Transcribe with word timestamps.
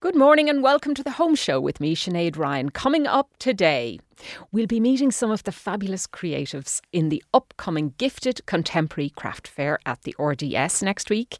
Good 0.00 0.14
morning 0.14 0.50
and 0.50 0.62
welcome 0.62 0.92
to 0.92 1.02
the 1.02 1.12
Home 1.12 1.34
Show 1.34 1.58
with 1.58 1.80
me, 1.80 1.96
Sinead 1.96 2.36
Ryan. 2.36 2.68
Coming 2.68 3.06
up 3.06 3.30
today, 3.38 3.98
we'll 4.52 4.66
be 4.66 4.78
meeting 4.78 5.10
some 5.10 5.30
of 5.30 5.44
the 5.44 5.52
fabulous 5.52 6.06
creatives 6.06 6.82
in 6.92 7.08
the 7.08 7.24
upcoming 7.32 7.94
Gifted 7.96 8.44
Contemporary 8.44 9.08
Craft 9.08 9.48
Fair 9.48 9.78
at 9.86 10.02
the 10.02 10.14
RDS 10.18 10.82
next 10.82 11.08
week. 11.08 11.38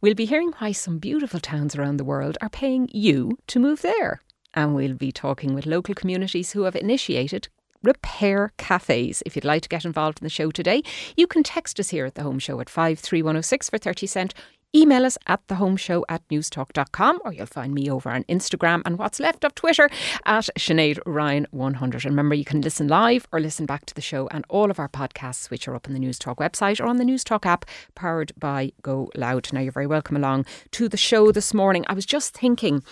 We'll 0.00 0.14
be 0.14 0.24
hearing 0.24 0.52
why 0.58 0.70
some 0.70 0.98
beautiful 0.98 1.40
towns 1.40 1.74
around 1.74 1.96
the 1.96 2.04
world 2.04 2.38
are 2.40 2.48
paying 2.48 2.88
you 2.92 3.38
to 3.48 3.58
move 3.58 3.82
there. 3.82 4.20
And 4.54 4.76
we'll 4.76 4.94
be 4.94 5.10
talking 5.10 5.52
with 5.52 5.66
local 5.66 5.96
communities 5.96 6.52
who 6.52 6.62
have 6.62 6.76
initiated 6.76 7.48
repair 7.82 8.52
cafes. 8.56 9.22
If 9.26 9.36
you'd 9.36 9.44
like 9.44 9.62
to 9.62 9.68
get 9.68 9.84
involved 9.84 10.20
in 10.20 10.24
the 10.24 10.30
show 10.30 10.50
today, 10.50 10.82
you 11.16 11.26
can 11.26 11.42
text 11.42 11.80
us 11.80 11.90
here 11.90 12.06
at 12.06 12.14
the 12.14 12.22
Home 12.22 12.38
Show 12.38 12.60
at 12.60 12.70
53106 12.70 13.70
for 13.70 13.78
30 13.78 14.06
cent 14.06 14.34
email 14.76 15.06
us 15.06 15.16
at 15.26 15.44
thehomeshow 15.46 16.04
at 16.08 16.26
newstalk.com 16.28 17.20
or 17.24 17.32
you'll 17.32 17.46
find 17.46 17.72
me 17.72 17.90
over 17.90 18.10
on 18.10 18.24
Instagram 18.24 18.82
and 18.84 18.98
what's 18.98 19.18
left 19.18 19.42
of 19.42 19.54
Twitter 19.54 19.88
at 20.26 20.48
Sinead 20.58 20.98
Ryan 21.06 21.46
100. 21.50 22.04
Remember, 22.04 22.34
you 22.34 22.44
can 22.44 22.60
listen 22.60 22.86
live 22.86 23.26
or 23.32 23.40
listen 23.40 23.64
back 23.64 23.86
to 23.86 23.94
the 23.94 24.02
show 24.02 24.28
and 24.28 24.44
all 24.50 24.70
of 24.70 24.78
our 24.78 24.88
podcasts, 24.88 25.48
which 25.48 25.66
are 25.66 25.74
up 25.74 25.86
on 25.88 25.94
the 25.94 26.00
Newstalk 26.00 26.36
website 26.36 26.78
or 26.78 26.86
on 26.86 26.98
the 26.98 27.04
Newstalk 27.04 27.46
app 27.46 27.64
powered 27.94 28.32
by 28.38 28.70
Go 28.82 29.10
Loud. 29.14 29.50
Now, 29.52 29.60
you're 29.60 29.72
very 29.72 29.86
welcome 29.86 30.16
along 30.16 30.44
to 30.72 30.88
the 30.88 30.98
show 30.98 31.32
this 31.32 31.54
morning. 31.54 31.86
I 31.88 31.94
was 31.94 32.04
just 32.04 32.36
thinking 32.36 32.82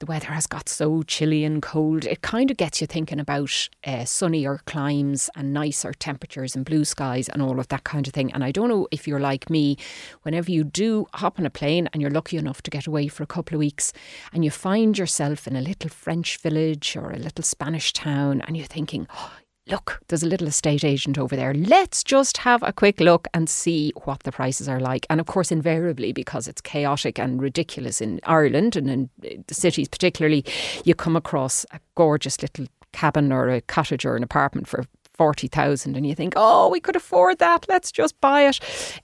the 0.00 0.06
weather 0.06 0.28
has 0.28 0.48
got 0.48 0.68
so 0.68 1.02
chilly 1.04 1.44
and 1.44 1.62
cold. 1.62 2.04
It 2.04 2.22
kind 2.22 2.50
of 2.50 2.56
gets 2.56 2.80
you 2.80 2.86
thinking 2.88 3.20
about 3.20 3.68
uh, 3.84 4.04
sunnier 4.04 4.60
climes 4.66 5.30
and 5.36 5.52
nicer 5.52 5.92
temperatures 5.92 6.56
and 6.56 6.64
blue 6.64 6.84
skies 6.84 7.28
and 7.28 7.40
all 7.40 7.60
of 7.60 7.68
that 7.68 7.84
kind 7.84 8.08
of 8.08 8.12
thing. 8.12 8.32
And 8.32 8.42
I 8.42 8.50
don't 8.50 8.68
know 8.68 8.88
if 8.90 9.06
you're 9.06 9.20
like 9.20 9.48
me, 9.50 9.76
whenever 10.22 10.50
you 10.50 10.64
do 10.64 11.06
hop 11.14 11.38
on 11.38 11.46
a 11.46 11.50
plane 11.50 11.88
and 11.92 12.00
you're 12.00 12.10
lucky 12.10 12.36
enough 12.36 12.62
to 12.62 12.70
get 12.70 12.86
away 12.86 13.08
for 13.08 13.22
a 13.22 13.26
couple 13.26 13.54
of 13.54 13.60
weeks 13.60 13.92
and 14.32 14.44
you 14.44 14.50
find 14.50 14.98
yourself 14.98 15.46
in 15.46 15.56
a 15.56 15.60
little 15.60 15.90
French 15.90 16.38
village 16.38 16.96
or 16.96 17.10
a 17.10 17.18
little 17.18 17.44
Spanish 17.44 17.92
town 17.92 18.42
and 18.42 18.56
you're 18.56 18.66
thinking, 18.66 19.06
oh, 19.14 19.32
look, 19.66 20.00
there's 20.08 20.22
a 20.22 20.28
little 20.28 20.48
estate 20.48 20.84
agent 20.84 21.18
over 21.18 21.36
there. 21.36 21.54
Let's 21.54 22.02
just 22.02 22.38
have 22.38 22.62
a 22.62 22.72
quick 22.72 23.00
look 23.00 23.28
and 23.32 23.48
see 23.48 23.92
what 24.04 24.22
the 24.24 24.32
prices 24.32 24.68
are 24.68 24.80
like. 24.80 25.06
And 25.08 25.20
of 25.20 25.26
course, 25.26 25.52
invariably, 25.52 26.12
because 26.12 26.48
it's 26.48 26.60
chaotic 26.60 27.18
and 27.18 27.40
ridiculous 27.40 28.00
in 28.00 28.20
Ireland 28.24 28.76
and 28.76 28.90
in 28.90 29.10
the 29.46 29.54
cities 29.54 29.88
particularly, 29.88 30.44
you 30.84 30.94
come 30.94 31.16
across 31.16 31.64
a 31.70 31.80
gorgeous 31.94 32.40
little 32.42 32.66
cabin 32.92 33.32
or 33.32 33.48
a 33.48 33.60
cottage 33.60 34.04
or 34.04 34.16
an 34.16 34.22
apartment 34.22 34.68
for 34.68 34.84
40,000 35.14 35.96
and 35.96 36.06
you 36.06 36.14
think, 36.14 36.34
oh, 36.36 36.68
we 36.68 36.80
could 36.80 36.96
afford 36.96 37.38
that, 37.38 37.66
let's 37.68 37.92
just 37.92 38.20
buy 38.20 38.42
it. 38.42 38.58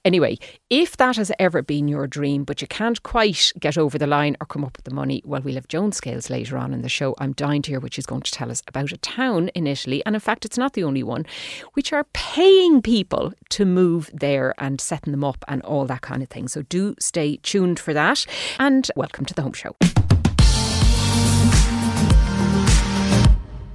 Anyway, 0.04 0.38
if 0.70 0.96
that 0.96 1.16
has 1.16 1.30
ever 1.38 1.62
been 1.62 1.88
your 1.88 2.06
dream, 2.06 2.44
but 2.44 2.60
you 2.60 2.68
can't 2.68 3.02
quite 3.02 3.52
get 3.58 3.78
over 3.78 3.98
the 3.98 4.06
line 4.06 4.36
or 4.40 4.46
come 4.46 4.64
up 4.64 4.76
with 4.76 4.84
the 4.84 4.94
money, 4.94 5.22
well, 5.24 5.42
we'll 5.42 5.54
have 5.54 5.68
Joan 5.68 5.92
Scales 5.92 6.30
later 6.30 6.56
on 6.56 6.72
in 6.72 6.82
the 6.82 6.88
show. 6.88 7.14
I'm 7.18 7.32
dying 7.32 7.62
to 7.62 7.70
hear 7.70 7.80
what 7.80 7.94
she's 7.94 8.06
going 8.06 8.22
to 8.22 8.32
tell 8.32 8.50
us 8.50 8.62
about 8.66 8.92
a 8.92 8.96
town 8.98 9.48
in 9.48 9.66
Italy. 9.66 10.02
And 10.06 10.14
in 10.14 10.20
fact, 10.20 10.44
it's 10.44 10.58
not 10.58 10.72
the 10.72 10.84
only 10.84 11.02
one, 11.02 11.26
which 11.74 11.92
are 11.92 12.04
paying 12.12 12.82
people 12.82 13.32
to 13.50 13.64
move 13.64 14.10
there 14.12 14.54
and 14.58 14.80
setting 14.80 15.12
them 15.12 15.24
up 15.24 15.44
and 15.48 15.62
all 15.62 15.86
that 15.86 16.02
kind 16.02 16.22
of 16.22 16.28
thing. 16.28 16.48
So 16.48 16.62
do 16.62 16.94
stay 16.98 17.36
tuned 17.36 17.78
for 17.78 17.92
that. 17.94 18.26
And 18.58 18.90
welcome 18.96 19.24
to 19.26 19.34
the 19.34 19.42
Home 19.42 19.52
Show. 19.52 19.76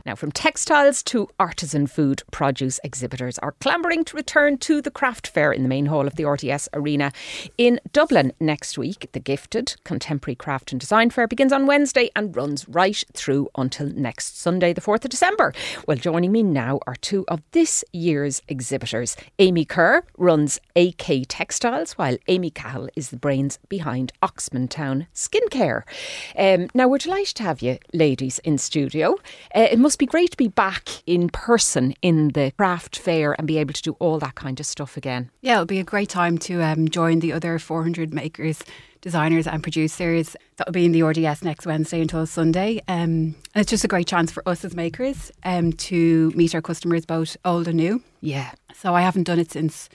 Now, 0.06 0.16
from 0.16 0.34
textiles 0.34 1.02
to 1.04 1.30
artisan 1.40 1.88
food, 1.88 2.24
produce 2.30 2.78
exhibitors 2.84 3.40
are 3.40 3.54
clamouring 3.62 4.04
to 4.06 4.18
return 4.18 4.58
to 4.58 4.82
the 4.82 4.92
craft 4.92 5.28
fair 5.28 5.54
in 5.54 5.64
the 5.64 5.70
main 5.70 5.86
hall 5.86 6.08
of 6.08 6.18
the 6.18 6.26
RDS 6.26 6.68
Arena 6.74 7.14
in 7.58 7.80
Dublin 7.94 8.34
next 8.38 8.78
week. 8.78 9.08
The 9.14 9.22
Gifted 9.22 9.78
Contemporary 9.86 10.36
Craft 10.36 10.74
and 10.74 10.82
Design 10.82 11.10
Fair 11.10 11.26
begins 11.26 11.54
on 11.54 11.68
Wednesday 11.68 12.10
and 12.18 12.36
runs 12.36 12.68
right 12.68 13.02
through 13.14 13.48
until 13.56 13.88
next 13.88 14.38
Sunday, 14.38 14.74
the 14.74 14.82
4th 14.82 15.06
of 15.06 15.10
December. 15.10 15.54
Well, 15.88 15.96
joining 15.96 16.34
me 16.34 16.44
now 16.44 16.82
are 16.86 16.98
two 16.98 17.24
of 17.30 17.42
this 17.52 17.86
year's 17.94 18.42
exhibitors. 18.50 19.16
Amy 19.40 19.64
Kerr 19.64 20.04
runs 20.18 20.60
AK 20.76 21.28
Textiles, 21.30 21.94
while 21.94 22.18
Amy 22.28 22.50
Cahill 22.50 22.90
is 22.98 23.10
the 23.10 23.18
brains 23.18 23.58
behind 23.70 24.12
Oxmantown 24.22 25.08
Skincare. 25.16 25.84
Um, 26.38 26.68
now, 26.74 26.90
we're 26.90 26.98
delighted 26.98 27.38
to 27.38 27.44
have 27.44 27.62
you 27.62 27.78
ladies 27.94 28.40
in 28.40 28.58
studio. 28.58 29.14
Uh, 29.56 29.68
it 29.72 29.80
must 29.80 29.93
must 29.94 30.00
be 30.00 30.06
great 30.08 30.32
to 30.32 30.38
be 30.38 30.48
back 30.48 30.90
in 31.06 31.30
person 31.30 31.94
in 32.02 32.30
the 32.30 32.52
craft 32.58 32.98
fair 32.98 33.34
and 33.34 33.46
be 33.46 33.60
able 33.60 33.74
to 33.74 33.82
do 33.84 33.96
all 34.00 34.18
that 34.18 34.34
kind 34.34 34.60
of 34.60 34.66
stuff 34.66 34.98
again. 34.98 35.30
Yeah, 35.42 35.54
it'll 35.54 35.68
be 35.68 35.78
a 35.78 35.84
great 35.84 36.10
time 36.10 36.40
to 36.40 36.64
um, 36.64 36.90
join 36.90 37.20
the 37.20 37.32
other 37.32 37.60
400 37.60 38.12
makers 38.12 38.64
designers 39.02 39.46
and 39.46 39.62
producers. 39.62 40.36
That 40.58 40.66
will 40.66 40.74
be 40.74 40.86
in 40.86 40.94
the 40.94 41.04
RDS 41.04 41.44
next 41.44 41.68
Wednesday 41.68 42.02
until 42.02 42.26
Sunday. 42.26 42.82
Um, 42.88 43.36
and 43.54 43.62
it's 43.62 43.70
just 43.70 43.84
a 43.84 43.88
great 43.88 44.08
chance 44.08 44.32
for 44.32 44.42
us 44.50 44.66
as 44.66 44.76
makers 44.76 45.32
um, 45.44 45.74
to 45.74 46.32
meet 46.32 46.56
our 46.56 46.62
customers, 46.64 47.06
both 47.06 47.38
old 47.46 47.68
and 47.68 47.78
new. 47.78 48.02
Yeah. 48.20 48.52
So 48.74 48.96
I 48.96 49.02
haven't 49.02 49.26
done 49.26 49.38
it 49.38 49.52
since 49.52 49.90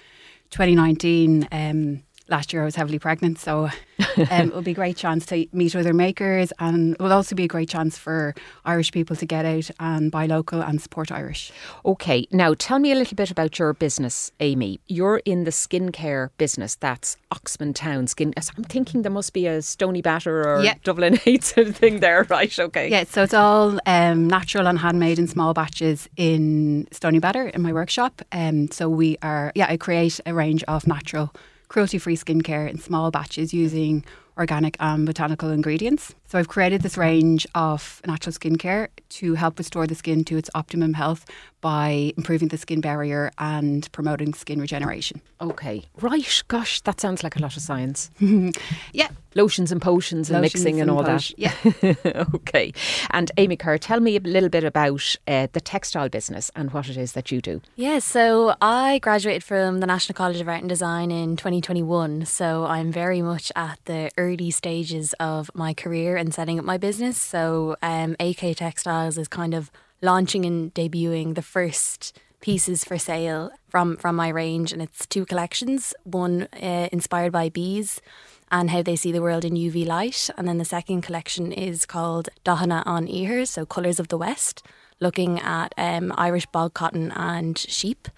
2019. 0.51 1.49
Um, 1.51 2.05
last 2.29 2.53
year 2.53 2.63
I 2.63 2.65
was 2.65 2.77
heavily 2.77 2.99
pregnant, 2.99 3.39
so 3.39 3.65
um, 4.31 4.49
it 4.49 4.55
will 4.55 4.63
be 4.63 4.73
a 4.73 4.75
great 4.75 4.97
chance 4.97 5.27
to 5.27 5.47
meet 5.53 5.75
other 5.75 5.93
makers, 5.93 6.53
and 6.59 6.95
it 6.95 7.01
will 7.01 7.13
also 7.13 7.35
be 7.35 7.45
a 7.45 7.49
great 7.49 7.69
chance 7.69 7.99
for 7.99 8.35
Irish 8.65 8.93
people 8.93 9.17
to 9.17 9.27
get 9.27 9.45
out 9.45 9.71
and 9.81 10.11
buy 10.11 10.27
local 10.27 10.61
and 10.61 10.81
support 10.81 11.11
Irish. 11.11 11.53
Okay, 11.85 12.27
now 12.31 12.55
tell 12.55 12.79
me 12.79 12.93
a 12.93 12.95
little 12.95 13.17
bit 13.17 13.31
about 13.31 13.59
your 13.59 13.73
business, 13.73 14.33
Amy. 14.41 14.81
You're 14.87 15.23
in 15.25 15.45
the 15.45 15.51
skincare 15.51 16.31
business. 16.39 16.75
That's 16.77 17.17
Oxmantown 17.33 18.09
Skin. 18.09 18.35
I'm 18.37 18.65
thinking 18.65 19.03
there 19.03 19.13
must 19.13 19.33
be 19.33 19.47
a 19.47 19.59
Stoneybatter 19.59 20.45
or 20.45 20.63
yeah. 20.63 20.75
Dublin 20.85 21.17
Heights 21.25 21.53
thing 21.53 22.01
there, 22.01 22.25
right? 22.29 22.57
Okay. 22.59 22.91
Yeah, 22.91 23.05
so 23.05 23.23
it's 23.23 23.35
all 23.35 23.79
um, 23.87 24.29
natural 24.29 24.67
and 24.67 24.79
handmade 24.79 25.19
in 25.19 25.27
small 25.27 25.55
batches 25.55 26.09
in 26.17 26.87
Stoneybatter 26.93 27.51
in 27.51 27.63
my 27.63 27.73
workshop. 27.73 28.23
Um, 28.33 28.71
so 28.71 28.89
we 28.89 29.17
are, 29.23 29.53
yeah, 29.55 29.67
I 29.69 29.77
create 29.77 30.21
a 30.27 30.35
range 30.35 30.63
of 30.65 30.87
natural 30.87 31.33
cruelty 31.69 31.99
free 31.99 32.17
skincare 32.17 32.69
in 32.69 32.79
small 32.79 33.11
batches 33.11 33.55
using 33.55 34.05
organic 34.37 34.77
and 34.81 35.07
botanical 35.07 35.51
ingredients. 35.51 36.15
So 36.29 36.39
I've 36.39 36.49
created 36.49 36.83
this 36.83 36.99
range 36.99 37.47
of 37.55 38.03
natural 38.07 38.35
skincare 38.35 38.89
to 39.09 39.35
help 39.35 39.59
restore 39.59 39.87
the 39.87 39.95
skin 39.95 40.25
to 40.25 40.37
its 40.37 40.51
optimum 40.55 40.93
health 40.93 41.25
by 41.61 42.13
improving 42.17 42.49
the 42.49 42.59
skin 42.59 42.81
barrier 42.81 43.33
and 43.39 43.91
promoting 43.93 44.35
skin 44.35 44.61
regeneration. 44.61 45.21
Okay, 45.41 45.85
right. 46.01 46.43
Gosh, 46.49 46.81
that 46.83 47.01
sounds 47.01 47.25
like 47.25 47.37
a 47.37 47.41
lot 47.41 47.57
of 47.57 47.63
science. 47.63 48.11
yeah. 48.93 49.09
Lotions 49.35 49.71
and 49.71 49.81
potions 49.81 50.31
and 50.31 50.43
Lotions 50.43 50.65
mixing 50.65 50.81
and, 50.81 50.91
and 50.91 50.99
all 50.99 51.05
that. 51.05 51.39
Yeah. 51.39 51.55
okay. 52.35 52.73
And 53.11 53.31
Amy 53.37 53.57
Kerr, 53.57 53.79
tell 53.79 54.01
me 54.01 54.17
a 54.17 54.21
little 54.21 54.49
bit 54.49 54.65
about 54.65 55.17
uh, 55.27 55.49
the 55.53 55.61
textile 55.61 56.09
business 56.09 56.51
and 56.57 56.73
what 56.73 56.89
it 56.89 56.97
is 56.97 57.13
that 57.13 57.31
you 57.31 57.41
do. 57.41 57.61
Yeah, 57.77 58.01
so 58.01 58.55
I 58.61 58.99
graduated 58.99 59.45
from 59.45 59.79
the 59.79 59.87
National 59.87 60.15
College 60.15 60.41
of 60.41 60.49
Art 60.49 60.61
and 60.61 60.69
Design 60.69 61.11
in 61.11 61.37
2021. 61.37 62.25
So 62.27 62.65
I'm 62.67 62.91
very 62.91 63.23
much 63.23 63.53
at 63.55 63.79
the 63.85 64.11
early 64.17 64.51
stages 64.51 65.15
of 65.21 65.51
my 65.55 65.73
career 65.73 66.17
and 66.19 66.35
setting 66.35 66.59
up 66.59 66.65
my 66.65 66.79
business. 66.79 67.21
So 67.21 67.77
um, 67.83 68.17
AK 68.21 68.57
Textiles 68.57 69.19
is 69.19 69.29
kind 69.29 69.55
of 69.55 69.71
launching 70.03 70.45
and 70.45 70.73
debuting 70.75 71.35
the 71.35 71.43
first 71.43 72.19
pieces 72.41 72.85
for 72.85 72.99
sale 72.99 73.51
from 73.69 73.97
from 73.97 74.17
my 74.17 74.29
range, 74.29 74.73
and 74.73 74.81
it's 74.81 75.07
two 75.07 75.25
collections. 75.25 75.95
One 76.05 76.49
uh, 76.63 76.89
inspired 76.93 77.33
by 77.33 77.49
bees 77.49 78.01
and 78.51 78.71
how 78.71 78.83
they 78.83 78.97
see 78.97 79.13
the 79.13 79.23
world 79.23 79.45
in 79.45 79.55
UV 79.55 79.87
light, 79.87 80.31
and 80.39 80.49
then 80.49 80.59
the 80.59 80.65
second 80.65 81.03
collection 81.03 81.53
is 81.53 81.85
called 81.85 82.29
Dathanna 82.45 82.83
an 82.87 83.07
Iarthair, 83.07 83.47
so 83.47 83.67
Colours 83.67 84.01
of 84.01 84.09
the 84.09 84.17
West, 84.17 84.63
looking 85.01 85.39
at 85.41 85.75
um, 85.77 86.15
Irish 86.17 86.47
bog 86.47 86.73
cotton 86.73 87.13
and 87.13 87.59
sheep. 87.59 88.09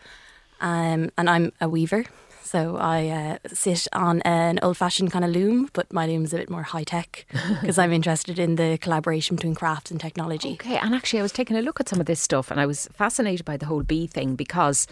Um, 0.60 1.10
and 1.16 1.28
I'm 1.28 1.52
a 1.60 1.68
weaver, 1.68 2.04
so 2.50 2.76
I 2.78 3.08
uh, 3.08 3.38
sit 3.52 3.86
on 3.92 4.22
an 4.22 4.58
old 4.60 4.76
fashioned 4.76 5.12
kind 5.12 5.24
of 5.24 5.30
loom, 5.30 5.68
but 5.72 5.92
my 5.92 6.04
loom 6.06 6.24
is 6.24 6.34
a 6.34 6.38
bit 6.38 6.50
more 6.50 6.64
high 6.64 6.82
tech 6.82 7.24
because 7.60 7.78
I'm 7.82 7.92
interested 7.92 8.40
in 8.40 8.56
the 8.56 8.76
collaboration 8.78 9.36
between 9.36 9.54
craft 9.54 9.92
and 9.92 10.00
technology. 10.00 10.54
Okay, 10.54 10.76
and 10.76 10.92
actually, 10.92 11.20
I 11.20 11.22
was 11.22 11.30
taking 11.30 11.56
a 11.56 11.62
look 11.62 11.78
at 11.78 11.88
some 11.88 12.00
of 12.00 12.06
this 12.06 12.18
stuff 12.18 12.50
and 12.50 12.60
I 12.60 12.66
was 12.66 12.88
fascinated 12.92 13.44
by 13.44 13.56
the 13.56 13.66
whole 13.66 13.84
bee 13.84 14.08
thing 14.08 14.34
because 14.34 14.88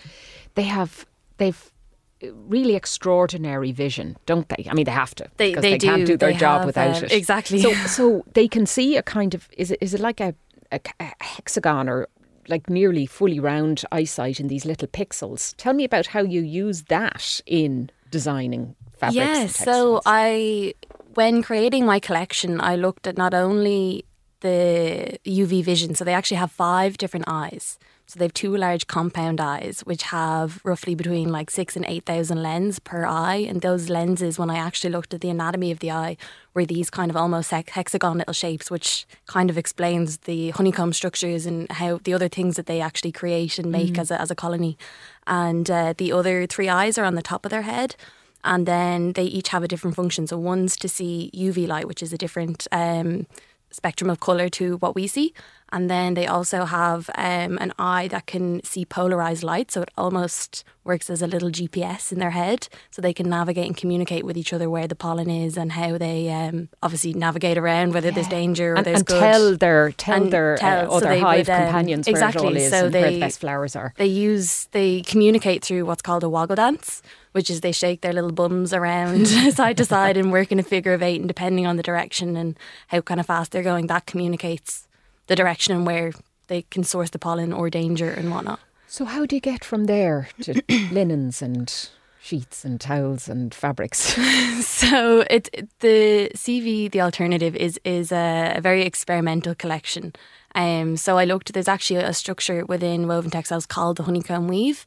they 0.54 0.62
have, 0.62 1.04
they've, 1.38 1.72
really 2.20 2.76
extraordinary 2.76 3.72
vision, 3.72 4.16
don't 4.26 4.48
they? 4.48 4.68
I 4.70 4.74
mean, 4.74 4.84
they 4.84 4.92
have 4.92 5.16
to. 5.16 5.28
They 5.36 5.54
they, 5.54 5.60
they 5.60 5.78
do. 5.78 5.86
can't 5.88 6.06
do 6.06 6.16
their 6.16 6.32
they 6.32 6.38
job 6.38 6.58
have, 6.58 6.66
without 6.66 6.98
um, 6.98 7.04
it. 7.04 7.12
Exactly. 7.12 7.60
So 7.60 7.72
so 7.86 8.24
they 8.34 8.46
can 8.46 8.66
see 8.66 8.96
a 8.96 9.02
kind 9.02 9.34
of 9.34 9.48
is 9.56 9.72
it 9.72 9.78
is 9.80 9.94
it 9.94 10.00
like 10.00 10.20
a 10.20 10.34
a, 10.70 10.80
a 11.00 11.12
hexagon 11.20 11.88
or 11.88 12.08
like 12.48 12.68
nearly 12.70 13.06
fully 13.06 13.40
round 13.40 13.84
eyesight 13.92 14.40
in 14.40 14.48
these 14.48 14.64
little 14.64 14.88
pixels. 14.88 15.54
Tell 15.56 15.74
me 15.74 15.84
about 15.84 16.06
how 16.06 16.22
you 16.22 16.42
use 16.42 16.82
that 16.84 17.40
in 17.46 17.90
designing 18.10 18.74
fabrics. 18.96 19.16
Yeah, 19.16 19.46
so 19.46 20.00
I 20.06 20.74
when 21.14 21.42
creating 21.42 21.84
my 21.84 22.00
collection, 22.00 22.60
I 22.60 22.76
looked 22.76 23.06
at 23.06 23.16
not 23.16 23.34
only 23.34 24.04
the 24.40 25.18
UV 25.24 25.64
vision, 25.64 25.94
so 25.94 26.04
they 26.04 26.14
actually 26.14 26.36
have 26.36 26.52
five 26.52 26.96
different 26.96 27.26
eyes 27.28 27.78
So 28.08 28.18
they 28.18 28.24
have 28.24 28.32
two 28.32 28.56
large 28.56 28.86
compound 28.86 29.38
eyes, 29.38 29.82
which 29.84 30.04
have 30.04 30.62
roughly 30.64 30.94
between 30.94 31.28
like 31.28 31.50
six 31.50 31.76
and 31.76 31.84
8,000 31.84 32.42
lens 32.42 32.78
per 32.78 33.04
eye. 33.04 33.44
And 33.46 33.60
those 33.60 33.90
lenses, 33.90 34.38
when 34.38 34.48
I 34.48 34.56
actually 34.56 34.88
looked 34.88 35.12
at 35.12 35.20
the 35.20 35.28
anatomy 35.28 35.70
of 35.70 35.80
the 35.80 35.90
eye, 35.90 36.16
were 36.54 36.64
these 36.64 36.88
kind 36.88 37.10
of 37.10 37.18
almost 37.18 37.50
hexagon 37.50 38.16
little 38.16 38.32
shapes, 38.32 38.70
which 38.70 39.06
kind 39.26 39.50
of 39.50 39.58
explains 39.58 40.16
the 40.18 40.50
honeycomb 40.50 40.94
structures 40.94 41.44
and 41.44 41.70
how 41.70 42.00
the 42.02 42.14
other 42.14 42.28
things 42.28 42.56
that 42.56 42.64
they 42.64 42.80
actually 42.80 43.12
create 43.12 43.58
and 43.58 43.70
make 43.70 43.92
mm. 43.92 43.98
as, 43.98 44.10
a, 44.10 44.18
as 44.18 44.30
a 44.30 44.34
colony. 44.34 44.78
And 45.26 45.70
uh, 45.70 45.92
the 45.94 46.10
other 46.10 46.46
three 46.46 46.70
eyes 46.70 46.96
are 46.96 47.04
on 47.04 47.14
the 47.14 47.20
top 47.20 47.44
of 47.44 47.50
their 47.50 47.62
head 47.62 47.94
and 48.42 48.64
then 48.64 49.12
they 49.12 49.24
each 49.24 49.48
have 49.48 49.62
a 49.62 49.68
different 49.68 49.96
function. 49.96 50.26
So 50.26 50.38
one's 50.38 50.78
to 50.78 50.88
see 50.88 51.30
UV 51.34 51.68
light, 51.68 51.86
which 51.86 52.02
is 52.02 52.14
a 52.14 52.18
different 52.18 52.66
um, 52.72 53.26
spectrum 53.70 54.08
of 54.08 54.20
color 54.20 54.48
to 54.48 54.76
what 54.78 54.94
we 54.94 55.06
see. 55.06 55.34
And 55.70 55.90
then 55.90 56.14
they 56.14 56.26
also 56.26 56.64
have 56.64 57.10
um, 57.14 57.58
an 57.58 57.72
eye 57.78 58.08
that 58.08 58.26
can 58.26 58.62
see 58.64 58.84
polarized 58.84 59.42
light. 59.42 59.70
So 59.70 59.82
it 59.82 59.90
almost 59.96 60.64
works 60.84 61.10
as 61.10 61.20
a 61.20 61.26
little 61.26 61.50
GPS 61.50 62.10
in 62.10 62.18
their 62.18 62.30
head. 62.30 62.68
So 62.90 63.02
they 63.02 63.12
can 63.12 63.28
navigate 63.28 63.66
and 63.66 63.76
communicate 63.76 64.24
with 64.24 64.36
each 64.36 64.52
other 64.52 64.70
where 64.70 64.88
the 64.88 64.94
pollen 64.94 65.28
is 65.28 65.58
and 65.58 65.72
how 65.72 65.98
they 65.98 66.30
um, 66.30 66.70
obviously 66.82 67.12
navigate 67.12 67.58
around, 67.58 67.92
whether 67.92 68.08
yeah. 68.08 68.14
there's 68.14 68.28
danger 68.28 68.72
or 68.72 68.76
and, 68.76 68.86
there's 68.86 69.00
and 69.00 69.06
good. 69.06 69.20
Tell 69.20 69.56
their, 69.56 69.92
tell 69.92 70.22
and 70.22 70.32
their 70.32 70.56
tell, 70.56 70.90
uh, 70.90 70.96
other 70.96 71.14
so 71.14 71.20
hive 71.20 71.48
would, 71.48 71.50
um, 71.50 71.62
companions 71.64 72.08
exactly, 72.08 72.42
where 72.42 72.52
it 72.52 72.56
all 72.56 72.62
is 72.62 72.70
so 72.70 72.84
and 72.86 72.94
they, 72.94 73.00
where 73.02 73.10
the 73.10 73.20
best 73.20 73.40
flowers 73.40 73.76
are. 73.76 73.92
They 73.96 74.06
use, 74.06 74.66
they 74.72 75.02
communicate 75.02 75.62
through 75.62 75.84
what's 75.84 76.02
called 76.02 76.24
a 76.24 76.28
waggle 76.28 76.56
dance 76.56 77.02
which 77.32 77.50
is 77.50 77.60
they 77.60 77.70
shake 77.70 78.00
their 78.00 78.12
little 78.12 78.32
bums 78.32 78.72
around 78.72 79.28
side 79.54 79.76
to 79.76 79.84
side 79.84 80.16
and 80.16 80.32
work 80.32 80.50
in 80.50 80.58
a 80.58 80.62
figure 80.62 80.92
of 80.92 81.02
eight. 81.02 81.20
And 81.20 81.28
depending 81.28 81.66
on 81.68 81.76
the 81.76 81.84
direction 81.84 82.36
and 82.36 82.58
how 82.88 83.00
kind 83.00 83.20
of 83.20 83.26
fast 83.26 83.52
they're 83.52 83.62
going, 83.62 83.86
that 83.86 84.06
communicates 84.06 84.87
the 85.28 85.36
direction 85.36 85.74
and 85.74 85.86
where 85.86 86.12
they 86.48 86.62
can 86.62 86.84
source 86.84 87.10
the 87.10 87.18
pollen 87.18 87.52
or 87.52 87.70
danger 87.70 88.10
and 88.10 88.30
whatnot. 88.30 88.60
So, 88.86 89.04
how 89.04 89.26
do 89.26 89.36
you 89.36 89.40
get 89.40 89.64
from 89.64 89.84
there 89.84 90.28
to 90.42 90.62
linens 90.92 91.42
and 91.42 91.72
sheets 92.20 92.64
and 92.64 92.80
towels 92.80 93.28
and 93.28 93.54
fabrics? 93.54 93.98
so, 94.60 95.24
it 95.30 95.50
the 95.80 96.30
CV, 96.34 96.90
the 96.90 97.00
alternative, 97.00 97.54
is 97.54 97.78
is 97.84 98.10
a, 98.10 98.54
a 98.56 98.60
very 98.60 98.82
experimental 98.82 99.54
collection. 99.54 100.14
Um, 100.54 100.96
so 100.96 101.18
I 101.18 101.24
looked. 101.24 101.52
There's 101.52 101.68
actually 101.68 102.00
a 102.00 102.14
structure 102.14 102.64
within 102.64 103.06
woven 103.06 103.30
textiles 103.30 103.66
called 103.66 103.98
the 103.98 104.04
honeycomb 104.04 104.48
weave, 104.48 104.86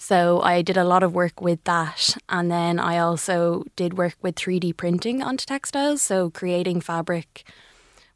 so 0.00 0.40
I 0.40 0.62
did 0.62 0.78
a 0.78 0.84
lot 0.84 1.02
of 1.02 1.12
work 1.12 1.42
with 1.42 1.62
that. 1.64 2.16
And 2.30 2.50
then 2.50 2.80
I 2.80 2.96
also 2.96 3.64
did 3.76 3.98
work 3.98 4.14
with 4.22 4.34
3D 4.34 4.74
printing 4.78 5.22
onto 5.22 5.44
textiles. 5.44 6.00
So 6.00 6.30
creating 6.30 6.80
fabric 6.80 7.44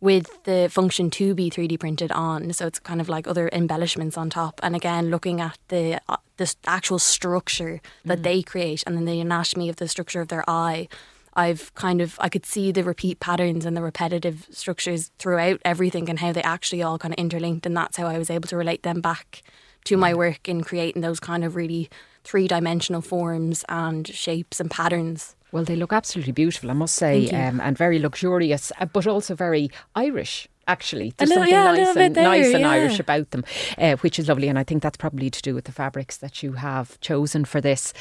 with 0.05 0.45
the 0.45 0.69
function 0.71 1.09
to 1.09 1.35
be 1.35 1.49
3D 1.49 1.81
printed 1.81 2.13
on. 2.13 2.53
So 2.53 2.67
it's 2.67 2.79
kind 2.79 3.01
of 3.01 3.09
like 3.09 3.27
other 3.27 3.49
embellishments 3.55 4.19
on 4.19 4.29
top. 4.29 4.61
And 4.63 4.77
again, 4.77 5.09
looking 5.09 5.41
at 5.41 5.57
the, 5.69 5.99
uh, 6.11 6.19
the 6.37 6.55
actual 6.67 6.99
structure 6.99 7.81
that 8.05 8.19
mm. 8.19 8.23
they 8.23 8.43
create 8.43 8.85
and 8.87 8.99
then 8.99 9.07
the 9.07 9.19
anatomy 9.23 9.71
of 9.71 9.77
the 9.77 9.89
structure 9.89 10.21
of 10.21 10.29
their 10.29 10.45
eye. 10.47 10.89
I've 11.33 11.75
kind 11.75 12.03
of 12.03 12.19
I 12.21 12.29
could 12.29 12.45
see 12.45 12.71
the 12.71 12.85
repeat 12.85 13.19
patterns 13.19 13.65
and 13.65 13.75
the 13.75 13.83
repetitive 13.83 14.47
structures 14.51 15.11
throughout 15.19 15.63
everything 15.65 16.11
and 16.11 16.19
how 16.19 16.33
they 16.33 16.43
actually 16.43 16.83
all 16.83 16.99
kind 16.99 17.15
of 17.15 17.19
interlinked 17.19 17.65
and 17.65 17.75
that's 17.75 17.97
how 17.97 18.07
I 18.07 18.19
was 18.19 18.29
able 18.29 18.47
to 18.49 18.59
relate 18.59 18.83
them 18.83 19.01
back 19.01 19.43
to 19.85 19.97
my 19.97 20.13
work 20.13 20.49
in 20.51 20.63
creating 20.63 21.01
those 21.01 21.19
kind 21.19 21.45
of 21.45 21.57
really 21.57 21.89
three 22.25 22.47
dimensional 22.47 23.01
forms 23.01 23.65
and 23.71 24.07
shapes 24.07 24.61
and 24.61 24.71
patterns. 24.71 25.35
Well, 25.55 25.63
they 25.63 25.77
look 25.77 25.93
absolutely 25.93 26.33
beautiful, 26.33 26.69
I 26.69 26.75
must 26.75 26.97
say, 26.97 27.31
um, 27.31 27.61
and 27.61 27.79
very 27.79 28.01
luxurious, 28.01 28.73
uh, 28.81 28.87
but 28.87 29.07
also 29.07 29.37
very 29.37 29.71
Irish 29.95 30.49
actually. 30.67 31.15
There's 31.17 31.29
little, 31.29 31.45
something 31.45 31.55
yeah, 31.55 31.73
nice, 31.73 31.97
and, 31.97 32.17
there, 32.17 32.25
nice 32.25 32.55
and. 32.55 32.67
Irish 32.67 32.99
about 32.99 33.31
them, 33.31 33.45
uh, 33.79 33.95
which 33.97 34.19
is 34.19 34.29
lovely. 34.29 34.49
And 34.49 34.59
I 34.59 34.65
think 34.65 34.83
that's 34.83 34.97
probably 34.97 35.31
to 35.31 35.43
do 35.43 35.55
with 35.55 35.67
the 35.67 35.73
fabrics 35.73 36.17
that 36.17 36.43
you 36.43 36.55
have 36.55 36.99
chosen 37.01 37.45
for 37.45 37.61
this. 37.61 37.93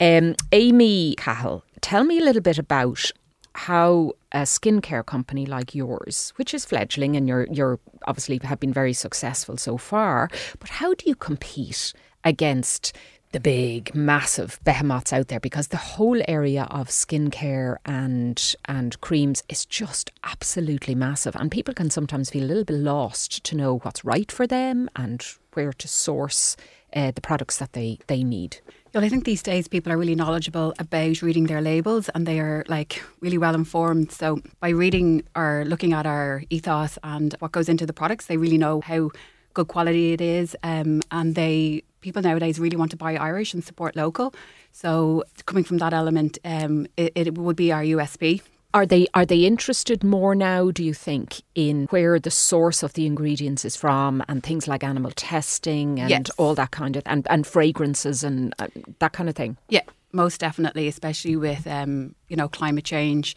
Um, 0.00 0.34
Amy 0.50 1.14
Cahill, 1.16 1.62
tell 1.80 2.02
me 2.02 2.18
a 2.18 2.24
little 2.24 2.42
bit 2.42 2.58
about 2.58 3.12
how 3.54 4.14
a 4.32 4.40
skincare 4.40 5.06
company 5.06 5.46
like 5.46 5.76
yours, 5.76 6.32
which 6.34 6.52
is 6.52 6.64
fledgling 6.64 7.14
and 7.16 7.28
you're 7.28 7.46
you're 7.52 7.78
obviously 8.08 8.40
have 8.42 8.58
been 8.58 8.72
very 8.72 8.92
successful 8.92 9.56
so 9.56 9.76
far, 9.76 10.28
but 10.58 10.70
how 10.70 10.92
do 10.94 11.08
you 11.08 11.14
compete 11.14 11.92
against 12.24 12.96
the 13.36 13.40
big, 13.40 13.94
massive 13.94 14.58
behemoths 14.64 15.12
out 15.12 15.28
there 15.28 15.38
because 15.38 15.68
the 15.68 15.76
whole 15.76 16.22
area 16.26 16.66
of 16.70 16.88
skincare 16.88 17.76
and 17.84 18.56
and 18.64 18.98
creams 19.02 19.42
is 19.50 19.66
just 19.66 20.10
absolutely 20.24 20.94
massive, 20.94 21.36
and 21.36 21.50
people 21.50 21.74
can 21.74 21.90
sometimes 21.90 22.30
feel 22.30 22.44
a 22.44 22.46
little 22.46 22.64
bit 22.64 22.76
lost 22.76 23.44
to 23.44 23.54
know 23.54 23.76
what's 23.80 24.06
right 24.06 24.32
for 24.32 24.46
them 24.46 24.88
and 24.96 25.22
where 25.52 25.74
to 25.74 25.86
source 25.86 26.56
uh, 26.94 27.10
the 27.10 27.20
products 27.20 27.58
that 27.58 27.74
they 27.74 27.98
they 28.06 28.24
need. 28.24 28.56
Well, 28.94 29.04
I 29.04 29.10
think 29.10 29.26
these 29.26 29.42
days 29.42 29.68
people 29.68 29.92
are 29.92 29.98
really 29.98 30.14
knowledgeable 30.14 30.72
about 30.78 31.20
reading 31.20 31.44
their 31.44 31.60
labels 31.60 32.08
and 32.14 32.26
they 32.26 32.40
are 32.40 32.64
like 32.68 33.02
really 33.20 33.36
well 33.36 33.54
informed. 33.54 34.12
So 34.12 34.40
by 34.60 34.70
reading 34.70 35.24
or 35.34 35.64
looking 35.66 35.92
at 35.92 36.06
our 36.06 36.42
ethos 36.48 36.98
and 37.02 37.34
what 37.40 37.52
goes 37.52 37.68
into 37.68 37.84
the 37.84 37.92
products, 37.92 38.24
they 38.24 38.38
really 38.38 38.56
know 38.56 38.80
how 38.80 39.10
good 39.52 39.68
quality 39.68 40.14
it 40.14 40.22
is. 40.22 40.56
Um, 40.62 41.02
and 41.10 41.34
they 41.34 41.82
people 42.06 42.22
nowadays 42.22 42.60
really 42.60 42.76
want 42.76 42.92
to 42.92 42.96
buy 42.96 43.16
Irish 43.16 43.52
and 43.52 43.64
support 43.64 43.96
local. 43.96 44.32
So 44.70 45.24
coming 45.44 45.64
from 45.64 45.78
that 45.78 45.92
element, 45.92 46.38
um, 46.44 46.86
it, 46.96 47.10
it 47.16 47.36
would 47.36 47.56
be 47.56 47.72
our 47.72 47.82
USP. 47.82 48.42
Are 48.72 48.86
they 48.86 49.08
are 49.14 49.26
they 49.26 49.40
interested 49.44 50.04
more 50.04 50.34
now? 50.36 50.70
Do 50.70 50.84
you 50.84 50.94
think 50.94 51.42
in 51.56 51.86
where 51.90 52.20
the 52.20 52.30
source 52.30 52.84
of 52.84 52.92
the 52.92 53.06
ingredients 53.06 53.64
is 53.64 53.74
from 53.74 54.22
and 54.28 54.42
things 54.42 54.68
like 54.68 54.84
animal 54.84 55.10
testing 55.16 55.98
and 55.98 56.10
yes. 56.10 56.30
all 56.36 56.54
that 56.54 56.70
kind 56.70 56.94
of 56.94 57.02
and 57.06 57.26
and 57.28 57.44
fragrances 57.44 58.22
and 58.22 58.54
uh, 58.60 58.68
that 59.00 59.12
kind 59.12 59.28
of 59.28 59.34
thing? 59.34 59.56
Yeah, 59.68 59.86
most 60.12 60.40
definitely, 60.40 60.86
especially 60.86 61.36
with 61.36 61.66
um, 61.66 62.14
you 62.28 62.36
know 62.36 62.48
climate 62.48 62.84
change. 62.84 63.34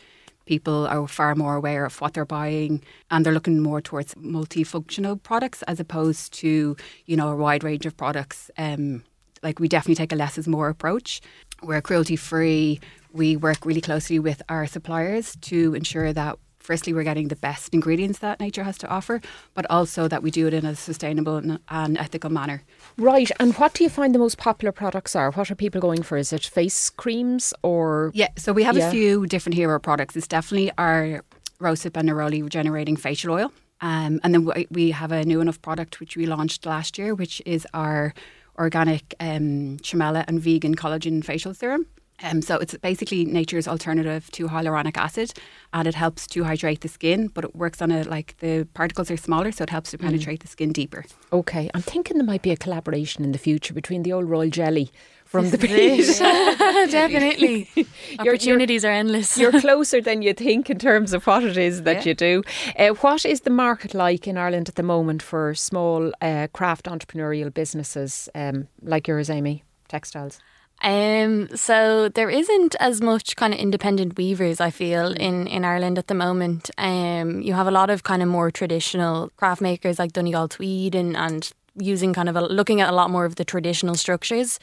People 0.49 0.87
are 0.87 1.07
far 1.07 1.35
more 1.35 1.53
aware 1.57 1.85
of 1.85 2.01
what 2.01 2.15
they're 2.15 2.25
buying, 2.25 2.81
and 3.11 3.23
they're 3.23 3.33
looking 3.33 3.59
more 3.59 3.81
towards 3.81 4.15
multifunctional 4.15 5.21
products 5.21 5.61
as 5.67 5.79
opposed 5.79 6.33
to 6.41 6.75
you 7.05 7.15
know 7.15 7.29
a 7.29 7.35
wide 7.35 7.63
range 7.63 7.85
of 7.85 7.95
products. 7.95 8.49
Um, 8.57 9.03
like 9.43 9.59
we 9.59 9.67
definitely 9.67 9.93
take 10.01 10.11
a 10.11 10.15
less 10.15 10.39
is 10.39 10.47
more 10.47 10.67
approach. 10.67 11.21
We're 11.61 11.83
cruelty 11.83 12.15
free. 12.15 12.79
We 13.13 13.37
work 13.37 13.63
really 13.63 13.79
closely 13.79 14.17
with 14.17 14.41
our 14.49 14.65
suppliers 14.65 15.35
to 15.41 15.75
ensure 15.75 16.13
that 16.13 16.39
firstly 16.59 16.93
we're 16.93 17.03
getting 17.03 17.29
the 17.29 17.35
best 17.35 17.73
ingredients 17.73 18.19
that 18.19 18.39
nature 18.39 18.63
has 18.63 18.77
to 18.79 18.87
offer, 18.87 19.21
but 19.53 19.65
also 19.69 20.07
that 20.07 20.21
we 20.21 20.31
do 20.31 20.47
it 20.47 20.53
in 20.53 20.65
a 20.65 20.75
sustainable 20.75 21.37
and, 21.37 21.59
ethical 21.97 22.29
manner. 22.29 22.63
Right. 22.97 23.31
And 23.39 23.53
what 23.55 23.73
do 23.73 23.83
you 23.83 23.89
find 23.89 24.13
the 24.13 24.19
most 24.19 24.37
popular 24.37 24.71
products 24.71 25.15
are? 25.15 25.31
What 25.31 25.49
are 25.49 25.55
people 25.55 25.81
going 25.81 26.03
for? 26.03 26.17
Is 26.17 26.31
it 26.31 26.45
face 26.45 26.89
creams 26.89 27.53
or 27.63 28.11
Yeah, 28.13 28.29
so 28.37 28.53
we 28.53 28.63
have 28.63 28.77
yeah. 28.77 28.87
a 28.87 28.91
few 28.91 29.25
different 29.25 29.55
hero 29.55 29.79
products. 29.79 30.15
It's 30.15 30.27
definitely 30.27 30.71
our 30.77 31.23
rosehip 31.59 31.97
and 31.97 32.09
neroli 32.09 32.43
regenerating 32.43 32.95
facial 32.95 33.33
oil. 33.33 33.51
Um, 33.81 34.19
and 34.23 34.33
then 34.33 34.51
we 34.69 34.91
have 34.91 35.11
a 35.11 35.23
new 35.23 35.39
enough 35.41 35.61
product 35.61 35.99
which 35.99 36.17
we 36.17 36.25
launched 36.25 36.65
last 36.65 36.97
year, 36.97 37.15
which 37.15 37.41
is 37.45 37.65
our 37.73 38.13
organic 38.57 39.15
um, 39.19 39.77
and 39.93 40.39
vegan 40.41 40.75
collagen 40.75 41.23
facial 41.23 41.53
serum. 41.53 41.85
Um, 42.23 42.41
so 42.41 42.57
it's 42.57 42.75
basically 42.77 43.25
nature's 43.25 43.67
alternative 43.67 44.29
to 44.31 44.47
hyaluronic 44.47 44.97
acid, 44.97 45.33
and 45.73 45.87
it 45.87 45.95
helps 45.95 46.27
to 46.27 46.43
hydrate 46.43 46.81
the 46.81 46.87
skin. 46.87 47.27
But 47.27 47.45
it 47.45 47.55
works 47.55 47.81
on 47.81 47.91
a 47.91 48.03
like 48.03 48.37
the 48.39 48.67
particles 48.73 49.09
are 49.11 49.17
smaller, 49.17 49.51
so 49.51 49.63
it 49.63 49.69
helps 49.69 49.91
to 49.91 49.97
mm. 49.97 50.01
penetrate 50.01 50.39
mm. 50.39 50.43
the 50.43 50.47
skin 50.47 50.71
deeper. 50.71 51.05
Okay, 51.31 51.69
I'm 51.73 51.81
thinking 51.81 52.17
there 52.17 52.25
might 52.25 52.41
be 52.41 52.51
a 52.51 52.57
collaboration 52.57 53.23
in 53.23 53.31
the 53.31 53.37
future 53.37 53.73
between 53.73 54.03
the 54.03 54.13
old 54.13 54.25
royal 54.25 54.49
jelly 54.49 54.91
from 55.25 55.49
the 55.51 55.57
beach. 55.57 56.19
Definitely, 56.91 57.69
opportunities 58.19 58.83
you're, 58.83 58.91
are 58.91 58.95
endless. 58.95 59.37
you're 59.37 59.59
closer 59.61 60.01
than 60.01 60.21
you 60.21 60.33
think 60.33 60.69
in 60.69 60.79
terms 60.79 61.13
of 61.13 61.25
what 61.27 61.43
it 61.43 61.57
is 61.57 61.83
that 61.83 62.05
yeah. 62.05 62.09
you 62.09 62.13
do. 62.13 62.43
Uh, 62.77 62.89
what 62.89 63.25
is 63.25 63.41
the 63.41 63.49
market 63.49 63.93
like 63.93 64.27
in 64.27 64.37
Ireland 64.37 64.69
at 64.69 64.75
the 64.75 64.83
moment 64.83 65.21
for 65.21 65.53
small 65.53 66.11
uh, 66.21 66.47
craft 66.53 66.85
entrepreneurial 66.85 67.53
businesses 67.53 68.27
um, 68.35 68.67
like 68.81 69.07
yours, 69.07 69.29
Amy? 69.29 69.63
Textiles. 69.87 70.39
Um, 70.81 71.49
so 71.55 72.09
there 72.09 72.29
isn't 72.29 72.75
as 72.79 73.01
much 73.01 73.35
kind 73.35 73.53
of 73.53 73.59
independent 73.59 74.17
weavers, 74.17 74.61
I 74.61 74.69
feel, 74.69 75.11
in, 75.11 75.47
in 75.47 75.65
Ireland 75.65 75.97
at 75.97 76.07
the 76.07 76.13
moment. 76.13 76.69
Um, 76.77 77.41
you 77.41 77.53
have 77.53 77.67
a 77.67 77.71
lot 77.71 77.89
of 77.89 78.03
kind 78.03 78.21
of 78.21 78.29
more 78.29 78.49
traditional 78.49 79.29
craft 79.35 79.61
makers 79.61 79.99
like 79.99 80.13
Donegal 80.13 80.47
Tweed 80.47 80.95
and, 80.95 81.17
and 81.17 81.51
using 81.75 82.13
kind 82.13 82.29
of 82.29 82.35
a, 82.35 82.41
looking 82.41 82.81
at 82.81 82.89
a 82.89 82.95
lot 82.95 83.09
more 83.09 83.25
of 83.25 83.35
the 83.35 83.45
traditional 83.45 83.95
structures. 83.95 84.59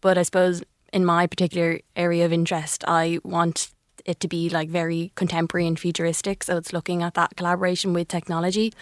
But 0.00 0.18
I 0.18 0.22
suppose 0.22 0.62
in 0.92 1.04
my 1.04 1.26
particular 1.26 1.80
area 1.94 2.24
of 2.24 2.32
interest, 2.32 2.84
I 2.88 3.20
want 3.22 3.70
it 4.04 4.18
to 4.20 4.28
be 4.28 4.48
like 4.48 4.68
very 4.68 5.12
contemporary 5.14 5.66
and 5.66 5.78
futuristic. 5.78 6.42
So 6.42 6.56
it's 6.56 6.72
looking 6.72 7.02
at 7.02 7.14
that 7.14 7.36
collaboration 7.36 7.92
with 7.92 8.08
technology 8.08 8.72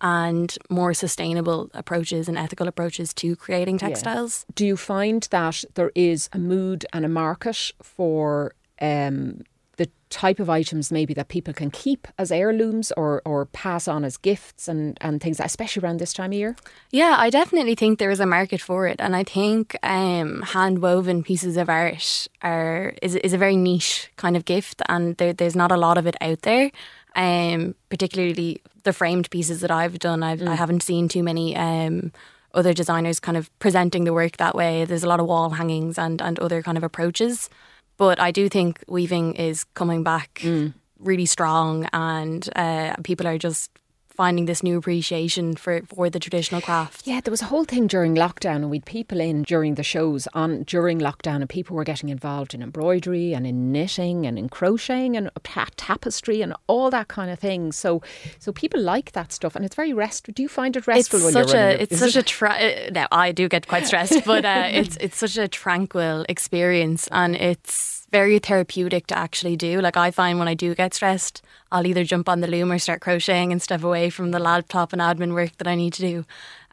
and 0.00 0.58
more 0.68 0.92
sustainable 0.94 1.70
approaches 1.74 2.28
and 2.28 2.36
ethical 2.36 2.68
approaches 2.68 3.14
to 3.14 3.36
creating 3.36 3.78
textiles. 3.78 4.44
Yeah. 4.48 4.52
Do 4.56 4.66
you 4.66 4.76
find 4.76 5.26
that 5.30 5.64
there 5.74 5.92
is 5.94 6.28
a 6.32 6.38
mood 6.38 6.84
and 6.92 7.04
a 7.04 7.08
market 7.08 7.72
for 7.82 8.54
um, 8.80 9.44
the 9.76 9.88
type 10.10 10.38
of 10.38 10.48
items 10.48 10.92
maybe 10.92 11.14
that 11.14 11.28
people 11.28 11.52
can 11.52 11.70
keep 11.70 12.06
as 12.18 12.30
heirlooms 12.30 12.92
or, 12.96 13.22
or 13.24 13.46
pass 13.46 13.88
on 13.88 14.04
as 14.04 14.16
gifts 14.16 14.68
and, 14.68 14.96
and 15.00 15.20
things, 15.20 15.40
especially 15.40 15.82
around 15.82 15.98
this 15.98 16.12
time 16.12 16.30
of 16.30 16.38
year? 16.38 16.56
Yeah, 16.90 17.16
I 17.18 17.30
definitely 17.30 17.74
think 17.74 17.98
there 17.98 18.10
is 18.10 18.20
a 18.20 18.26
market 18.26 18.60
for 18.60 18.86
it. 18.86 18.96
And 19.00 19.16
I 19.16 19.24
think 19.24 19.76
um, 19.82 20.42
hand 20.42 20.80
woven 20.80 21.22
pieces 21.22 21.56
of 21.56 21.68
art 21.68 22.28
are 22.42 22.94
is, 23.02 23.16
is 23.16 23.32
a 23.32 23.38
very 23.38 23.56
niche 23.56 24.10
kind 24.16 24.36
of 24.36 24.44
gift 24.44 24.82
and 24.88 25.16
there, 25.16 25.32
there's 25.32 25.56
not 25.56 25.72
a 25.72 25.76
lot 25.76 25.98
of 25.98 26.06
it 26.06 26.16
out 26.20 26.42
there. 26.42 26.70
Um, 27.16 27.76
particularly 27.90 28.60
the 28.82 28.92
framed 28.92 29.30
pieces 29.30 29.60
that 29.60 29.70
I've 29.70 29.98
done, 29.98 30.22
I've, 30.22 30.40
mm. 30.40 30.48
I 30.48 30.56
haven't 30.56 30.82
seen 30.82 31.08
too 31.08 31.22
many 31.22 31.56
um, 31.56 32.12
other 32.52 32.72
designers 32.72 33.20
kind 33.20 33.36
of 33.36 33.56
presenting 33.58 34.04
the 34.04 34.12
work 34.12 34.36
that 34.38 34.54
way. 34.54 34.84
There's 34.84 35.04
a 35.04 35.08
lot 35.08 35.20
of 35.20 35.26
wall 35.26 35.50
hangings 35.50 35.98
and, 35.98 36.20
and 36.20 36.38
other 36.40 36.62
kind 36.62 36.76
of 36.76 36.82
approaches. 36.82 37.48
But 37.96 38.18
I 38.18 38.30
do 38.32 38.48
think 38.48 38.82
weaving 38.88 39.34
is 39.34 39.64
coming 39.74 40.02
back 40.02 40.40
mm. 40.42 40.74
really 40.98 41.26
strong, 41.26 41.88
and 41.92 42.48
uh, 42.56 42.96
people 43.04 43.26
are 43.28 43.38
just 43.38 43.70
finding 44.14 44.46
this 44.46 44.62
new 44.62 44.78
appreciation 44.78 45.56
for, 45.56 45.82
for 45.82 46.08
the 46.08 46.20
traditional 46.20 46.60
craft. 46.60 47.06
Yeah, 47.06 47.20
there 47.20 47.30
was 47.32 47.42
a 47.42 47.46
whole 47.46 47.64
thing 47.64 47.86
during 47.86 48.14
lockdown, 48.14 48.56
and 48.56 48.70
we'd 48.70 48.84
people 48.84 49.20
in 49.20 49.42
during 49.42 49.74
the 49.74 49.82
shows 49.82 50.28
on 50.34 50.62
during 50.62 51.00
lockdown, 51.00 51.36
and 51.36 51.48
people 51.48 51.76
were 51.76 51.84
getting 51.84 52.08
involved 52.08 52.54
in 52.54 52.62
embroidery 52.62 53.34
and 53.34 53.46
in 53.46 53.72
knitting 53.72 54.26
and 54.26 54.38
in 54.38 54.48
crocheting 54.48 55.16
and 55.16 55.30
tapestry 55.76 56.42
and 56.42 56.54
all 56.66 56.90
that 56.90 57.08
kind 57.08 57.30
of 57.30 57.38
thing. 57.38 57.72
So, 57.72 58.02
so 58.38 58.52
people 58.52 58.80
like 58.80 59.12
that 59.12 59.32
stuff, 59.32 59.56
and 59.56 59.64
it's 59.64 59.74
very 59.74 59.92
restful. 59.92 60.32
Do 60.34 60.42
you 60.42 60.48
find 60.48 60.76
it 60.76 60.86
restful 60.86 61.18
it's 61.18 61.24
when 61.24 61.32
such 61.32 61.52
you're 61.52 61.62
a, 61.62 61.72
It's 61.72 61.98
such 61.98 62.16
it? 62.16 62.20
a 62.20 62.22
tra- 62.22 62.50
uh, 62.50 62.90
now 62.92 63.06
I 63.10 63.32
do 63.32 63.48
get 63.48 63.66
quite 63.66 63.86
stressed, 63.86 64.24
but 64.24 64.44
uh, 64.44 64.68
it's 64.70 64.96
it's 64.98 65.16
such 65.16 65.36
a 65.36 65.48
tranquil 65.48 66.24
experience, 66.28 67.08
and 67.10 67.34
it's 67.36 67.93
very 68.14 68.38
therapeutic 68.38 69.08
to 69.08 69.18
actually 69.18 69.56
do. 69.56 69.80
Like 69.80 69.96
I 69.96 70.12
find 70.12 70.38
when 70.38 70.46
I 70.46 70.54
do 70.54 70.72
get 70.72 70.94
stressed, 70.94 71.42
I'll 71.72 71.84
either 71.84 72.04
jump 72.04 72.28
on 72.28 72.42
the 72.42 72.46
loom 72.46 72.70
or 72.70 72.78
start 72.78 73.00
crocheting 73.00 73.50
and 73.50 73.60
step 73.60 73.82
away 73.82 74.08
from 74.08 74.30
the 74.30 74.38
laptop 74.38 74.92
and 74.92 75.02
admin 75.02 75.34
work 75.34 75.56
that 75.56 75.66
I 75.66 75.74
need 75.74 75.94
to 75.94 76.02
do. 76.02 76.24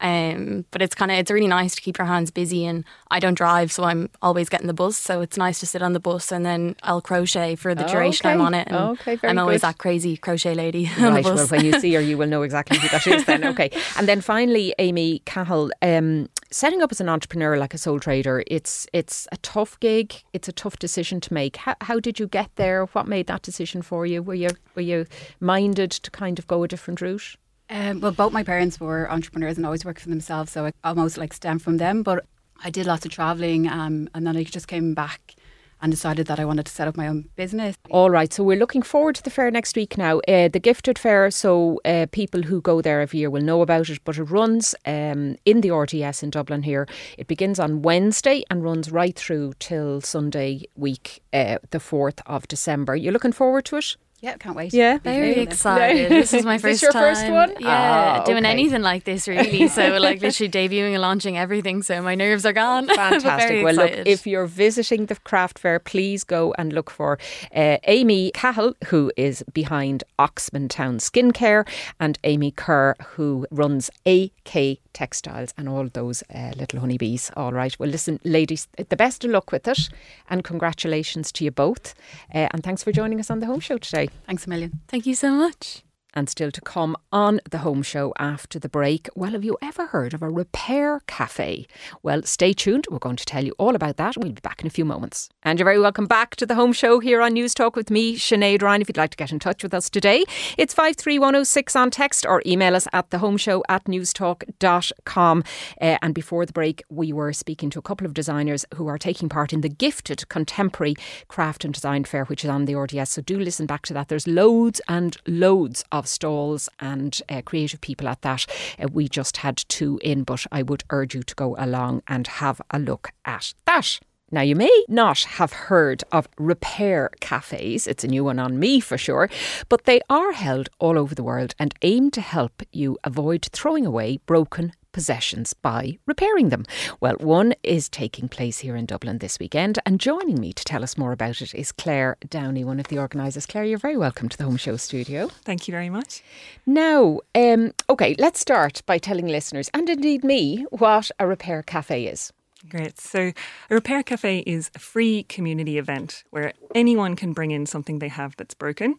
Um, 0.02 0.66
but 0.70 0.84
it's 0.84 0.94
kind 0.94 1.10
of 1.10 1.18
it's 1.18 1.32
really 1.32 1.48
nice 1.48 1.74
to 1.74 1.82
keep 1.82 1.98
your 1.98 2.06
hands 2.06 2.30
busy, 2.30 2.64
and 2.66 2.86
I 3.10 3.20
don't 3.20 3.34
drive, 3.34 3.72
so 3.72 3.84
I'm 3.86 4.10
always 4.22 4.50
getting 4.50 4.68
the 4.68 4.74
bus. 4.74 4.98
So 4.98 5.22
it's 5.22 5.36
nice 5.36 5.60
to 5.62 5.66
sit 5.66 5.82
on 5.82 5.94
the 5.94 6.00
bus 6.00 6.32
and 6.32 6.46
then 6.46 6.76
I'll 6.84 7.02
crochet 7.02 7.56
for 7.56 7.74
the 7.74 7.86
duration 7.86 8.28
okay. 8.28 8.34
I'm 8.34 8.42
on 8.42 8.54
it. 8.54 8.68
And 8.68 8.78
okay, 9.00 9.18
I'm 9.24 9.40
always 9.40 9.62
good. 9.62 9.70
that 9.70 9.78
crazy 9.80 10.18
crochet 10.18 10.54
lady. 10.54 10.90
Right. 11.02 11.26
Well, 11.26 11.48
when 11.48 11.66
you 11.66 11.74
see 11.80 11.94
her, 11.96 12.02
you 12.02 12.18
will 12.18 12.28
know 12.28 12.44
exactly 12.50 12.78
who 12.78 12.88
that 12.90 13.06
is. 13.08 13.26
Then, 13.26 13.44
okay. 13.52 13.72
And 13.98 14.08
then 14.08 14.22
finally, 14.22 14.76
Amy 14.78 15.24
Cahill, 15.26 15.72
um, 15.82 16.30
setting 16.51 16.81
up 16.81 16.91
as 16.91 17.01
an 17.01 17.10
entrepreneur, 17.10 17.58
like 17.58 17.74
a 17.74 17.77
sole 17.77 18.00
trader, 18.00 18.43
it's 18.48 18.86
it's 18.93 19.27
a 19.31 19.38
tough 19.38 19.79
gig. 19.79 20.13
It's 20.34 20.48
a 20.48 20.51
tough 20.51 20.77
decision 20.77 21.20
to 21.22 21.34
make. 21.34 21.58
How, 21.58 21.75
how 21.81 22.00
did 22.00 22.20
you 22.20 22.27
get 22.27 22.50
there? 22.55 22.86
What 22.88 23.08
made 23.08 23.27
that 23.27 23.41
decision 23.41 23.81
for 23.81 24.05
you? 24.05 24.22
Were 24.22 24.36
you 24.36 24.50
were 24.75 24.81
you 24.81 25.05
minded 25.39 25.91
to 25.91 26.12
kind 26.12 26.38
of 26.38 26.48
go 26.48 26.63
a 26.63 26.67
different 26.67 27.01
route? 27.01 27.36
Um, 27.70 28.01
well, 28.01 28.12
both 28.12 28.34
my 28.34 28.43
parents 28.43 28.79
were 28.79 29.10
entrepreneurs 29.10 29.55
and 29.55 29.65
always 29.65 29.86
worked 29.86 30.01
for 30.01 30.10
themselves, 30.10 30.51
so 30.51 30.65
it 30.65 30.75
almost 30.84 31.17
like 31.17 31.34
stemmed 31.34 31.62
from 31.62 31.77
them. 31.77 32.03
But 32.03 32.25
I 32.63 32.70
did 32.70 32.86
lots 32.86 33.05
of 33.05 33.12
traveling, 33.12 33.67
um, 33.67 34.10
and 34.13 34.27
then 34.27 34.36
I 34.36 34.43
just 34.43 34.67
came 34.67 34.93
back 34.93 35.36
and 35.82 35.92
decided 35.92 36.28
that 36.28 36.40
I 36.40 36.46
wanted 36.46 36.66
to 36.66 36.72
set 36.72 36.88
up 36.88 36.98
my 36.98 37.08
own 37.08 37.30
business. 37.36 37.76
All 37.90 38.10
right, 38.10 38.32
so 38.32 38.44
we're 38.44 38.58
looking 38.58 38.82
forward 38.82 39.16
to 39.16 39.24
the 39.24 39.30
fair 39.30 39.50
next 39.52 39.76
week 39.76 39.98
now. 39.98 40.20
Uh, 40.28 40.48
the 40.48 40.60
Gifted 40.60 41.00
Fair, 41.00 41.32
so 41.32 41.80
uh, 41.86 42.06
people 42.12 42.44
who 42.44 42.62
go 42.62 42.82
there 42.82 43.02
every 43.02 43.20
year 43.20 43.30
will 43.30 43.42
know 43.42 43.62
about 43.62 43.90
it, 43.90 44.00
but 44.04 44.18
it 44.18 44.24
runs 44.24 44.76
um, 44.86 45.36
in 45.46 45.62
the 45.62 45.72
RDS 45.72 46.24
in 46.24 46.30
Dublin 46.30 46.64
here. 46.64 46.88
It 47.18 47.28
begins 47.28 47.60
on 47.60 47.82
Wednesday 47.82 48.44
and 48.50 48.64
runs 48.64 48.92
right 48.92 49.16
through 49.16 49.54
till 49.60 50.02
Sunday 50.02 50.66
week, 50.76 51.22
uh, 51.34 51.58
the 51.72 51.80
4th 51.80 52.22
of 52.26 52.48
December. 52.48 52.96
You're 52.96 53.14
looking 53.14 53.32
forward 53.32 53.66
to 53.66 53.78
it? 53.78 53.96
Yeah, 54.22 54.38
can't 54.38 54.56
wait. 54.56 54.72
Yeah, 54.72 55.00
very 55.00 55.40
excited. 55.40 56.12
this 56.12 56.32
is 56.32 56.46
my 56.46 56.56
is 56.56 56.62
first 56.62 56.84
your 56.84 56.92
time. 56.92 57.01
first 57.16 57.28
one? 57.28 57.56
Yeah, 57.60 58.20
oh, 58.22 58.25
doing 58.25 58.46
okay. 58.46 58.51
anything 58.51 58.84
like 58.84 59.04
this 59.04 59.28
really. 59.28 59.68
So 59.72 59.98
like 59.98 60.22
literally 60.22 60.51
debuting 60.51 60.94
and 60.94 61.01
launching 61.01 61.38
everything. 61.38 61.82
So 61.82 62.04
my 62.04 62.13
nerves 62.13 62.46
are 62.46 62.54
gone. 62.54 62.88
Fantastic. 62.96 63.63
well, 63.63 63.74
look, 63.74 63.92
if 64.06 64.28
you're 64.28 64.46
visiting 64.46 65.08
the 65.08 65.16
craft 65.16 65.58
fair, 65.58 65.80
please 65.80 66.24
go 66.24 66.54
and 66.60 66.72
look 66.72 66.92
for 66.92 67.18
uh, 67.56 67.78
Amy 67.86 68.32
Cahill, 68.36 68.75
who 68.86 69.12
is 69.18 69.44
behind 69.54 70.04
Oxmantown 70.20 71.00
Skincare, 71.00 71.68
and 72.00 72.20
Amy 72.24 72.51
Kerr, 72.51 72.96
who 73.16 73.48
runs 73.50 73.90
AK 74.06 74.78
Textiles 74.94 75.54
and 75.58 75.68
all 75.70 75.88
those 75.88 76.24
uh, 76.34 76.52
little 76.58 76.80
honeybees. 76.80 77.32
All 77.36 77.54
right. 77.54 77.78
Well, 77.80 77.90
listen, 77.90 78.20
ladies, 78.24 78.68
the 78.90 78.96
best 78.96 79.24
of 79.24 79.32
luck 79.32 79.52
with 79.52 79.68
it, 79.68 79.90
and 80.30 80.44
congratulations 80.44 81.32
to 81.34 81.44
you 81.44 81.52
both. 81.52 81.94
Uh, 82.34 82.48
and 82.52 82.64
thanks 82.64 82.84
for 82.84 82.92
joining 82.92 83.20
us 83.20 83.30
on 83.30 83.40
the 83.40 83.46
home 83.46 83.60
show 83.60 83.78
today. 83.78 84.10
Thanks 84.26 84.46
a 84.46 84.50
million. 84.50 84.80
Thank 84.88 85.06
you 85.06 85.16
so 85.16 85.32
much. 85.32 85.84
And 86.13 86.30
still 86.30 86.51
to 86.51 86.62
come 86.62 86.96
on 87.12 87.39
the 87.50 87.60
home 87.60 87.82
show 87.82 88.13
after 88.20 88.60
the 88.60 88.68
break. 88.68 89.08
Well, 89.15 89.32
have 89.32 89.44
you 89.46 89.58
ever 89.62 89.88
heard 89.88 90.13
of 90.13 90.22
a 90.22 90.30
repair 90.30 91.01
cafe? 91.08 91.68
Well, 92.03 92.24
stay 92.24 92.53
tuned. 92.53 92.86
We're 92.91 93.00
going 93.00 93.15
to 93.15 93.25
tell 93.25 93.46
you 93.46 93.53
all 93.58 93.75
about 93.75 93.98
that. 93.98 94.18
We'll 94.18 94.32
be 94.32 94.41
back 94.41 94.62
in 94.62 94.68
a 94.68 94.72
few 94.72 94.86
moments. 94.86 95.30
And 95.44 95.58
you're 95.58 95.65
very 95.65 95.80
welcome 95.80 96.06
back 96.06 96.36
to 96.36 96.46
the 96.46 96.56
home 96.56 96.74
show 96.74 97.00
here 97.00 97.22
on 97.22 97.34
Newstalk 97.34 97.75
with 97.75 97.89
me, 97.89 98.18
Sinead 98.18 98.62
Ryan. 98.62 98.82
If 98.82 98.89
you'd 98.89 98.98
like 98.98 99.12
to 99.12 99.18
get 99.18 99.32
in 99.32 99.39
touch 99.39 99.63
with 99.63 99.74
us 99.74 99.89
today, 99.89 100.25
it's 100.58 100.74
53106 100.74 101.75
on 101.75 101.91
text 101.91 102.25
or 102.25 102.41
email 102.46 102.75
us 102.75 102.88
at 102.91 103.10
the 103.10 103.20
home 103.20 103.38
show 103.38 103.63
at 103.70 103.86
newstalk.com. 103.86 105.44
Uh, 105.80 105.98
and 106.01 106.13
before 106.13 106.46
the 106.46 106.53
break, 106.53 106.84
we 106.89 107.13
were 107.13 107.34
speaking 107.34 107.70
to 107.70 107.80
a 107.80 107.82
couple 107.82 108.06
of 108.06 108.13
designers 108.13 108.65
who 108.75 108.88
are 108.88 108.98
taking 108.98 109.30
part 109.30 109.53
in 109.53 109.62
the 109.62 109.70
gifted 109.70 110.27
contemporary 110.30 110.96
craft 111.27 111.63
and 111.63 111.74
design 111.74 112.03
fair, 112.03 112.25
which 112.25 112.44
is 112.44 112.50
on 112.50 112.65
the 112.65 112.75
RDS. 112.75 113.12
So 113.12 113.22
do 113.22 113.39
listen 113.39 113.65
back 113.65 113.84
to 113.88 113.94
that. 113.94 114.10
There's 114.10 114.27
loads 114.27 114.82
and 114.88 115.18
loads 115.25 115.84
of 115.91 116.00
stalls 116.08 116.70
and 116.79 117.22
uh, 117.29 117.41
creative 117.43 117.81
people 117.81 118.08
at 118.08 118.22
that. 118.22 118.46
Uh, 118.79 118.88
we 118.91 119.08
just 119.08 119.38
had 119.38 119.58
two 119.67 120.00
in, 120.03 120.24
but 120.24 120.46
I 120.51 120.63
would 120.63 120.84
urge 120.89 121.15
you 121.15 121.24
to 121.24 121.36
go 121.36 121.55
along 121.58 122.03
and 122.08 122.27
have 122.27 122.62
a 122.72 122.79
look 122.79 123.12
at 123.25 123.53
that. 123.65 124.00
Now, 124.34 124.41
you 124.41 124.55
may 124.55 124.86
not 124.88 125.24
have 125.24 125.51
heard 125.51 126.05
of 126.13 126.29
repair 126.38 127.10
cafes, 127.20 127.86
it's 127.86 128.05
a 128.05 128.08
new 128.08 128.24
one 128.24 128.39
on 128.39 128.58
me 128.58 128.79
for 128.79 128.98
sure, 128.98 129.29
but 129.67 129.84
they 129.84 130.00
are 130.10 130.31
held 130.31 130.70
all 130.79 130.98
over 130.98 131.13
the 131.13 131.24
world 131.24 131.53
and 131.60 131.75
aim 131.81 132.12
to 132.12 132.22
help 132.22 132.63
you 132.72 132.98
avoid 133.03 133.50
throwing 133.51 133.86
away 133.86 134.20
broken 134.25 134.72
possessions 134.92 135.54
by 135.54 135.98
repairing 136.06 136.50
them. 136.50 136.66
Well, 137.00 137.16
one 137.16 137.54
is 137.64 137.90
taking 137.90 138.28
place 138.30 138.60
here 138.60 138.76
in 138.76 138.86
Dublin 138.86 139.20
this 139.20 139.40
weekend, 139.40 139.80
and 139.86 140.00
joining 140.00 140.40
me 140.40 140.54
to 140.54 140.64
tell 140.64 140.84
us 140.84 140.98
more 140.98 141.12
about 141.12 141.42
it 141.42 141.54
is 141.54 141.72
Claire 141.72 142.18
Downey, 142.30 142.64
one 142.64 142.80
of 142.80 142.88
the 142.88 142.98
organisers. 142.98 143.46
Claire, 143.46 143.66
you're 143.66 143.78
very 143.78 143.98
welcome 143.98 144.30
to 144.30 144.38
the 144.38 144.44
Home 144.44 144.58
Show 144.58 144.78
studio. 144.78 145.28
Thank 145.28 145.68
you 145.68 145.72
very 145.72 145.90
much. 145.90 146.24
Now, 146.66 147.20
um, 147.36 147.74
okay, 147.90 148.16
let's 148.20 148.40
start 148.40 148.82
by 148.86 148.98
telling 148.98 149.28
listeners, 149.28 149.70
and 149.74 149.90
indeed 149.90 150.24
me, 150.24 150.66
what 150.70 151.12
a 151.20 151.28
repair 151.28 151.64
cafe 151.64 152.06
is. 152.06 152.32
Great. 152.70 153.00
So, 153.00 153.32
a 153.70 153.74
repair 153.74 154.04
cafe 154.04 154.40
is 154.40 154.70
a 154.76 154.80
free 154.80 155.24
community 155.24 155.78
event 155.78 156.24
where 156.30 156.54
anyone 156.76 157.16
can 157.16 157.34
bring 157.34 157.52
in 157.52 157.66
something 157.66 158.00
they 158.00 158.08
have 158.08 158.36
that's 158.38 158.54
broken 158.54 158.98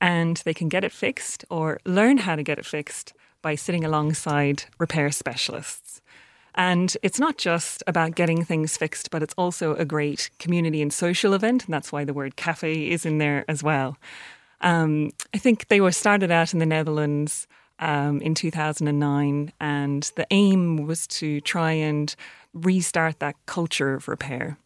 and 0.00 0.36
they 0.44 0.54
can 0.54 0.68
get 0.68 0.84
it 0.84 0.92
fixed 0.92 1.44
or 1.50 1.80
learn 1.84 2.18
how 2.18 2.36
to 2.36 2.42
get 2.42 2.58
it 2.58 2.66
fixed 2.66 3.14
by 3.48 3.54
sitting 3.54 3.82
alongside 3.82 4.64
repair 4.78 5.10
specialists. 5.10 6.02
And 6.54 6.94
it's 7.02 7.18
not 7.18 7.38
just 7.38 7.82
about 7.86 8.14
getting 8.14 8.44
things 8.44 8.76
fixed, 8.76 9.10
but 9.10 9.22
it's 9.22 9.32
also 9.38 9.74
a 9.76 9.86
great 9.86 10.28
community 10.38 10.82
and 10.82 10.92
social 10.92 11.32
event. 11.32 11.64
And 11.64 11.72
that's 11.72 11.90
why 11.90 12.04
the 12.04 12.12
word 12.12 12.36
cafe 12.36 12.90
is 12.90 13.06
in 13.06 13.16
there 13.16 13.46
as 13.48 13.62
well. 13.62 13.96
Um, 14.60 15.12
I 15.32 15.38
think 15.38 15.68
they 15.68 15.80
were 15.80 15.92
started 15.92 16.30
out 16.30 16.52
in 16.52 16.58
the 16.58 16.66
Netherlands 16.66 17.46
um, 17.78 18.20
in 18.20 18.34
2009, 18.34 19.50
and 19.62 20.12
the 20.14 20.26
aim 20.30 20.84
was 20.86 21.06
to 21.06 21.40
try 21.40 21.72
and 21.72 22.14
restart 22.52 23.18
that 23.20 23.36
culture 23.46 23.94
of 23.94 24.08
repair 24.08 24.58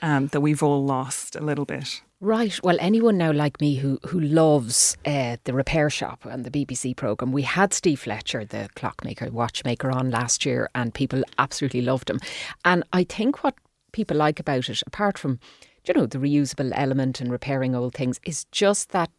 um, 0.00 0.28
that 0.28 0.40
we've 0.40 0.62
all 0.62 0.86
lost 0.86 1.36
a 1.36 1.40
little 1.40 1.66
bit. 1.66 2.00
Right. 2.22 2.56
Well, 2.62 2.76
anyone 2.78 3.18
now 3.18 3.32
like 3.32 3.60
me 3.60 3.74
who 3.74 3.98
who 4.06 4.20
loves 4.20 4.96
uh, 5.04 5.38
the 5.42 5.52
repair 5.52 5.90
shop 5.90 6.24
and 6.24 6.44
the 6.44 6.52
BBC 6.52 6.96
program, 6.96 7.32
we 7.32 7.42
had 7.42 7.74
Steve 7.74 7.98
Fletcher, 7.98 8.44
the 8.44 8.68
clockmaker, 8.76 9.28
watchmaker, 9.28 9.90
on 9.90 10.12
last 10.12 10.46
year, 10.46 10.70
and 10.76 10.94
people 10.94 11.24
absolutely 11.38 11.82
loved 11.82 12.08
him. 12.08 12.20
And 12.64 12.84
I 12.92 13.02
think 13.02 13.42
what 13.42 13.56
people 13.90 14.16
like 14.16 14.38
about 14.38 14.68
it, 14.68 14.84
apart 14.86 15.18
from 15.18 15.40
you 15.84 15.94
know 15.94 16.06
the 16.06 16.18
reusable 16.18 16.70
element 16.76 17.20
and 17.20 17.28
repairing 17.28 17.74
old 17.74 17.94
things, 17.94 18.20
is 18.24 18.44
just 18.52 18.90
that 18.90 19.10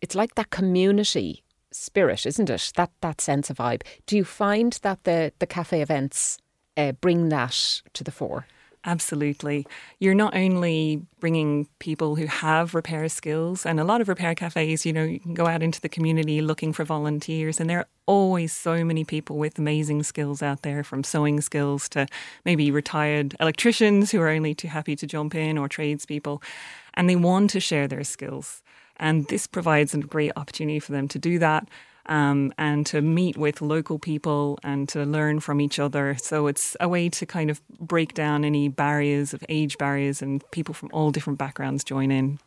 it's 0.00 0.16
like 0.16 0.34
that 0.34 0.50
community 0.50 1.44
spirit, 1.70 2.26
isn't 2.26 2.50
it? 2.50 2.72
That 2.74 2.90
that 3.02 3.20
sense 3.20 3.50
of 3.50 3.58
vibe. 3.58 3.82
Do 4.06 4.16
you 4.16 4.24
find 4.24 4.72
that 4.82 5.04
the 5.04 5.32
the 5.38 5.46
cafe 5.46 5.80
events 5.80 6.38
uh, 6.76 6.90
bring 6.90 7.28
that 7.28 7.82
to 7.92 8.02
the 8.02 8.10
fore? 8.10 8.48
Absolutely. 8.84 9.64
You're 10.00 10.14
not 10.14 10.34
only 10.34 11.02
bringing 11.20 11.68
people 11.78 12.16
who 12.16 12.26
have 12.26 12.74
repair 12.74 13.08
skills, 13.08 13.64
and 13.64 13.78
a 13.78 13.84
lot 13.84 14.00
of 14.00 14.08
repair 14.08 14.34
cafes, 14.34 14.84
you 14.84 14.92
know, 14.92 15.04
you 15.04 15.20
can 15.20 15.34
go 15.34 15.46
out 15.46 15.62
into 15.62 15.80
the 15.80 15.88
community 15.88 16.42
looking 16.42 16.72
for 16.72 16.84
volunteers, 16.84 17.60
and 17.60 17.70
there 17.70 17.78
are 17.78 17.86
always 18.06 18.52
so 18.52 18.84
many 18.84 19.04
people 19.04 19.38
with 19.38 19.56
amazing 19.56 20.02
skills 20.02 20.42
out 20.42 20.62
there 20.62 20.82
from 20.82 21.04
sewing 21.04 21.40
skills 21.40 21.88
to 21.90 22.08
maybe 22.44 22.72
retired 22.72 23.36
electricians 23.38 24.10
who 24.10 24.20
are 24.20 24.28
only 24.28 24.52
too 24.52 24.66
happy 24.68 24.96
to 24.96 25.06
jump 25.06 25.36
in 25.36 25.58
or 25.58 25.68
tradespeople, 25.68 26.42
and 26.94 27.08
they 27.08 27.16
want 27.16 27.50
to 27.50 27.60
share 27.60 27.86
their 27.86 28.02
skills. 28.02 28.62
And 28.96 29.28
this 29.28 29.46
provides 29.46 29.94
a 29.94 29.98
great 29.98 30.32
opportunity 30.36 30.80
for 30.80 30.90
them 30.90 31.06
to 31.08 31.18
do 31.20 31.38
that 31.38 31.68
um, 32.06 32.52
and 32.58 32.84
to 32.86 33.00
meet 33.00 33.36
with 33.36 33.60
local 33.60 33.98
people 33.98 34.58
and 34.62 34.88
to 34.90 35.04
learn 35.04 35.40
from 35.40 35.60
each 35.60 35.78
other. 35.78 36.16
So 36.20 36.46
it's 36.46 36.76
a 36.80 36.88
way 36.88 37.08
to 37.10 37.26
kind 37.26 37.50
of 37.50 37.60
break 37.68 38.14
down 38.14 38.44
any 38.44 38.68
barriers 38.68 39.34
of 39.34 39.44
age 39.48 39.78
barriers 39.78 40.22
and 40.22 40.42
people 40.50 40.74
from 40.74 40.90
all 40.92 41.10
different 41.10 41.38
backgrounds 41.38 41.84
join 41.84 42.10
in. 42.10 42.38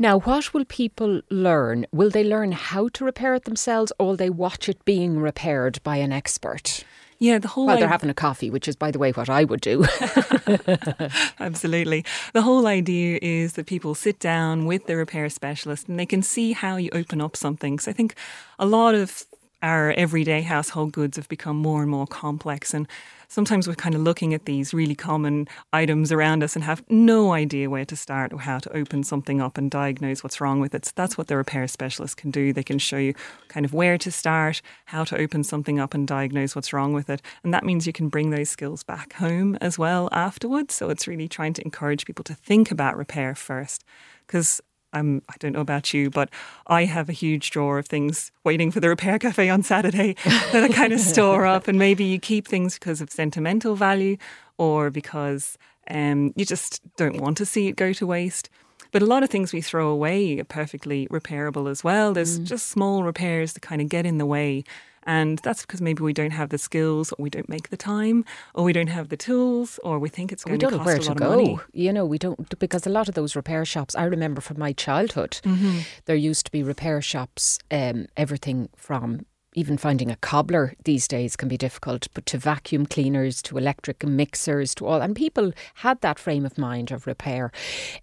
Now, 0.00 0.20
what 0.20 0.54
will 0.54 0.64
people 0.64 1.22
learn? 1.28 1.84
Will 1.90 2.10
they 2.10 2.22
learn 2.22 2.52
how 2.52 2.88
to 2.90 3.04
repair 3.04 3.34
it 3.34 3.44
themselves 3.44 3.92
or 3.98 4.06
will 4.06 4.16
they 4.16 4.30
watch 4.30 4.68
it 4.68 4.84
being 4.84 5.18
repaired 5.18 5.82
by 5.82 5.96
an 5.96 6.12
expert? 6.12 6.84
Yeah, 7.20 7.38
the 7.38 7.48
whole. 7.48 7.66
Well, 7.66 7.78
they're 7.78 7.88
having 7.88 8.10
a 8.10 8.14
coffee, 8.14 8.48
which 8.48 8.68
is, 8.68 8.76
by 8.76 8.92
the 8.92 8.98
way, 8.98 9.10
what 9.10 9.28
I 9.28 9.44
would 9.44 9.60
do. 9.60 9.84
Absolutely. 11.40 12.04
The 12.32 12.42
whole 12.42 12.66
idea 12.66 13.18
is 13.20 13.54
that 13.54 13.66
people 13.66 13.94
sit 13.96 14.20
down 14.20 14.66
with 14.66 14.86
the 14.86 14.96
repair 14.96 15.28
specialist 15.28 15.88
and 15.88 15.98
they 15.98 16.06
can 16.06 16.22
see 16.22 16.52
how 16.52 16.76
you 16.76 16.90
open 16.92 17.20
up 17.20 17.36
something. 17.36 17.80
So 17.80 17.90
I 17.90 17.94
think 17.94 18.14
a 18.58 18.66
lot 18.66 18.94
of 18.94 19.24
our 19.62 19.90
everyday 19.92 20.42
household 20.42 20.92
goods 20.92 21.16
have 21.16 21.28
become 21.28 21.56
more 21.56 21.82
and 21.82 21.90
more 21.90 22.06
complex 22.06 22.72
and 22.72 22.86
sometimes 23.28 23.68
we're 23.68 23.74
kind 23.74 23.94
of 23.94 24.00
looking 24.00 24.34
at 24.34 24.46
these 24.46 24.74
really 24.74 24.94
common 24.94 25.46
items 25.72 26.10
around 26.10 26.42
us 26.42 26.56
and 26.56 26.64
have 26.64 26.82
no 26.88 27.32
idea 27.32 27.70
where 27.70 27.84
to 27.84 27.96
start 27.96 28.32
or 28.32 28.40
how 28.40 28.58
to 28.58 28.76
open 28.76 29.02
something 29.02 29.40
up 29.40 29.58
and 29.58 29.70
diagnose 29.70 30.22
what's 30.22 30.40
wrong 30.40 30.60
with 30.60 30.74
it. 30.74 30.86
So 30.86 30.92
that's 30.96 31.16
what 31.16 31.28
the 31.28 31.36
repair 31.36 31.68
specialist 31.68 32.16
can 32.16 32.30
do. 32.30 32.52
They 32.52 32.62
can 32.62 32.78
show 32.78 32.96
you 32.96 33.14
kind 33.48 33.64
of 33.64 33.72
where 33.72 33.98
to 33.98 34.10
start, 34.10 34.62
how 34.86 35.04
to 35.04 35.18
open 35.18 35.44
something 35.44 35.78
up 35.78 35.94
and 35.94 36.08
diagnose 36.08 36.56
what's 36.56 36.72
wrong 36.72 36.92
with 36.92 37.10
it. 37.10 37.22
And 37.44 37.52
that 37.54 37.64
means 37.64 37.86
you 37.86 37.92
can 37.92 38.08
bring 38.08 38.30
those 38.30 38.50
skills 38.50 38.82
back 38.82 39.14
home 39.14 39.56
as 39.60 39.78
well 39.78 40.08
afterwards. 40.12 40.74
So 40.74 40.90
it's 40.90 41.06
really 41.06 41.28
trying 41.28 41.52
to 41.54 41.64
encourage 41.64 42.06
people 42.06 42.24
to 42.24 42.34
think 42.34 42.70
about 42.70 42.96
repair 42.96 43.34
first 43.34 43.84
because 44.26 44.60
I'm, 44.92 45.22
I 45.28 45.34
don't 45.38 45.52
know 45.52 45.60
about 45.60 45.92
you, 45.92 46.10
but 46.10 46.30
I 46.66 46.84
have 46.84 47.08
a 47.08 47.12
huge 47.12 47.50
drawer 47.50 47.78
of 47.78 47.86
things 47.86 48.32
waiting 48.44 48.70
for 48.70 48.80
the 48.80 48.88
repair 48.88 49.18
cafe 49.18 49.48
on 49.50 49.62
Saturday 49.62 50.16
that 50.24 50.64
I 50.64 50.68
kind 50.68 50.92
of 50.92 51.00
store 51.00 51.46
up. 51.46 51.68
And 51.68 51.78
maybe 51.78 52.04
you 52.04 52.18
keep 52.18 52.48
things 52.48 52.74
because 52.74 53.00
of 53.00 53.10
sentimental 53.10 53.76
value 53.76 54.16
or 54.56 54.90
because 54.90 55.58
um, 55.90 56.32
you 56.36 56.44
just 56.44 56.80
don't 56.96 57.20
want 57.20 57.36
to 57.38 57.46
see 57.46 57.68
it 57.68 57.76
go 57.76 57.92
to 57.92 58.06
waste. 58.06 58.50
But 58.90 59.02
a 59.02 59.06
lot 59.06 59.22
of 59.22 59.30
things 59.30 59.52
we 59.52 59.60
throw 59.60 59.88
away 59.88 60.38
are 60.38 60.44
perfectly 60.44 61.06
repairable 61.08 61.70
as 61.70 61.84
well. 61.84 62.14
There's 62.14 62.40
mm. 62.40 62.44
just 62.44 62.68
small 62.68 63.02
repairs 63.02 63.52
that 63.52 63.60
kind 63.60 63.82
of 63.82 63.88
get 63.88 64.06
in 64.06 64.18
the 64.18 64.26
way. 64.26 64.64
And 65.08 65.38
that's 65.38 65.62
because 65.62 65.80
maybe 65.80 66.02
we 66.02 66.12
don't 66.12 66.32
have 66.32 66.50
the 66.50 66.58
skills, 66.58 67.12
or 67.12 67.22
we 67.22 67.30
don't 67.30 67.48
make 67.48 67.70
the 67.70 67.78
time, 67.78 68.26
or 68.54 68.62
we 68.62 68.74
don't 68.74 68.88
have 68.88 69.08
the 69.08 69.16
tools, 69.16 69.80
or 69.82 69.98
we 69.98 70.10
think 70.10 70.32
it's 70.32 70.44
going 70.44 70.56
we 70.56 70.58
don't 70.58 70.72
to 70.72 70.76
know 70.76 70.84
where 70.84 70.98
to 70.98 71.14
go. 71.14 71.62
You 71.72 71.94
know, 71.94 72.04
we 72.04 72.18
don't 72.18 72.58
because 72.58 72.86
a 72.86 72.90
lot 72.90 73.08
of 73.08 73.14
those 73.14 73.34
repair 73.34 73.64
shops. 73.64 73.96
I 73.96 74.04
remember 74.04 74.42
from 74.42 74.58
my 74.58 74.74
childhood, 74.74 75.40
mm-hmm. 75.44 75.78
there 76.04 76.14
used 76.14 76.44
to 76.44 76.52
be 76.52 76.62
repair 76.62 77.00
shops. 77.00 77.58
Um, 77.70 78.06
everything 78.18 78.68
from 78.76 79.24
even 79.58 79.76
finding 79.76 80.08
a 80.08 80.16
cobbler 80.16 80.74
these 80.84 81.08
days 81.08 81.34
can 81.34 81.48
be 81.48 81.56
difficult, 81.56 82.06
but 82.14 82.24
to 82.26 82.38
vacuum 82.38 82.86
cleaners, 82.86 83.42
to 83.42 83.58
electric 83.58 84.06
mixers, 84.06 84.72
to 84.76 84.86
all. 84.86 85.02
And 85.02 85.16
people 85.16 85.52
had 85.74 86.00
that 86.00 86.18
frame 86.18 86.46
of 86.46 86.56
mind 86.56 86.92
of 86.92 87.08
repair. 87.08 87.50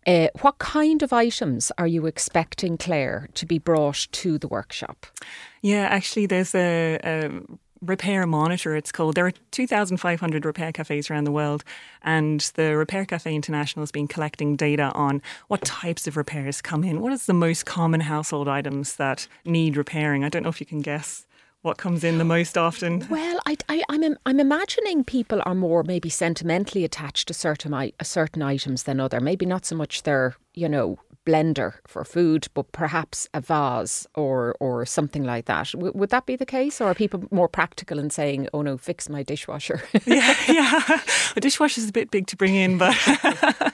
Uh, 0.06 0.28
what 0.42 0.58
kind 0.58 1.02
of 1.02 1.14
items 1.14 1.72
are 1.78 1.88
you 1.88 2.06
expecting, 2.08 2.78
Claire, 2.78 3.30
to 3.36 3.46
be 3.46 3.58
brought 3.58 4.08
to 4.12 4.38
the 4.38 4.50
workshop? 4.50 5.06
Yeah, 5.62 5.88
actually, 5.90 6.26
there's 6.26 6.54
a, 6.54 7.00
a 7.04 7.42
Repair 7.82 8.26
Monitor, 8.26 8.76
it's 8.76 8.92
called. 8.92 9.16
There 9.16 9.28
are 9.28 9.34
2,500 9.52 10.46
repair 10.46 10.72
cafes 10.72 11.10
around 11.10 11.26
the 11.26 11.32
world, 11.32 11.64
and 12.02 12.40
the 12.56 12.76
Repair 12.76 13.06
Cafe 13.06 13.34
International 13.34 13.84
has 13.84 13.92
been 13.92 14.08
collecting 14.08 14.56
data 14.56 14.92
on 14.94 15.22
what 15.48 15.62
types 15.64 16.08
of 16.08 16.18
repairs 16.18 16.62
come 16.62 16.84
in. 16.84 17.02
What 17.02 17.14
is 17.14 17.26
the 17.26 17.34
most 17.34 17.66
common 17.66 18.02
household 18.02 18.48
items 18.48 18.96
that 18.96 19.28
need 19.44 19.78
repairing? 19.78 20.24
I 20.24 20.30
don't 20.30 20.44
know 20.44 20.50
if 20.50 20.60
you 20.60 20.66
can 20.66 20.82
guess 20.82 21.25
what 21.66 21.78
comes 21.78 22.04
in 22.04 22.20
the 22.20 22.24
most 22.24 22.58
often? 22.58 23.06
Well, 23.10 23.40
I, 23.48 23.58
I, 23.68 23.84
am 23.90 24.04
I'm, 24.04 24.18
I'm 24.28 24.40
imagining 24.40 25.04
people 25.04 25.42
are 25.46 25.56
more 25.56 25.84
maybe 25.84 26.10
sentimentally 26.10 26.86
attached 26.86 27.28
to 27.28 27.34
certain 27.34 27.92
certain 28.04 28.44
items 28.44 28.84
than 28.84 29.00
other. 29.00 29.20
Maybe 29.20 29.48
not 29.48 29.66
so 29.66 29.76
much 29.76 30.04
their 30.04 30.36
you 30.54 30.70
know 30.70 31.00
blender 31.26 31.74
for 31.88 32.06
food, 32.06 32.48
but 32.54 32.72
perhaps 32.72 33.28
a 33.34 33.42
vase 33.42 34.06
or 34.14 34.56
or 34.60 34.86
something 34.86 35.24
like 35.24 35.46
that. 35.46 35.72
W- 35.72 35.92
would 35.96 36.12
that 36.12 36.28
be 36.28 36.36
the 36.36 36.46
case, 36.46 36.80
or 36.80 36.92
are 36.92 36.94
people 36.94 37.24
more 37.32 37.50
practical 37.50 37.98
in 37.98 38.12
saying, 38.12 38.48
"Oh 38.54 38.62
no, 38.62 38.78
fix 38.78 39.10
my 39.10 39.24
dishwasher"? 39.24 39.82
yeah, 40.06 40.36
yeah. 40.48 41.02
A 41.36 41.42
dishwasher 41.42 41.82
is 41.82 41.90
a 41.90 41.92
bit 41.92 42.12
big 42.12 42.28
to 42.28 42.38
bring 42.38 42.56
in, 42.56 42.78
but 42.78 42.96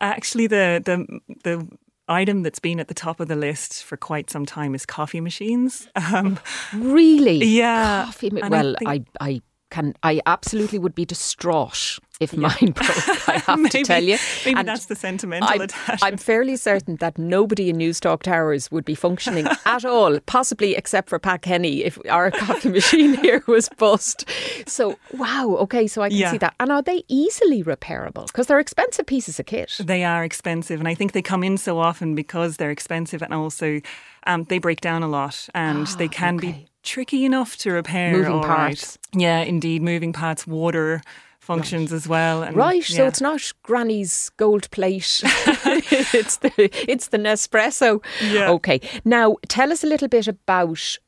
actually, 0.00 0.46
the 0.46 0.82
the 0.84 1.20
the 1.44 1.66
item 2.08 2.42
that's 2.42 2.58
been 2.58 2.80
at 2.80 2.88
the 2.88 2.94
top 2.94 3.20
of 3.20 3.28
the 3.28 3.36
list 3.36 3.84
for 3.84 3.96
quite 3.96 4.30
some 4.30 4.46
time 4.46 4.74
is 4.74 4.86
coffee 4.86 5.20
machines. 5.20 5.88
Um, 6.12 6.38
really? 6.74 7.42
Yeah. 7.44 8.04
Coffee. 8.06 8.30
Ma- 8.30 8.48
well, 8.48 8.76
I, 8.84 8.92
I, 8.94 9.04
I 9.20 9.40
can. 9.70 9.94
I 10.02 10.20
absolutely 10.26 10.78
would 10.78 10.94
be 10.94 11.06
distraught 11.06 11.98
if 12.22 12.32
yeah. 12.32 12.40
mine 12.40 12.72
broke, 12.74 13.28
I 13.28 13.42
have 13.46 13.58
maybe, 13.58 13.70
to 13.70 13.82
tell 13.84 14.02
you. 14.02 14.18
Maybe 14.44 14.58
and 14.58 14.68
that's 14.68 14.86
the 14.86 14.96
sentimental 14.96 15.48
I'm, 15.48 15.60
attachment. 15.60 16.02
I'm 16.02 16.16
fairly 16.16 16.56
certain 16.56 16.96
that 16.96 17.18
nobody 17.18 17.70
in 17.70 17.76
Newstalk 17.76 18.22
Towers 18.22 18.70
would 18.70 18.84
be 18.84 18.94
functioning 18.94 19.46
at 19.66 19.84
all, 19.84 20.18
possibly 20.20 20.74
except 20.76 21.08
for 21.08 21.18
Pat 21.18 21.42
Kenny 21.42 21.84
if 21.84 21.98
our 22.08 22.30
coffee 22.30 22.70
machine 22.70 23.14
here 23.14 23.42
was 23.46 23.68
bust. 23.78 24.28
So, 24.66 24.98
wow, 25.12 25.56
okay, 25.60 25.86
so 25.86 26.02
I 26.02 26.08
can 26.08 26.18
yeah. 26.18 26.30
see 26.30 26.38
that. 26.38 26.54
And 26.60 26.70
are 26.70 26.82
they 26.82 27.04
easily 27.08 27.62
repairable? 27.62 28.26
Because 28.26 28.46
they're 28.46 28.60
expensive 28.60 29.06
pieces 29.06 29.38
of 29.40 29.46
kit. 29.46 29.76
They 29.80 30.04
are 30.04 30.24
expensive. 30.24 30.80
And 30.80 30.88
I 30.88 30.94
think 30.94 31.12
they 31.12 31.22
come 31.22 31.42
in 31.42 31.58
so 31.58 31.78
often 31.78 32.14
because 32.14 32.56
they're 32.56 32.70
expensive 32.70 33.22
and 33.22 33.34
also 33.34 33.80
um, 34.26 34.44
they 34.44 34.58
break 34.58 34.80
down 34.80 35.02
a 35.02 35.08
lot 35.08 35.48
and 35.54 35.86
they 35.98 36.08
can 36.22 36.36
okay. 36.36 36.52
be 36.52 36.66
tricky 36.82 37.24
enough 37.24 37.56
to 37.58 37.72
repair. 37.72 38.12
Moving 38.12 38.42
parts. 38.42 38.98
Right. 39.14 39.22
Yeah, 39.22 39.40
indeed. 39.40 39.82
Moving 39.82 40.12
parts, 40.12 40.46
water 40.46 41.02
functions 41.42 41.90
right. 41.90 41.96
as 41.96 42.08
well. 42.08 42.42
And, 42.42 42.56
right, 42.56 42.88
yeah. 42.88 42.96
so 42.96 43.06
it's 43.06 43.20
not 43.20 43.52
Granny's 43.62 44.30
gold 44.36 44.70
plate. 44.70 45.22
it's 45.24 46.36
the 46.36 46.52
it's 46.90 47.08
the 47.08 47.18
Nespresso. 47.18 48.02
Yeah. 48.22 48.50
Okay. 48.50 48.80
Now 49.04 49.36
tell 49.48 49.72
us 49.72 49.82
a 49.84 49.86
little 49.86 50.08
bit 50.08 50.28
about 50.28 50.98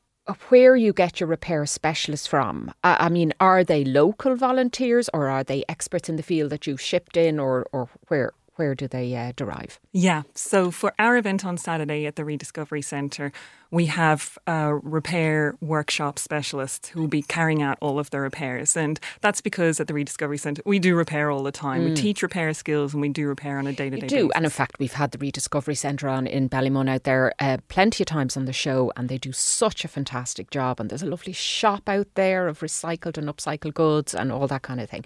where 0.49 0.75
you 0.75 0.91
get 0.91 1.19
your 1.19 1.29
repair 1.29 1.65
specialists 1.65 2.27
from. 2.27 2.73
I 2.83 3.09
mean, 3.09 3.31
are 3.39 3.63
they 3.63 3.85
local 3.85 4.35
volunteers 4.35 5.07
or 5.13 5.29
are 5.29 5.43
they 5.43 5.63
experts 5.69 6.09
in 6.09 6.15
the 6.15 6.23
field 6.23 6.49
that 6.49 6.67
you've 6.67 6.81
shipped 6.81 7.15
in, 7.15 7.39
or 7.39 7.65
or 7.71 7.89
where 8.07 8.31
where 8.55 8.75
do 8.75 8.87
they 8.87 9.15
uh, 9.15 9.33
derive? 9.35 9.79
Yeah, 9.91 10.23
so 10.33 10.71
for 10.71 10.93
our 10.99 11.17
event 11.17 11.45
on 11.45 11.57
Saturday 11.57 12.05
at 12.05 12.15
the 12.15 12.25
Rediscovery 12.25 12.81
Centre, 12.81 13.31
we 13.75 13.87
have 13.87 14.37
uh, 14.47 14.73
repair 14.83 15.53
workshop 15.59 16.17
specialists 16.17 16.87
who 16.87 17.01
will 17.01 17.09
be 17.09 17.21
carrying 17.21 17.61
out 17.61 17.77
all 17.81 17.99
of 17.99 18.09
the 18.09 18.21
repairs. 18.21 18.77
And 18.77 18.97
that's 19.19 19.41
because 19.41 19.81
at 19.81 19.87
the 19.87 19.93
Rediscovery 19.93 20.37
Centre, 20.37 20.63
we 20.65 20.79
do 20.79 20.95
repair 20.95 21.29
all 21.29 21.43
the 21.43 21.51
time. 21.51 21.81
Mm. 21.81 21.89
We 21.89 21.93
teach 21.93 22.23
repair 22.23 22.53
skills 22.53 22.93
and 22.93 23.01
we 23.01 23.09
do 23.09 23.27
repair 23.27 23.59
on 23.59 23.67
a 23.67 23.73
day 23.73 23.89
to 23.89 23.97
day 23.97 24.01
basis. 24.03 24.17
do. 24.17 24.31
And 24.33 24.45
in 24.45 24.51
fact, 24.51 24.77
we've 24.79 24.93
had 24.93 25.11
the 25.11 25.17
Rediscovery 25.17 25.75
Centre 25.75 26.07
on 26.07 26.25
in 26.25 26.47
Ballymun 26.47 26.89
out 26.89 27.03
there 27.03 27.33
uh, 27.37 27.57
plenty 27.67 28.03
of 28.03 28.07
times 28.07 28.37
on 28.37 28.45
the 28.45 28.53
show, 28.53 28.93
and 28.95 29.09
they 29.09 29.17
do 29.17 29.33
such 29.33 29.83
a 29.83 29.89
fantastic 29.89 30.51
job. 30.51 30.79
And 30.79 30.89
there's 30.89 31.03
a 31.03 31.07
lovely 31.07 31.33
shop 31.33 31.89
out 31.89 32.07
there 32.15 32.47
of 32.47 32.61
recycled 32.61 33.17
and 33.17 33.27
upcycled 33.27 33.73
goods 33.73 34.15
and 34.15 34.31
all 34.31 34.47
that 34.47 34.61
kind 34.61 34.79
of 34.79 34.89
thing. 34.89 35.03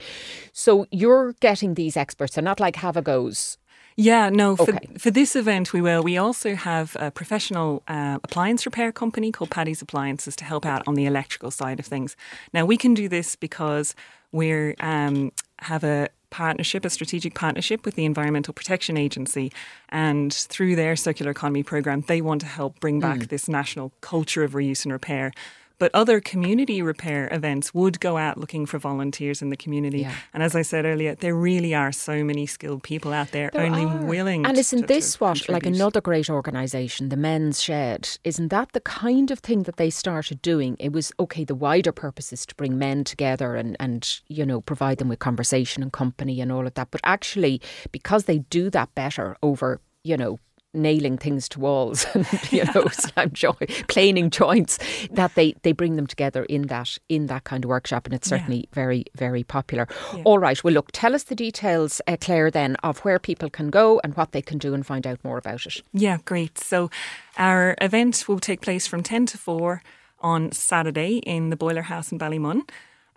So 0.54 0.86
you're 0.92 1.34
getting 1.40 1.74
these 1.74 1.98
experts. 1.98 2.36
They're 2.36 2.44
not 2.44 2.60
like 2.60 2.76
have 2.76 2.98
a 2.98 3.02
goes 3.02 3.58
yeah, 4.00 4.30
no. 4.30 4.56
For, 4.56 4.74
okay. 4.74 4.88
for 4.98 5.12
this 5.12 5.36
event, 5.36 5.74
we 5.74 5.82
will. 5.82 6.02
We 6.02 6.18
also 6.18 6.56
have 6.56 6.96
a 7.00 7.12
professional 7.12 7.84
uh, 7.88 8.20
appliance 8.24 8.66
repair 8.66 8.94
company 8.94 9.30
called 9.30 9.52
Paddy's 9.52 9.82
Appliances 9.82 10.38
to 10.38 10.46
help 10.46 10.66
out 10.66 10.88
on 10.88 10.94
the 10.96 11.06
electrical 11.06 11.52
side 11.52 11.80
of 11.80 11.86
things. 11.86 12.16
Now, 12.54 12.66
we 12.66 12.78
can 12.78 12.94
do 12.94 13.10
this 13.10 13.36
because 13.36 13.96
we 14.32 14.74
um, 14.78 15.34
have 15.60 15.84
a 15.84 16.08
partnership, 16.30 16.86
a 16.86 16.90
strategic 16.90 17.36
partnership 17.36 17.84
with 17.84 17.96
the 17.96 18.06
Environmental 18.06 18.54
Protection 18.54 18.96
Agency. 18.96 19.52
And 19.90 20.34
through 20.34 20.78
their 20.78 20.96
circular 20.96 21.32
economy 21.32 21.64
program, 21.64 22.06
they 22.08 22.22
want 22.22 22.40
to 22.42 22.48
help 22.48 22.80
bring 22.80 23.02
back 23.02 23.20
mm. 23.20 23.28
this 23.28 23.50
national 23.50 23.92
culture 24.00 24.44
of 24.44 24.54
reuse 24.54 24.86
and 24.86 24.94
repair 24.94 25.34
But 25.80 25.92
other 25.94 26.20
community 26.20 26.82
repair 26.82 27.30
events 27.32 27.74
would 27.74 28.00
go 28.00 28.18
out 28.18 28.38
looking 28.38 28.66
for 28.66 28.78
volunteers 28.78 29.42
in 29.42 29.50
the 29.50 29.58
community. 29.58 30.02
Yeah. 30.02 30.14
And 30.34 30.44
as 30.44 30.56
I 30.56 30.62
said 30.62 30.86
earlier, 30.86 31.16
there 31.16 31.34
really 31.34 31.74
are 31.74 31.92
so 31.92 32.24
many 32.24 32.46
skilled 32.46 32.84
people 32.84 33.14
out 33.14 33.32
there, 33.32 33.50
There 33.54 33.66
only 33.66 33.86
are. 33.86 34.06
willing. 34.06 34.46
And 34.46 34.58
isn't 34.58 34.82
to- 34.82 34.88
this 34.88 35.14
to 35.16 35.24
what, 35.24 35.50
like 35.50 35.66
another 35.66 36.02
great 36.02 36.30
organisation, 36.30 37.10
the 37.10 37.18
Men's 37.18 37.62
Shed, 37.62 38.18
isn't 38.24 38.50
that 38.50 38.74
the 38.74 38.82
kind 38.82 39.32
of 39.32 39.40
thing 39.40 39.64
that 39.64 39.78
they 39.78 39.90
started 39.90 40.42
doing? 40.42 40.76
It 40.80 40.92
was, 40.92 41.12
okay, 41.20 41.44
the 41.46 41.56
wider 41.56 41.92
purpose 41.94 42.34
is 42.34 42.46
to 42.48 42.56
bring 42.56 42.78
men 42.78 43.04
together 43.04 43.56
and, 43.56 43.78
and, 43.80 44.20
you 44.28 44.46
know, 44.46 44.62
provide 44.62 44.98
them 44.98 45.08
with 45.10 45.20
conversation 45.20 45.82
and 45.82 45.92
company 45.94 46.42
and 46.42 46.52
all 46.52 46.68
of 46.68 46.74
that. 46.74 46.92
But 46.92 47.02
actually, 47.04 47.62
because 47.94 48.26
they 48.26 48.40
do 48.40 48.70
that 48.72 48.94
better 48.96 49.38
over, 49.42 49.80
you 50.04 50.18
know, 50.18 50.40
nailing 50.74 51.18
things 51.18 51.50
to 51.50 51.60
walls 51.60 52.06
and 52.14 52.28
you 52.52 52.64
know 52.66 52.86
slam 52.92 53.32
joy, 53.32 53.54
planing 53.88 54.30
joints 54.30 54.78
that 55.12 55.34
they 55.36 55.54
they 55.64 55.72
bring 55.72 55.96
them 55.96 56.06
together 56.08 56.44
in 56.46 56.64
that 56.68 56.98
in 57.10 57.26
that 57.28 57.44
kind 57.44 57.64
of 57.66 57.70
workshop 57.70 58.06
and 58.06 58.14
it's 58.14 58.30
Yeah. 58.30 58.38
certainly 58.38 58.70
very 58.74 59.06
very 59.16 59.44
popular 59.44 59.88
Yeah. 60.16 60.22
all 60.26 60.38
right 60.40 60.64
well 60.64 60.74
look 60.74 60.90
tell 60.92 61.16
us 61.16 61.24
the 61.24 61.36
details 61.36 62.02
uh, 62.08 62.18
claire 62.22 62.52
then 62.52 62.76
of 62.84 63.00
where 63.00 63.20
people 63.20 63.50
can 63.50 63.70
go 63.70 64.00
and 64.04 64.16
what 64.16 64.32
they 64.32 64.42
can 64.42 64.58
do 64.60 64.74
and 64.74 64.86
find 64.86 65.08
out 65.08 65.20
more 65.24 65.38
about 65.38 65.66
it 65.66 65.82
Yeah, 65.94 66.18
great. 66.26 66.58
So 66.60 66.90
our 67.38 67.76
event 67.82 68.26
will 68.28 68.40
take 68.40 68.62
place 68.62 68.86
from 68.88 69.02
10 69.04 69.26
to 69.28 69.38
4 69.38 69.82
on 70.22 70.52
Saturday 70.52 71.18
in 71.20 71.50
the 71.50 71.56
Boiler 71.56 71.84
House 71.84 72.12
in 72.12 72.20
Ballymun. 72.20 72.62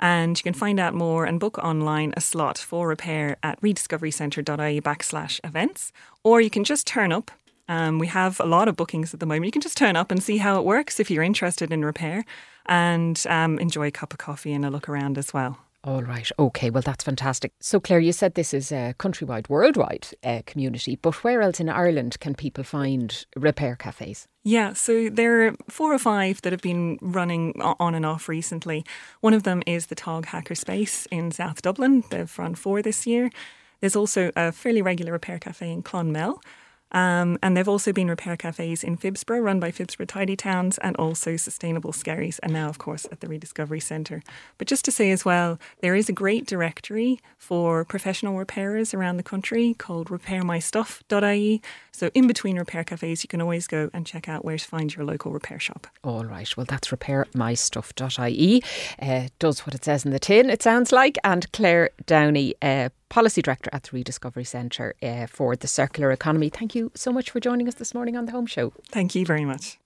And 0.01 0.37
you 0.39 0.43
can 0.43 0.55
find 0.55 0.81
out 0.81 0.95
more 0.95 1.25
and 1.25 1.39
book 1.39 1.59
online 1.59 2.13
a 2.17 2.21
slot 2.21 2.59
for 2.59 2.89
repair 2.89 3.37
at 3.43 3.61
rediscoverycentre.ie 3.61 4.81
backslash 4.81 5.39
events. 5.45 5.93
Or 6.25 6.41
you 6.41 6.51
can 6.51 6.65
just 6.65 6.87
turn 6.87 7.13
up. 7.13 7.31
Um, 7.69 7.99
we 7.99 8.07
have 8.09 8.41
a 8.41 8.47
lot 8.47 8.69
of 8.69 8.77
bookings 8.77 9.15
at 9.15 9.21
the 9.21 9.27
moment. 9.27 9.47
You 9.47 9.53
can 9.53 9.63
just 9.63 9.77
turn 9.77 9.97
up 9.97 10.11
and 10.11 10.23
see 10.23 10.39
how 10.39 10.59
it 10.59 10.65
works 10.65 10.99
if 11.01 11.11
you're 11.11 11.23
interested 11.23 11.73
in 11.73 11.85
repair 11.85 12.25
and 12.67 13.23
um, 13.29 13.59
enjoy 13.59 13.89
a 13.89 13.91
cup 13.91 14.13
of 14.13 14.19
coffee 14.19 14.53
and 14.53 14.65
a 14.65 14.71
look 14.71 14.89
around 14.89 15.19
as 15.19 15.33
well. 15.35 15.59
all 15.85 16.03
right 16.05 16.31
okay 16.39 16.71
well 16.71 16.83
that's 16.89 17.03
fantastic 17.03 17.51
so 17.61 17.81
claire 17.81 17.99
you 17.99 18.13
said 18.13 18.35
this 18.35 18.55
is 18.55 18.71
a 18.71 18.95
countrywide 19.01 19.49
worldwide 19.49 20.07
uh, 20.23 20.41
community 20.47 20.95
but 20.95 21.25
where 21.25 21.43
else 21.43 21.59
in 21.59 21.69
ireland 21.69 22.15
can 22.21 22.35
people 22.37 22.63
find 22.63 23.27
repair 23.35 23.75
cafes 23.75 24.29
Yeah, 24.45 24.75
so 24.75 24.93
there 25.11 25.35
are 25.47 25.55
four 25.69 25.93
or 25.93 25.99
five 25.99 26.41
that 26.43 26.53
have 26.53 26.63
been 26.63 26.99
running 27.01 27.53
on 27.61 27.95
and 27.95 28.07
off 28.07 28.29
recently. 28.29 28.85
One 29.21 29.35
of 29.35 29.43
them 29.43 29.63
is 29.67 29.87
the 29.87 29.95
Tog 29.95 30.27
Hacker 30.27 30.57
Space 30.57 31.07
in 31.11 31.31
South 31.31 31.63
Dublin. 31.63 32.03
They've 32.11 32.39
run 32.39 32.55
four 32.57 32.83
this 32.83 33.07
year. 33.07 33.31
There's 33.81 33.97
also 33.97 34.31
a 34.37 34.51
fairly 34.53 34.83
regular 34.83 35.13
repair 35.13 35.39
cafe 35.39 35.71
in 35.71 35.83
Clonmel. 35.83 36.41
Um, 36.93 37.39
and 37.43 37.57
they've 37.57 37.69
also 37.69 37.93
been 37.93 38.09
repair 38.09 38.37
cafes 38.37 38.85
in 38.85 38.97
Phibsborough, 38.97 39.43
run 39.43 39.61
by 39.61 39.71
Phibsborough 39.71 40.09
Tidy 40.09 40.37
Towns, 40.37 40.79
and 40.79 40.97
also 40.97 41.37
Sustainable 41.37 41.93
Skerries, 41.93 42.39
and 42.41 42.53
now, 42.53 42.69
of 42.69 42.79
course, 42.79 43.07
at 43.11 43.21
the 43.21 43.29
Rediscovery 43.29 43.81
Centre. 43.81 44.23
But 44.59 44.69
just 44.69 44.85
to 44.85 44.93
say 44.93 45.11
as 45.11 45.25
well, 45.25 45.59
there 45.81 45.95
is 45.95 46.09
a 46.09 46.13
great 46.13 46.47
directory 46.47 47.21
for 47.39 47.85
professional 47.85 48.39
repairers 48.39 48.95
around 48.95 49.17
the 49.17 49.23
country 49.23 49.75
called 49.75 50.09
repairmystuff.ie. 50.09 51.63
So, 51.93 52.11
in 52.15 52.27
between 52.27 52.59
repair 52.59 52.85
cafes, 52.85 53.25
you 53.25 53.29
can 53.29 53.41
always 53.41 53.67
go 53.67 53.91
and 53.93 54.07
check 54.07 54.29
out 54.29 54.45
where 54.45 54.59
to 54.59 54.65
find 54.65 54.95
your 54.95 55.05
local 55.05 55.33
repair 55.33 55.59
shop. 55.59 55.87
All 56.05 56.25
right. 56.25 56.57
Well, 56.57 56.67
that's 56.69 56.89
repairmystuff.ie. 56.89 58.63
Uh, 59.01 59.29
does 59.39 59.61
what 59.67 59.75
it 59.75 59.85
says 59.85 60.05
in 60.05 60.11
the 60.11 60.19
tin, 60.19 60.51
it 60.51 60.63
sounds 60.63 60.93
like. 60.93 61.19
And 61.25 61.51
Claire 61.53 61.91
Downey, 62.07 62.55
uh, 62.63 62.91
Policy 63.13 63.43
Director 63.43 63.69
at 63.75 63.83
the 63.83 63.91
Rediscovery 63.93 64.45
Centre 64.45 64.95
uh, 65.03 65.27
for 65.27 65.55
the 65.55 65.67
Circular 65.67 66.13
Economy. 66.13 66.49
Thank 66.49 66.75
you 66.75 66.91
so 66.95 67.13
much 67.13 67.29
for 67.29 67.41
joining 67.41 67.69
us 67.69 67.75
this 67.75 67.93
morning 67.93 68.17
on 68.17 68.25
The 68.25 68.33
Home 68.33 68.47
Show. 68.47 68.73
Thank 68.89 69.15
you 69.15 69.27
very 69.27 69.45
much. 69.45 69.79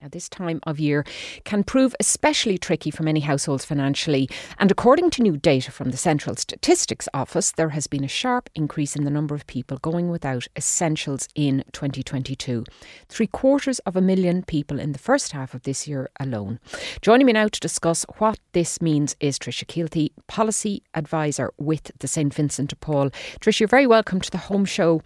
Now, 0.00 0.06
this 0.08 0.28
time 0.28 0.60
of 0.62 0.78
year 0.78 1.04
can 1.42 1.64
prove 1.64 1.92
especially 1.98 2.56
tricky 2.56 2.92
for 2.92 3.02
many 3.02 3.18
households 3.18 3.64
financially. 3.64 4.28
And 4.56 4.70
according 4.70 5.10
to 5.10 5.22
new 5.22 5.36
data 5.36 5.72
from 5.72 5.90
the 5.90 5.96
Central 5.96 6.36
Statistics 6.36 7.08
Office, 7.12 7.50
there 7.50 7.70
has 7.70 7.88
been 7.88 8.04
a 8.04 8.08
sharp 8.08 8.48
increase 8.54 8.94
in 8.94 9.02
the 9.02 9.10
number 9.10 9.34
of 9.34 9.48
people 9.48 9.76
going 9.78 10.08
without 10.08 10.46
essentials 10.56 11.26
in 11.34 11.64
2022. 11.72 12.64
Three 13.08 13.26
quarters 13.26 13.80
of 13.80 13.96
a 13.96 14.00
million 14.00 14.44
people 14.44 14.78
in 14.78 14.92
the 14.92 15.00
first 15.00 15.32
half 15.32 15.52
of 15.52 15.64
this 15.64 15.88
year 15.88 16.10
alone. 16.20 16.60
Joining 17.02 17.26
me 17.26 17.32
now 17.32 17.48
to 17.48 17.58
discuss 17.58 18.06
what 18.18 18.38
this 18.52 18.80
means 18.80 19.16
is 19.18 19.36
Tricia 19.36 19.66
Keilthy, 19.66 20.12
Policy 20.28 20.84
Advisor 20.94 21.52
with 21.58 21.90
the 21.98 22.06
St 22.06 22.32
Vincent 22.32 22.70
de 22.70 22.76
Paul. 22.76 23.10
Tricia, 23.40 23.60
you're 23.60 23.68
very 23.68 23.88
welcome 23.88 24.20
to 24.20 24.30
the 24.30 24.38
Home 24.38 24.64
Show. 24.64 25.02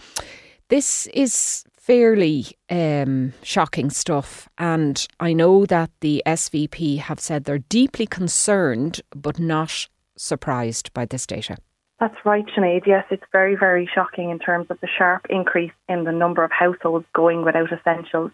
This 0.69 1.07
is 1.15 1.65
fairly 1.83 2.47
um, 2.71 3.33
shocking 3.43 3.91
stuff, 3.91 4.49
and 4.57 5.05
I 5.19 5.33
know 5.33 5.67
that 5.67 5.91
the 6.01 6.23
SVP 6.25 6.99
have 6.99 7.19
said 7.19 7.43
they're 7.43 7.59
deeply 7.59 8.07
concerned 8.07 9.01
but 9.15 9.41
not 9.41 9.89
surprised 10.17 10.93
by 10.95 11.07
this 11.07 11.27
data. 11.27 11.57
That's 11.99 12.15
right, 12.25 12.47
Sinead. 12.47 12.87
Yes, 12.87 13.05
it's 13.11 13.25
very, 13.33 13.57
very 13.57 13.91
shocking 13.93 14.31
in 14.31 14.39
terms 14.39 14.69
of 14.71 14.81
the 14.81 14.87
sharp 14.97 15.27
increase 15.29 15.73
in 15.89 16.05
the 16.05 16.13
number 16.13 16.45
of 16.45 16.53
households 16.53 17.07
going 17.15 17.45
without 17.45 17.73
essentials. 17.73 18.31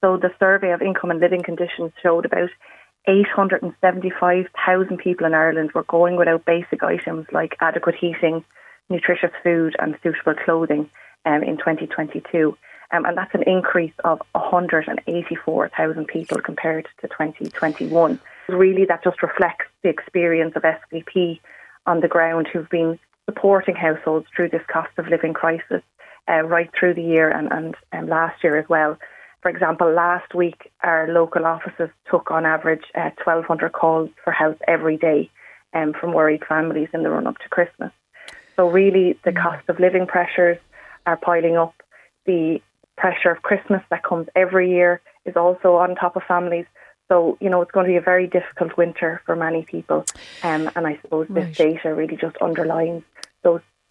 So 0.00 0.16
the 0.16 0.32
survey 0.38 0.70
of 0.70 0.80
income 0.80 1.10
and 1.10 1.20
living 1.20 1.42
conditions 1.42 1.90
showed 2.00 2.24
about 2.24 2.50
875,000 3.08 4.98
people 4.98 5.26
in 5.26 5.34
Ireland 5.34 5.72
were 5.74 5.84
going 5.84 6.16
without 6.16 6.44
basic 6.44 6.82
items 6.84 7.26
like 7.32 7.56
adequate 7.60 7.96
heating, 8.00 8.44
nutritious 8.88 9.32
food 9.42 9.74
and 9.80 9.96
suitable 10.02 10.34
clothing 10.44 10.88
um, 11.24 11.42
in 11.42 11.56
2022. 11.56 12.56
Um, 12.92 13.04
and 13.04 13.16
that's 13.16 13.34
an 13.34 13.42
increase 13.44 13.94
of 14.04 14.20
184,000 14.32 16.06
people 16.06 16.40
compared 16.40 16.88
to 17.00 17.08
2021. 17.08 18.20
Really, 18.48 18.84
that 18.84 19.02
just 19.02 19.22
reflects 19.22 19.66
the 19.82 19.88
experience 19.88 20.54
of 20.56 20.62
SVP 20.62 21.40
on 21.86 22.00
the 22.00 22.08
ground 22.08 22.48
who've 22.52 22.68
been 22.68 22.98
supporting 23.26 23.74
households 23.74 24.26
through 24.34 24.50
this 24.50 24.62
cost 24.68 24.90
of 24.98 25.08
living 25.08 25.32
crisis 25.32 25.82
uh, 26.28 26.42
right 26.42 26.70
through 26.78 26.94
the 26.94 27.02
year 27.02 27.30
and, 27.30 27.52
and 27.52 27.74
um, 27.92 28.08
last 28.08 28.42
year 28.42 28.58
as 28.58 28.68
well. 28.68 28.98
For 29.42 29.50
example, 29.50 29.92
last 29.92 30.34
week 30.34 30.70
our 30.82 31.08
local 31.12 31.44
offices 31.44 31.90
took 32.10 32.30
on 32.30 32.46
average 32.46 32.84
uh, 32.94 33.10
1,200 33.24 33.72
calls 33.72 34.10
for 34.22 34.32
help 34.32 34.58
every 34.66 34.96
day 34.96 35.30
um, 35.74 35.92
from 35.92 36.14
worried 36.14 36.44
families 36.48 36.88
in 36.94 37.02
the 37.02 37.10
run 37.10 37.26
up 37.26 37.38
to 37.38 37.48
Christmas. 37.48 37.92
So, 38.56 38.68
really, 38.68 39.18
the 39.24 39.32
cost 39.32 39.68
of 39.68 39.80
living 39.80 40.06
pressures 40.06 40.58
are 41.06 41.16
piling 41.16 41.56
up. 41.56 41.74
The 42.24 42.62
pressure 42.96 43.30
of 43.30 43.42
Christmas 43.42 43.82
that 43.90 44.02
comes 44.02 44.28
every 44.34 44.70
year 44.70 45.00
is 45.24 45.36
also 45.36 45.76
on 45.76 45.94
top 45.94 46.16
of 46.16 46.22
families. 46.24 46.66
So, 47.08 47.36
you 47.40 47.50
know, 47.50 47.60
it's 47.60 47.70
going 47.70 47.86
to 47.86 47.92
be 47.92 47.96
a 47.96 48.00
very 48.00 48.26
difficult 48.26 48.76
winter 48.76 49.20
for 49.26 49.36
many 49.36 49.62
people. 49.62 50.06
Um, 50.42 50.70
and 50.74 50.86
I 50.86 50.98
suppose 51.02 51.26
Right. 51.28 51.46
this 51.46 51.56
data 51.56 51.94
really 51.94 52.16
just 52.16 52.36
underlines 52.40 53.02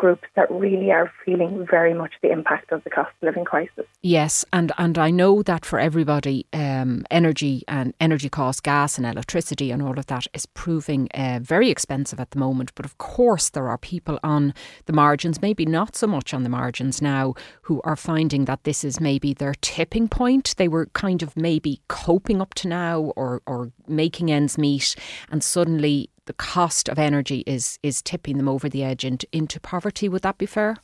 groups 0.03 0.27
that 0.35 0.51
really 0.51 0.91
are 0.91 1.09
feeling 1.23 1.65
very 1.65 1.93
much 1.93 2.11
the 2.21 2.29
impact 2.29 2.73
of 2.73 2.83
the 2.83 2.89
cost 2.89 3.11
of 3.21 3.25
living 3.27 3.45
crisis. 3.45 3.85
Yes, 4.01 4.43
and, 4.51 4.69
and 4.77 4.97
I 4.97 5.09
know 5.11 5.41
that 5.43 5.63
for 5.63 5.79
everybody, 5.79 6.45
um, 6.51 7.05
energy 7.09 7.63
and 7.69 7.93
energy 8.01 8.27
costs, 8.27 8.59
gas 8.59 8.97
and 8.97 9.07
electricity 9.07 9.71
and 9.71 9.81
all 9.81 9.97
of 9.97 10.07
that 10.07 10.27
is 10.33 10.45
proving 10.45 11.07
uh, 11.13 11.39
very 11.41 11.69
expensive 11.69 12.19
at 12.19 12.31
the 12.31 12.39
moment. 12.39 12.75
But 12.75 12.85
of 12.85 12.97
course, 12.97 13.49
there 13.49 13.69
are 13.69 13.77
people 13.77 14.19
on 14.23 14.53
the 14.87 14.93
margins, 14.93 15.41
maybe 15.41 15.65
not 15.65 15.95
so 15.95 16.07
much 16.07 16.33
on 16.33 16.43
the 16.43 16.49
margins 16.49 17.01
now, 17.01 17.33
who 17.61 17.79
are 17.85 17.95
finding 17.95 18.43
that 18.43 18.65
this 18.65 18.83
is 18.83 18.99
maybe 18.99 19.33
their 19.33 19.55
tipping 19.61 20.09
point. 20.09 20.53
They 20.57 20.67
were 20.67 20.87
kind 20.87 21.23
of 21.23 21.37
maybe 21.37 21.79
coping 21.87 22.41
up 22.41 22.53
to 22.55 22.67
now 22.67 23.13
or, 23.15 23.41
or 23.45 23.71
making 23.87 24.29
ends 24.29 24.57
meet, 24.57 24.97
and 25.31 25.41
suddenly 25.41 26.09
the 26.25 26.33
cost 26.33 26.89
of 26.89 26.99
energy 26.99 27.43
is 27.45 27.79
is 27.83 28.01
tipping 28.01 28.37
them 28.37 28.47
over 28.47 28.69
the 28.69 28.83
edge 28.83 29.03
into, 29.03 29.27
into 29.31 29.59
poverty. 29.59 30.09
Would 30.09 30.21
that 30.21 30.37
be 30.37 30.45
fair? 30.45 30.77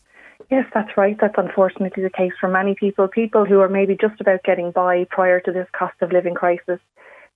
Yes, 0.49 0.65
that's 0.73 0.97
right. 0.97 1.17
That's 1.19 1.35
unfortunately 1.37 2.03
the 2.03 2.09
case 2.09 2.31
for 2.39 2.49
many 2.49 2.75
people. 2.75 3.07
People 3.07 3.45
who 3.45 3.59
are 3.59 3.69
maybe 3.69 3.95
just 3.99 4.19
about 4.19 4.43
getting 4.43 4.71
by 4.71 5.05
prior 5.09 5.39
to 5.41 5.51
this 5.51 5.67
cost 5.77 5.95
of 6.01 6.11
living 6.11 6.33
crisis. 6.33 6.79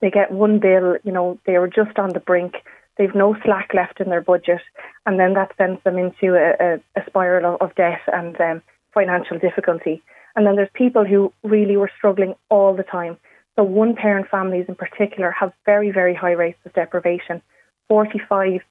They 0.02 0.10
get 0.10 0.32
one 0.32 0.60
bill, 0.60 0.98
you 1.04 1.12
know, 1.12 1.40
they 1.46 1.58
were 1.60 1.68
just 1.68 1.98
on 1.98 2.10
the 2.10 2.20
brink. 2.20 2.56
They've 2.98 3.16
no 3.16 3.36
slack 3.44 3.70
left 3.74 4.00
in 4.00 4.10
their 4.10 4.22
budget. 4.22 4.62
And 5.06 5.20
then 5.20 5.34
that 5.34 5.52
sends 5.58 5.84
them 5.84 5.98
into 5.98 6.36
a, 6.36 6.56
a, 6.60 7.00
a 7.00 7.06
spiral 7.08 7.56
of, 7.56 7.62
of 7.62 7.76
debt 7.76 8.02
and 8.08 8.40
um, 8.42 8.62
financial 8.94 9.38
difficulty. 9.40 10.02
And 10.36 10.46
then 10.46 10.56
there's 10.56 10.70
people 10.74 11.06
who 11.06 11.32
really 11.44 11.78
were 11.78 11.92
struggling 11.96 12.36
all 12.50 12.76
the 12.76 12.84
time. 12.84 13.18
So 13.56 13.64
one 13.64 13.96
parent 13.96 14.28
families 14.30 14.66
in 14.68 14.76
particular 14.76 15.32
have 15.32 15.54
very, 15.66 15.92
very 15.92 16.16
high 16.16 16.32
rates 16.32 16.60
of 16.66 16.74
deprivation. 16.74 17.42
45% 17.92 18.62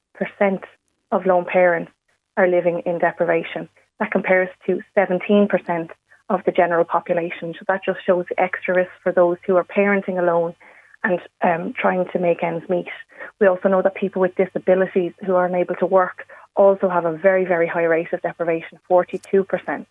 of 1.10 1.26
lone 1.26 1.44
parents 1.44 1.92
are 2.36 2.48
living 2.48 2.82
in 2.86 2.98
deprivation. 2.98 3.68
That 3.98 4.10
compares 4.10 4.48
to 4.66 4.80
17% 4.96 5.90
of 6.28 6.40
the 6.44 6.52
general 6.52 6.84
population. 6.84 7.54
So 7.58 7.64
that 7.68 7.84
just 7.84 8.00
shows 8.06 8.24
the 8.28 8.40
extra 8.40 8.74
risk 8.74 8.90
for 9.02 9.12
those 9.12 9.36
who 9.46 9.56
are 9.56 9.64
parenting 9.64 10.18
alone 10.18 10.54
and 11.04 11.20
um, 11.42 11.74
trying 11.76 12.06
to 12.12 12.18
make 12.18 12.42
ends 12.42 12.68
meet. 12.68 12.88
We 13.40 13.46
also 13.46 13.68
know 13.68 13.82
that 13.82 13.94
people 13.94 14.22
with 14.22 14.34
disabilities 14.36 15.12
who 15.26 15.34
are 15.34 15.46
unable 15.46 15.74
to 15.76 15.86
work 15.86 16.26
also 16.56 16.88
have 16.88 17.04
a 17.04 17.16
very, 17.16 17.44
very 17.44 17.66
high 17.66 17.84
rate 17.84 18.12
of 18.12 18.22
deprivation, 18.22 18.78
42%. 18.90 19.86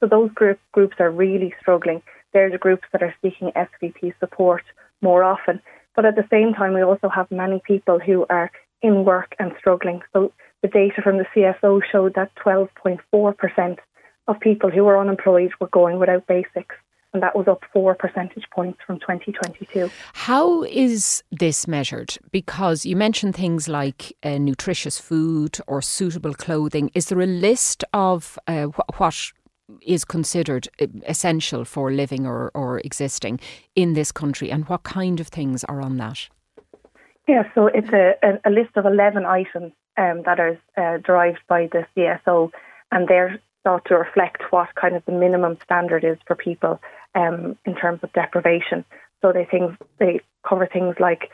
So 0.00 0.06
those 0.06 0.30
group, 0.32 0.58
groups 0.72 0.96
are 0.98 1.10
really 1.10 1.54
struggling. 1.60 2.02
they're 2.32 2.50
the 2.50 2.58
groups 2.58 2.84
that 2.92 3.02
are 3.02 3.14
seeking 3.22 3.52
SVP 3.52 4.14
support 4.20 4.62
more 5.02 5.24
often. 5.24 5.60
But 5.96 6.04
at 6.04 6.16
the 6.16 6.26
same 6.30 6.54
time, 6.54 6.74
we 6.74 6.82
also 6.82 7.08
have 7.08 7.30
many 7.30 7.60
people 7.66 7.98
who 7.98 8.26
are 8.30 8.50
in 8.82 9.04
work 9.04 9.34
and 9.38 9.52
struggling. 9.58 10.02
So 10.12 10.32
the 10.62 10.68
data 10.68 11.02
from 11.02 11.18
the 11.18 11.26
CSO 11.34 11.80
showed 11.90 12.14
that 12.14 12.34
12.4% 12.36 13.78
of 14.28 14.40
people 14.40 14.70
who 14.70 14.84
were 14.84 14.98
unemployed 14.98 15.52
were 15.60 15.68
going 15.68 15.98
without 15.98 16.26
basics. 16.26 16.76
And 17.12 17.22
that 17.24 17.34
was 17.34 17.48
up 17.48 17.64
four 17.72 17.96
percentage 17.96 18.44
points 18.54 18.78
from 18.86 19.00
2022. 19.00 19.90
How 20.12 20.62
is 20.62 21.24
this 21.32 21.66
measured? 21.66 22.16
Because 22.30 22.86
you 22.86 22.94
mentioned 22.94 23.34
things 23.34 23.68
like 23.68 24.12
uh, 24.22 24.38
nutritious 24.38 25.00
food 25.00 25.58
or 25.66 25.82
suitable 25.82 26.34
clothing. 26.34 26.88
Is 26.94 27.06
there 27.06 27.20
a 27.20 27.26
list 27.26 27.82
of 27.92 28.38
uh, 28.46 28.66
wh- 28.66 29.00
what 29.00 29.32
is 29.82 30.04
considered 30.04 30.68
uh, 30.80 30.86
essential 31.06 31.64
for 31.64 31.92
living 31.92 32.26
or, 32.26 32.50
or 32.54 32.80
existing 32.80 33.40
in 33.74 33.94
this 33.94 34.12
country, 34.12 34.50
and 34.50 34.68
what 34.68 34.82
kind 34.82 35.20
of 35.20 35.28
things 35.28 35.64
are 35.64 35.80
on 35.80 35.96
that? 35.98 36.28
Yeah, 37.28 37.44
so 37.54 37.68
it's 37.68 37.90
a, 37.90 38.14
a, 38.44 38.50
list 38.50 38.76
of 38.76 38.86
11 38.86 39.24
items 39.24 39.72
um, 39.96 40.22
that 40.24 40.40
are 40.40 40.58
uh, 40.76 40.98
derived 40.98 41.40
by 41.48 41.68
the 41.70 41.86
CSO, 41.96 42.50
and 42.90 43.06
they're 43.06 43.40
thought 43.62 43.84
to 43.86 43.94
reflect 43.94 44.42
what 44.50 44.74
kind 44.74 44.96
of 44.96 45.04
the 45.04 45.12
minimum 45.12 45.58
standard 45.62 46.02
is 46.02 46.18
for 46.26 46.34
people 46.34 46.80
um, 47.14 47.56
in 47.66 47.74
terms 47.74 48.00
of 48.02 48.12
deprivation. 48.14 48.84
So 49.22 49.32
they 49.32 49.44
think 49.44 49.76
they 49.98 50.20
cover 50.48 50.66
things 50.66 50.96
like 50.98 51.30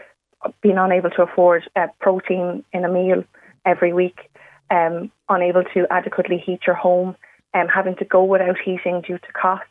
being 0.61 0.77
unable 0.77 1.11
to 1.11 1.23
afford 1.23 1.69
uh, 1.77 1.87
protein 2.01 2.65
in 2.73 2.85
a 2.85 2.93
meal 2.93 3.25
every 3.65 3.93
week, 3.93 4.31
um, 4.71 5.11
unable 5.29 5.65
to 5.75 5.87
adequately 5.91 6.39
heat 6.39 6.61
your 6.67 6.77
home, 6.77 7.17
um, 7.57 7.69
having 7.69 7.97
to 7.97 8.05
go 8.05 8.25
without 8.25 8.57
heating 8.65 9.01
due 9.01 9.19
to 9.19 9.33
costs. 9.33 9.69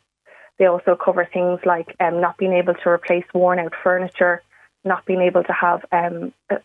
They 0.58 0.66
also 0.66 0.96
cover 0.96 1.28
things 1.30 1.60
like 1.64 1.94
um, 2.00 2.20
not 2.20 2.38
being 2.38 2.54
able 2.54 2.74
to 2.74 2.88
replace 2.88 3.24
worn 3.34 3.58
out 3.58 3.74
furniture, 3.82 4.42
not 4.84 5.04
being 5.04 5.20
able 5.20 5.44
to 5.44 5.52
have 5.52 5.84
um, 5.92 6.32
a 6.50 6.56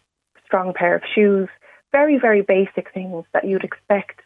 strong 0.45 0.73
pair 0.73 0.95
of 0.95 1.03
shoes, 1.13 1.49
very, 1.91 2.17
very 2.17 2.41
basic 2.41 2.93
things 2.93 3.25
that 3.34 3.45
you'd 3.45 3.63
expect 3.63 4.21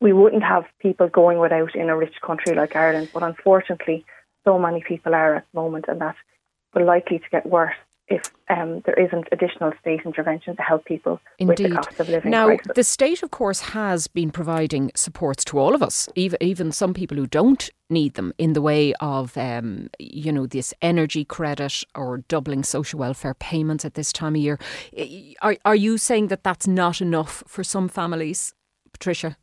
we 0.00 0.12
wouldn't 0.12 0.42
have 0.42 0.64
people 0.80 1.08
going 1.08 1.38
without 1.38 1.74
in 1.74 1.90
a 1.90 1.96
rich 1.96 2.14
country 2.24 2.54
like 2.54 2.74
Ireland. 2.74 3.10
But 3.12 3.22
unfortunately, 3.22 4.04
so 4.44 4.58
many 4.58 4.82
people 4.82 5.14
are 5.14 5.36
at 5.36 5.46
the 5.52 5.60
moment, 5.60 5.84
and 5.88 6.00
that 6.00 6.16
will 6.74 6.86
likely 6.86 7.18
to 7.18 7.30
get 7.30 7.46
worse 7.46 7.74
if 8.10 8.22
um, 8.48 8.82
there 8.84 8.98
isn't 8.98 9.28
additional 9.30 9.72
state 9.80 10.00
intervention 10.04 10.56
to 10.56 10.62
help 10.62 10.84
people 10.84 11.20
Indeed. 11.38 11.62
with 11.62 11.70
the 11.70 11.76
cost 11.76 12.00
of 12.00 12.08
living 12.08 12.30
now, 12.30 12.46
crisis. 12.46 12.66
the 12.74 12.84
state, 12.84 13.22
of 13.22 13.30
course, 13.30 13.60
has 13.60 14.08
been 14.08 14.30
providing 14.30 14.90
supports 14.94 15.44
to 15.46 15.58
all 15.58 15.74
of 15.74 15.82
us, 15.82 16.08
even 16.16 16.36
even 16.42 16.72
some 16.72 16.92
people 16.92 17.16
who 17.16 17.26
don't 17.26 17.70
need 17.88 18.14
them, 18.14 18.32
in 18.36 18.52
the 18.52 18.60
way 18.60 18.92
of 18.94 19.36
um, 19.38 19.88
you 19.98 20.32
know 20.32 20.46
this 20.46 20.74
energy 20.82 21.24
credit 21.24 21.84
or 21.94 22.18
doubling 22.28 22.64
social 22.64 22.98
welfare 22.98 23.34
payments 23.34 23.84
at 23.84 23.94
this 23.94 24.12
time 24.12 24.34
of 24.34 24.40
year. 24.40 24.58
Are 25.40 25.56
are 25.64 25.76
you 25.76 25.96
saying 25.96 26.26
that 26.28 26.42
that's 26.42 26.66
not 26.66 27.00
enough 27.00 27.44
for 27.46 27.62
some 27.62 27.88
families, 27.88 28.54
Patricia? 28.92 29.36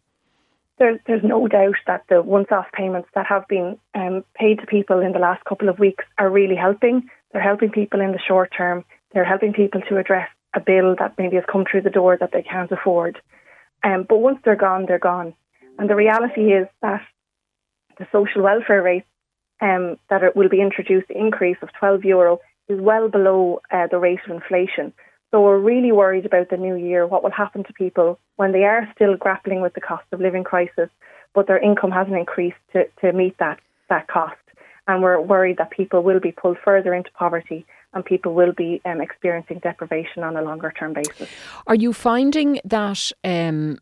There's, 0.79 0.99
there's 1.07 1.23
no 1.23 1.47
doubt 1.47 1.75
that 1.87 2.03
the 2.07 2.21
once-off 2.21 2.67
payments 2.71 3.09
that 3.15 3.25
have 3.25 3.47
been 3.47 3.79
um, 3.95 4.23
paid 4.35 4.59
to 4.59 4.67
people 4.67 4.99
in 4.99 5.11
the 5.11 5.17
last 5.17 5.43
couple 5.45 5.69
of 5.69 5.79
weeks 5.79 6.05
are 6.19 6.29
really 6.29 6.55
helping. 6.55 7.09
They're 7.31 7.41
helping 7.41 7.71
people 7.71 8.01
in 8.01 8.11
the 8.11 8.19
short 8.27 8.51
term. 8.55 8.85
They're 9.13 9.25
helping 9.25 9.53
people 9.53 9.81
to 9.89 9.97
address 9.97 10.29
a 10.53 10.59
bill 10.59 10.95
that 10.99 11.15
maybe 11.17 11.35
has 11.35 11.45
come 11.51 11.65
through 11.69 11.81
the 11.81 11.89
door 11.89 12.17
that 12.17 12.31
they 12.31 12.41
can't 12.41 12.71
afford. 12.71 13.19
Um, 13.83 14.05
but 14.07 14.17
once 14.17 14.39
they're 14.43 14.55
gone, 14.55 14.85
they're 14.87 14.99
gone. 14.99 15.33
And 15.77 15.89
the 15.89 15.95
reality 15.95 16.53
is 16.53 16.67
that 16.81 17.01
the 17.99 18.07
social 18.11 18.43
welfare 18.43 18.81
rate 18.81 19.05
um, 19.61 19.97
that 20.09 20.23
it 20.23 20.35
will 20.35 20.49
be 20.49 20.61
introduced, 20.61 21.09
increase 21.09 21.57
of 21.61 21.69
12 21.79 22.05
euro, 22.05 22.39
is 22.67 22.79
well 22.79 23.09
below 23.09 23.61
uh, 23.71 23.87
the 23.89 23.97
rate 23.97 24.19
of 24.25 24.35
inflation. 24.35 24.93
So 25.31 25.41
we're 25.41 25.59
really 25.59 25.91
worried 25.91 26.25
about 26.25 26.49
the 26.49 26.57
new 26.57 26.75
year, 26.75 27.05
what 27.05 27.23
will 27.23 27.31
happen 27.31 27.63
to 27.65 27.73
people 27.73 28.19
when 28.35 28.51
they 28.51 28.63
are 28.63 28.87
still 28.95 29.17
grappling 29.17 29.61
with 29.61 29.73
the 29.73 29.81
cost 29.81 30.05
of 30.11 30.21
living 30.21 30.43
crisis, 30.43 30.89
but 31.33 31.47
their 31.47 31.57
income 31.57 31.91
hasn't 31.91 32.15
increased 32.15 32.57
to, 32.73 32.85
to 33.01 33.11
meet 33.11 33.37
that, 33.39 33.59
that 33.89 34.07
cost. 34.07 34.35
And 34.87 35.03
we're 35.03 35.19
worried 35.19 35.57
that 35.57 35.71
people 35.71 36.01
will 36.01 36.19
be 36.19 36.31
pulled 36.31 36.57
further 36.63 36.93
into 36.93 37.11
poverty 37.11 37.65
and 37.93 38.05
people 38.05 38.33
will 38.33 38.53
be 38.53 38.81
um, 38.85 39.01
experiencing 39.01 39.59
deprivation 39.59 40.23
on 40.23 40.37
a 40.37 40.41
longer 40.41 40.73
term 40.77 40.93
basis. 40.93 41.29
Are 41.67 41.75
you 41.75 41.93
finding 41.93 42.59
that 42.63 43.11
um, 43.23 43.77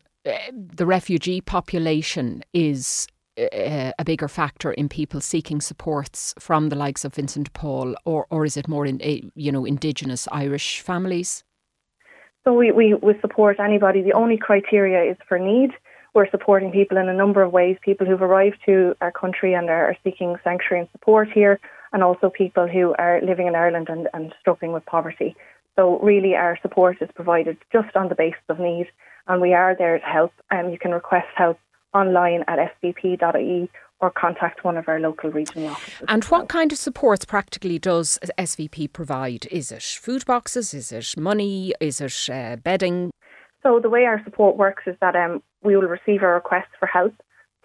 the 0.52 0.86
refugee 0.86 1.40
population 1.40 2.42
is 2.52 3.06
uh, 3.38 3.92
a 3.98 4.04
bigger 4.04 4.28
factor 4.28 4.72
in 4.72 4.88
people 4.88 5.20
seeking 5.20 5.60
supports 5.60 6.34
from 6.38 6.70
the 6.70 6.76
likes 6.76 7.04
of 7.04 7.14
Vincent 7.14 7.52
Paul, 7.52 7.94
or 8.04 8.26
or 8.30 8.44
is 8.44 8.56
it 8.56 8.66
more 8.66 8.86
in 8.86 9.00
eh, 9.02 9.20
you 9.34 9.52
know 9.52 9.64
Indigenous 9.64 10.26
Irish 10.32 10.80
families? 10.80 11.44
So 12.44 12.54
we, 12.54 12.70
we, 12.70 12.94
we 12.94 13.18
support 13.20 13.58
anybody. 13.58 14.02
The 14.02 14.12
only 14.12 14.38
criteria 14.38 15.10
is 15.10 15.16
for 15.28 15.36
need. 15.36 15.70
We're 16.16 16.30
supporting 16.30 16.72
people 16.72 16.96
in 16.96 17.10
a 17.10 17.12
number 17.12 17.42
of 17.42 17.52
ways. 17.52 17.76
People 17.82 18.06
who've 18.06 18.22
arrived 18.22 18.56
to 18.64 18.96
our 19.02 19.12
country 19.12 19.52
and 19.52 19.68
are 19.68 19.94
seeking 20.02 20.36
sanctuary 20.42 20.80
and 20.80 20.88
support 20.92 21.28
here, 21.30 21.60
and 21.92 22.02
also 22.02 22.30
people 22.30 22.66
who 22.66 22.94
are 22.98 23.20
living 23.20 23.48
in 23.48 23.54
Ireland 23.54 23.88
and, 23.90 24.08
and 24.14 24.34
struggling 24.40 24.72
with 24.72 24.86
poverty. 24.86 25.36
So 25.76 25.98
really, 25.98 26.34
our 26.34 26.58
support 26.62 26.96
is 27.02 27.10
provided 27.14 27.58
just 27.70 27.94
on 27.94 28.08
the 28.08 28.14
basis 28.14 28.40
of 28.48 28.58
need, 28.58 28.86
and 29.26 29.42
we 29.42 29.52
are 29.52 29.76
there 29.76 29.98
to 29.98 30.04
help. 30.06 30.32
And 30.50 30.68
um, 30.68 30.72
you 30.72 30.78
can 30.78 30.92
request 30.92 31.26
help 31.36 31.58
online 31.92 32.44
at 32.48 32.58
svp.ie 32.82 33.68
or 34.00 34.10
contact 34.10 34.64
one 34.64 34.78
of 34.78 34.88
our 34.88 34.98
local 34.98 35.30
regional 35.30 35.68
offices. 35.68 36.06
And 36.08 36.24
what 36.24 36.48
kind 36.48 36.72
of 36.72 36.78
supports 36.78 37.26
practically 37.26 37.78
does 37.78 38.18
SVP 38.38 38.90
provide? 38.90 39.48
Is 39.50 39.70
it 39.70 39.82
food 39.82 40.24
boxes? 40.24 40.72
Is 40.72 40.92
it 40.92 41.14
money? 41.18 41.74
Is 41.78 42.00
it 42.00 42.30
uh, 42.32 42.56
bedding? 42.56 43.10
So 43.62 43.80
the 43.80 43.90
way 43.90 44.04
our 44.04 44.22
support 44.24 44.56
works 44.56 44.84
is 44.86 44.96
that 45.00 45.14
um, 45.14 45.42
we 45.66 45.76
will 45.76 45.88
receive 45.88 46.22
a 46.22 46.28
request 46.28 46.68
for 46.78 46.86
help. 46.86 47.14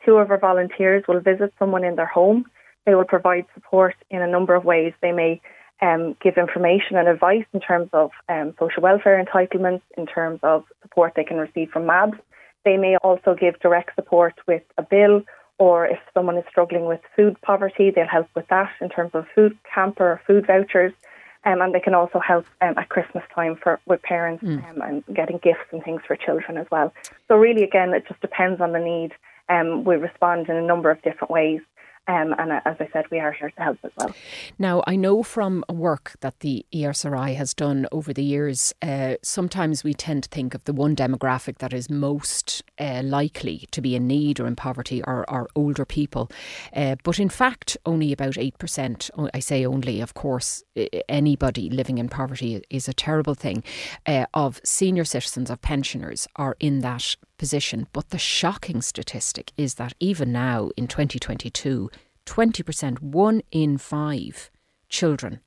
Two 0.03 0.17
of 0.17 0.31
our 0.31 0.39
volunteers 0.39 1.03
will 1.07 1.19
visit 1.19 1.53
someone 1.59 1.83
in 1.83 1.95
their 1.95 2.07
home. 2.07 2.45
They 2.85 2.95
will 2.95 3.05
provide 3.05 3.45
support 3.53 3.95
in 4.09 4.21
a 4.21 4.27
number 4.27 4.55
of 4.55 4.65
ways. 4.65 4.93
They 5.01 5.11
may 5.11 5.39
um, 5.81 6.15
give 6.21 6.37
information 6.37 6.97
and 6.97 7.07
advice 7.07 7.45
in 7.53 7.59
terms 7.59 7.89
of 7.93 8.11
um, 8.27 8.55
social 8.59 8.81
welfare 8.81 9.23
entitlements, 9.23 9.81
in 9.97 10.07
terms 10.07 10.39
of 10.43 10.63
support 10.81 11.13
they 11.15 11.23
can 11.23 11.37
receive 11.37 11.69
from 11.69 11.85
MABS. 11.85 12.17
They 12.65 12.77
may 12.77 12.97
also 12.97 13.35
give 13.39 13.59
direct 13.59 13.95
support 13.95 14.33
with 14.47 14.63
a 14.77 14.83
bill, 14.83 15.23
or 15.57 15.85
if 15.85 15.99
someone 16.13 16.37
is 16.37 16.43
struggling 16.49 16.85
with 16.85 17.01
food 17.15 17.39
poverty, 17.41 17.91
they'll 17.91 18.07
help 18.07 18.27
with 18.35 18.47
that 18.49 18.71
in 18.81 18.89
terms 18.89 19.11
of 19.13 19.25
food 19.35 19.57
camper 19.73 20.13
or 20.13 20.21
food 20.25 20.47
vouchers. 20.47 20.93
Um, 21.43 21.61
and 21.61 21.73
they 21.73 21.79
can 21.79 21.95
also 21.95 22.19
help 22.19 22.45
um, 22.61 22.77
at 22.77 22.89
Christmas 22.89 23.23
time 23.33 23.55
for 23.55 23.79
with 23.87 24.01
parents 24.03 24.43
mm. 24.43 24.63
um, 24.69 24.81
and 24.81 25.03
getting 25.15 25.39
gifts 25.39 25.65
and 25.71 25.83
things 25.83 26.01
for 26.05 26.15
children 26.15 26.57
as 26.57 26.67
well. 26.71 26.93
So 27.27 27.35
really, 27.35 27.63
again, 27.63 27.93
it 27.93 28.07
just 28.07 28.21
depends 28.21 28.61
on 28.61 28.73
the 28.73 28.79
need. 28.79 29.13
Um, 29.49 29.83
we 29.83 29.95
respond 29.95 30.49
in 30.49 30.55
a 30.55 30.61
number 30.61 30.91
of 30.91 31.01
different 31.01 31.31
ways. 31.31 31.61
Um, 32.07 32.33
and 32.39 32.51
uh, 32.51 32.61
as 32.65 32.77
I 32.79 32.89
said, 32.91 33.05
we 33.11 33.19
are 33.19 33.31
here 33.31 33.51
to 33.51 33.61
help 33.61 33.77
as 33.83 33.91
well. 33.95 34.13
Now, 34.57 34.83
I 34.87 34.95
know 34.95 35.21
from 35.21 35.63
work 35.69 36.13
that 36.21 36.39
the 36.39 36.65
ESRI 36.73 37.35
has 37.35 37.53
done 37.53 37.87
over 37.91 38.11
the 38.11 38.23
years, 38.23 38.73
uh, 38.81 39.15
sometimes 39.21 39.83
we 39.83 39.93
tend 39.93 40.23
to 40.23 40.29
think 40.29 40.55
of 40.55 40.63
the 40.63 40.73
one 40.73 40.95
demographic 40.95 41.59
that 41.59 41.73
is 41.73 41.89
most 41.89 42.63
uh, 42.79 43.01
likely 43.03 43.67
to 43.71 43.81
be 43.81 43.95
in 43.95 44.07
need 44.07 44.39
or 44.39 44.47
in 44.47 44.55
poverty 44.55 45.03
are, 45.03 45.25
are 45.27 45.47
older 45.55 45.85
people. 45.85 46.31
Uh, 46.73 46.95
but 47.03 47.19
in 47.19 47.29
fact, 47.29 47.77
only 47.85 48.11
about 48.11 48.33
8%, 48.33 49.29
I 49.33 49.39
say 49.39 49.63
only, 49.63 50.01
of 50.01 50.15
course, 50.15 50.63
anybody 51.07 51.69
living 51.69 51.99
in 51.99 52.09
poverty 52.09 52.63
is 52.71 52.87
a 52.87 52.93
terrible 52.93 53.35
thing, 53.35 53.63
uh, 54.07 54.25
of 54.33 54.59
senior 54.63 55.05
citizens, 55.05 55.51
of 55.51 55.61
pensioners 55.61 56.27
are 56.35 56.55
in 56.59 56.79
that 56.79 57.15
position. 57.41 57.87
But 57.91 58.11
the 58.11 58.19
shocking 58.19 58.83
statistic 58.83 59.51
is 59.57 59.73
that 59.73 59.95
even 59.99 60.31
now 60.31 60.69
in 60.77 60.85
2022, 60.87 61.89
20%, 62.27 63.01
one 63.01 63.41
in 63.51 63.79
five 63.79 64.51
children 64.89 65.39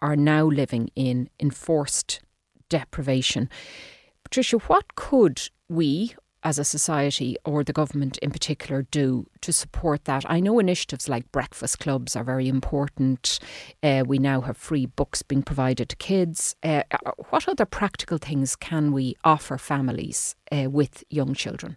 are 0.00 0.16
now 0.16 0.46
living 0.46 0.90
in 0.96 1.30
enforced 1.38 2.18
deprivation. 2.68 3.48
Patricia, 4.24 4.58
what 4.66 4.96
could 4.96 5.48
we 5.68 6.16
as 6.42 6.58
a 6.58 6.64
society 6.64 7.36
or 7.44 7.64
the 7.64 7.72
government 7.72 8.18
in 8.18 8.30
particular 8.30 8.82
do 8.90 9.26
to 9.40 9.52
support 9.52 10.04
that? 10.04 10.24
I 10.28 10.40
know 10.40 10.58
initiatives 10.58 11.08
like 11.08 11.30
breakfast 11.32 11.78
clubs 11.78 12.16
are 12.16 12.24
very 12.24 12.48
important. 12.48 13.38
Uh, 13.82 14.04
we 14.06 14.18
now 14.18 14.40
have 14.42 14.56
free 14.56 14.86
books 14.86 15.22
being 15.22 15.42
provided 15.42 15.88
to 15.88 15.96
kids. 15.96 16.56
Uh, 16.62 16.82
uh, 16.90 17.12
what 17.30 17.48
other 17.48 17.66
practical 17.66 18.18
things 18.18 18.56
can 18.56 18.92
we 18.92 19.16
offer 19.24 19.58
families 19.58 20.36
uh, 20.52 20.70
with 20.70 21.04
young 21.10 21.34
children? 21.34 21.76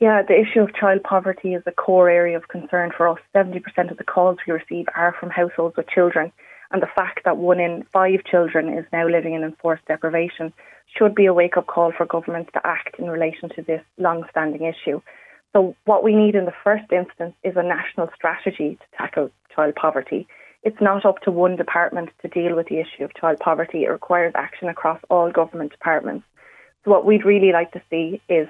Yeah, 0.00 0.22
the 0.26 0.34
issue 0.34 0.60
of 0.60 0.74
child 0.74 1.04
poverty 1.04 1.54
is 1.54 1.62
a 1.66 1.70
core 1.70 2.10
area 2.10 2.36
of 2.36 2.48
concern 2.48 2.90
for 2.96 3.06
us. 3.08 3.18
70% 3.36 3.90
of 3.90 3.98
the 3.98 4.04
calls 4.04 4.38
we 4.46 4.52
receive 4.52 4.86
are 4.96 5.14
from 5.20 5.30
households 5.30 5.76
with 5.76 5.88
children. 5.88 6.32
And 6.72 6.82
the 6.82 6.88
fact 6.92 7.20
that 7.24 7.36
one 7.36 7.60
in 7.60 7.84
five 7.92 8.24
children 8.28 8.76
is 8.76 8.84
now 8.92 9.06
living 9.06 9.34
in 9.34 9.44
enforced 9.44 9.84
deprivation 9.86 10.52
should 10.96 11.14
be 11.14 11.26
a 11.26 11.34
wake 11.34 11.56
up 11.56 11.66
call 11.66 11.92
for 11.92 12.06
governments 12.06 12.50
to 12.54 12.66
act 12.66 12.98
in 12.98 13.08
relation 13.08 13.48
to 13.50 13.62
this 13.62 13.82
long 13.98 14.24
standing 14.30 14.62
issue. 14.62 15.00
So, 15.52 15.76
what 15.84 16.02
we 16.02 16.14
need 16.14 16.34
in 16.34 16.46
the 16.46 16.54
first 16.64 16.90
instance 16.92 17.34
is 17.42 17.56
a 17.56 17.62
national 17.62 18.08
strategy 18.14 18.78
to 18.80 18.96
tackle 18.96 19.30
child 19.54 19.74
poverty. 19.74 20.26
it's 20.62 20.80
not 20.80 21.04
up 21.04 21.20
to 21.22 21.30
one 21.30 21.56
department 21.56 22.10
to 22.22 22.28
deal 22.28 22.54
with 22.54 22.68
the 22.68 22.78
issue 22.78 23.04
of 23.04 23.14
child 23.14 23.38
poverty. 23.40 23.84
It 23.84 23.90
requires 23.90 24.32
action 24.36 24.68
across 24.68 25.00
all 25.10 25.30
government 25.30 25.72
departments. 25.72 26.24
So, 26.84 26.90
what 26.90 27.04
we'd 27.04 27.24
really 27.24 27.52
like 27.52 27.72
to 27.72 27.82
see 27.90 28.20
is 28.28 28.48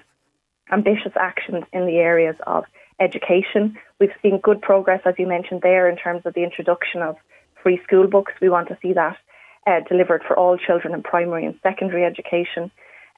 ambitious 0.70 1.12
actions 1.16 1.64
in 1.72 1.86
the 1.86 1.98
areas 1.98 2.36
of 2.46 2.64
education. 3.00 3.76
We've 3.98 4.14
seen 4.22 4.38
good 4.38 4.62
progress, 4.62 5.02
as 5.04 5.14
you 5.18 5.26
mentioned 5.26 5.62
there, 5.62 5.88
in 5.88 5.96
terms 5.96 6.22
of 6.24 6.34
the 6.34 6.44
introduction 6.44 7.02
of 7.02 7.16
free 7.62 7.80
school 7.84 8.06
books. 8.06 8.32
We 8.40 8.48
want 8.48 8.68
to 8.68 8.78
see 8.80 8.92
that 8.92 9.16
uh, 9.66 9.80
delivered 9.88 10.22
for 10.26 10.38
all 10.38 10.58
children 10.58 10.94
in 10.94 11.02
primary 11.02 11.46
and 11.46 11.58
secondary 11.62 12.04
education. 12.04 12.70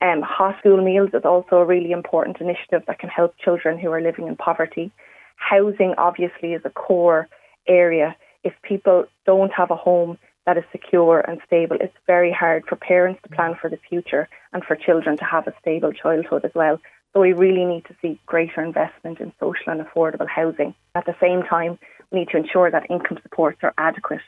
Um, 0.02 0.22
hot 0.22 0.59
school 0.59 0.83
meals 0.83 1.11
is 1.14 1.24
also 1.24 1.57
a 1.57 1.64
really 1.64 1.92
important 1.92 2.40
initiative 2.40 2.83
that 2.87 2.98
can 2.98 3.09
help 3.09 3.37
children 3.38 3.78
who 3.78 3.90
are 3.90 4.00
living 4.00 4.28
in 4.28 4.37
poverty. 4.37 4.92
Housing, 5.37 5.94
obviously, 5.96 6.52
is 6.52 6.62
a 6.64 6.70
core 6.70 7.28
area. 7.66 8.16
If 8.42 8.52
people 8.62 9.07
don't 9.24 9.52
have 9.52 9.70
a 9.70 9.76
home 9.76 10.18
that 10.46 10.59
is 10.59 10.64
secure 10.72 11.20
and 11.20 11.40
stable, 11.46 11.78
it's 11.80 11.96
very 12.07 12.33
hard 12.33 12.64
for 12.68 12.76
parents 12.76 13.20
to 13.22 13.35
plan 13.35 13.54
for 13.59 13.70
the 13.70 13.78
future 13.88 14.28
and 14.52 14.62
for 14.62 14.76
children 14.76 15.16
to 15.16 15.24
have 15.24 15.46
a 15.46 15.54
stable 15.61 15.92
childhood 15.92 16.44
as 16.44 16.52
well. 16.54 16.78
So 17.12 17.20
we 17.20 17.33
really 17.33 17.64
need 17.64 17.85
to 17.87 17.96
see 18.02 18.20
greater 18.26 18.62
investment 18.62 19.20
in 19.20 19.33
social 19.40 19.68
and 19.68 19.80
affordable 19.80 20.28
housing. 20.28 20.74
At 20.94 21.07
the 21.07 21.16
same 21.20 21.42
time, 21.44 21.78
we 22.11 22.18
need 22.18 22.28
to 22.30 22.37
ensure 22.37 22.70
that 22.70 22.90
income 22.90 23.18
supports 23.22 23.61
are 23.62 23.72
adequate 23.78 24.20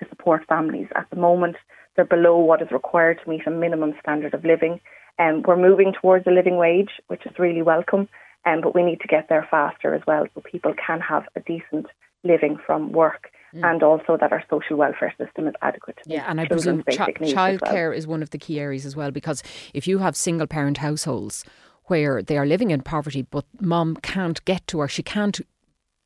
to 0.00 0.08
support 0.08 0.46
families. 0.48 0.88
At 0.94 1.08
the 1.10 1.16
moment, 1.16 1.56
they're 1.96 2.04
below 2.04 2.38
what 2.38 2.62
is 2.62 2.70
required 2.70 3.20
to 3.22 3.30
meet 3.30 3.46
a 3.46 3.50
minimum 3.50 3.94
standard 4.00 4.34
of 4.34 4.44
living. 4.44 4.80
And 5.18 5.38
um, 5.38 5.42
we're 5.46 5.56
moving 5.56 5.92
towards 6.00 6.26
a 6.26 6.30
living 6.30 6.56
wage, 6.56 6.90
which 7.08 7.26
is 7.26 7.32
really 7.38 7.62
welcome, 7.62 8.08
um, 8.46 8.60
but 8.62 8.74
we 8.74 8.84
need 8.84 9.00
to 9.00 9.08
get 9.08 9.28
there 9.28 9.46
faster 9.50 9.94
as 9.94 10.02
well 10.06 10.26
so 10.32 10.40
people 10.40 10.74
can 10.74 11.00
have 11.00 11.24
a 11.34 11.40
decent 11.40 11.86
living 12.22 12.56
from 12.64 12.92
work. 12.92 13.30
Mm. 13.54 13.64
And 13.64 13.82
also 13.82 14.16
that 14.20 14.30
our 14.30 14.44
social 14.50 14.76
welfare 14.76 15.14
system 15.18 15.48
is 15.48 15.54
adequate 15.62 15.96
to 16.04 16.10
yeah, 16.10 16.26
and 16.28 16.38
I 16.38 16.46
presume 16.46 16.82
ch- 16.82 16.98
childcare 16.98 17.88
well. 17.88 17.98
is 17.98 18.06
one 18.06 18.22
of 18.22 18.28
the 18.28 18.36
key 18.36 18.60
areas 18.60 18.84
as 18.84 18.94
well 18.94 19.10
because 19.10 19.42
if 19.72 19.88
you 19.88 19.98
have 19.98 20.14
single 20.14 20.46
parent 20.46 20.76
households 20.76 21.46
where 21.84 22.22
they 22.22 22.36
are 22.36 22.44
living 22.44 22.70
in 22.70 22.82
poverty, 22.82 23.22
but 23.22 23.46
mom 23.58 23.96
can't 23.96 24.44
get 24.44 24.66
to 24.66 24.78
or 24.78 24.86
she 24.86 25.02
can't 25.02 25.40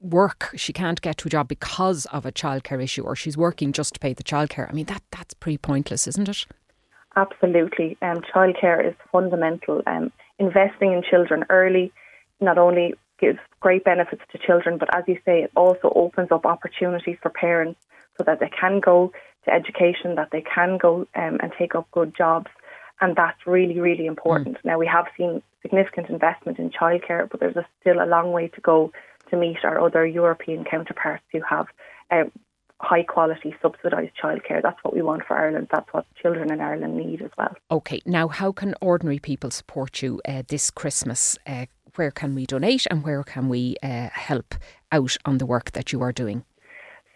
work, 0.03 0.51
she 0.57 0.73
can't 0.73 1.01
get 1.01 1.19
to 1.19 1.29
a 1.29 1.31
job 1.31 1.49
because 1.49 2.07
of 2.07 2.27
a 2.27 2.33
childcare 2.33 2.83
issue, 2.83 3.03
or 3.03 3.17
she's 3.17 3.37
working 3.37 3.73
just 3.73 3.95
to 3.95 4.01
pay 4.01 4.13
the 4.13 4.25
childcare. 4.25 4.69
I 4.69 4.73
mean, 4.73 4.87
that 4.87 5.03
that's 5.11 5.35
pretty 5.35 5.59
pointless, 5.59 6.07
isn't 6.07 6.29
it? 6.29 6.47
Absolutely. 7.17 7.97
Um, 8.03 8.23
childcare 8.35 8.87
is 8.87 8.95
fundamental. 9.11 9.83
Um, 9.87 10.13
investing 10.39 10.93
in 10.93 11.03
children 11.03 11.45
early 11.51 11.93
not 12.41 12.59
only 12.59 12.95
gives 13.21 13.39
great 13.61 13.85
benefits 13.85 14.23
to 14.33 14.39
children, 14.39 14.79
but 14.79 14.95
as 14.95 15.05
you 15.07 15.19
say, 15.25 15.43
it 15.43 15.53
also 15.55 15.93
opens 15.95 16.33
up 16.33 16.45
opportunities 16.45 17.17
for 17.23 17.31
parents 17.31 17.79
so 18.19 18.25
that 18.25 18.41
they 18.41 18.49
can 18.49 18.81
go 18.81 19.13
to 19.45 19.53
education, 19.53 20.17
that 20.17 20.31
they 20.33 20.43
can 20.43 20.79
go 20.79 21.07
um, 21.15 21.39
and 21.41 21.53
take 21.59 21.75
up 21.75 21.89
good 21.93 22.15
jobs. 22.17 22.51
And 23.01 23.15
that's 23.17 23.47
really, 23.47 23.79
really 23.81 24.07
important. 24.07 24.57
Mm. 24.59 24.65
Now, 24.65 24.79
we 24.79 24.87
have 24.87 25.07
seen 25.17 25.43
significant 25.61 26.09
investment 26.09 26.59
in 26.59 26.71
childcare, 26.71 27.29
but 27.31 27.41
there's 27.41 27.57
a, 27.57 27.67
still 27.81 28.03
a 28.03 28.07
long 28.07 28.33
way 28.33 28.49
to 28.49 28.61
go 28.61 28.93
to 29.33 29.39
meet 29.39 29.59
our 29.65 29.81
other 29.85 30.07
European 30.07 30.65
counterparts 30.65 31.25
who 31.33 31.41
have 31.49 31.67
um, 32.11 32.31
high 32.81 33.03
quality 33.03 33.55
subsidised 33.63 34.13
childcare. 34.23 34.63
That's 34.63 34.79
what 34.83 34.95
we 34.95 35.03
want 35.03 35.25
for 35.27 35.37
Ireland. 35.37 35.69
That's 35.71 35.89
what 35.93 36.05
children 36.21 36.53
in 36.53 36.61
Ireland 36.61 36.97
need 36.97 37.23
as 37.23 37.31
well. 37.39 37.55
Okay, 37.71 38.01
now 38.05 38.29
how 38.29 38.53
can 38.53 38.75
ordinary 38.81 39.19
people 39.19 39.51
support 39.51 40.03
you 40.03 40.21
uh, 40.29 40.43
this 40.49 40.71
Christmas? 40.71 41.39
Uh, 41.47 41.67
where 41.97 42.11
can 42.11 42.35
we 42.35 42.47
donate 42.47 42.87
and 42.91 43.05
where 43.05 43.23
can 43.23 43.49
we 43.49 43.77
uh, 43.83 44.09
help 44.13 44.55
out 44.91 45.17
on 45.25 45.39
the 45.39 45.47
work 45.47 45.73
that 45.73 45.93
you 45.93 46.03
are 46.03 46.13
doing? 46.13 46.45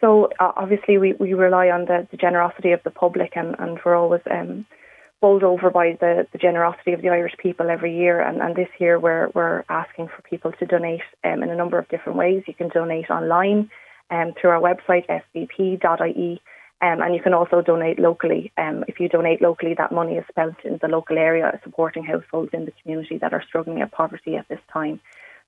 So 0.00 0.28
uh, 0.38 0.52
obviously 0.56 0.98
we, 0.98 1.14
we 1.14 1.32
rely 1.32 1.70
on 1.70 1.86
the, 1.86 2.06
the 2.10 2.16
generosity 2.16 2.72
of 2.72 2.82
the 2.84 2.90
public 2.90 3.32
and, 3.36 3.56
and 3.58 3.78
we're 3.84 3.96
always 3.96 4.20
um, 4.30 4.66
bowled 5.20 5.42
over 5.42 5.70
by 5.70 5.96
the, 6.00 6.26
the 6.32 6.38
generosity 6.38 6.92
of 6.92 7.02
the 7.02 7.08
Irish 7.08 7.34
people 7.38 7.70
every 7.70 7.96
year. 7.96 8.20
And, 8.20 8.40
and 8.40 8.54
this 8.54 8.68
year 8.78 8.98
we're, 8.98 9.28
we're 9.34 9.64
asking 9.68 10.08
for 10.08 10.22
people 10.22 10.52
to 10.52 10.66
donate 10.66 11.00
um, 11.24 11.42
in 11.42 11.50
a 11.50 11.56
number 11.56 11.78
of 11.78 11.88
different 11.88 12.18
ways. 12.18 12.42
You 12.46 12.54
can 12.54 12.68
donate 12.68 13.10
online 13.10 13.70
um, 14.10 14.34
through 14.40 14.50
our 14.50 14.60
website, 14.60 15.06
svp.ie. 15.08 16.40
Um, 16.82 17.00
and 17.00 17.14
you 17.14 17.22
can 17.22 17.32
also 17.32 17.62
donate 17.62 17.98
locally. 17.98 18.52
Um, 18.58 18.84
if 18.86 19.00
you 19.00 19.08
donate 19.08 19.40
locally, 19.40 19.74
that 19.78 19.92
money 19.92 20.16
is 20.16 20.24
spent 20.28 20.56
in 20.62 20.78
the 20.82 20.88
local 20.88 21.16
area, 21.16 21.58
supporting 21.64 22.04
households 22.04 22.50
in 22.52 22.66
the 22.66 22.72
community 22.82 23.16
that 23.18 23.32
are 23.32 23.42
struggling 23.48 23.80
at 23.80 23.92
poverty 23.92 24.36
at 24.36 24.46
this 24.48 24.60
time. 24.70 25.00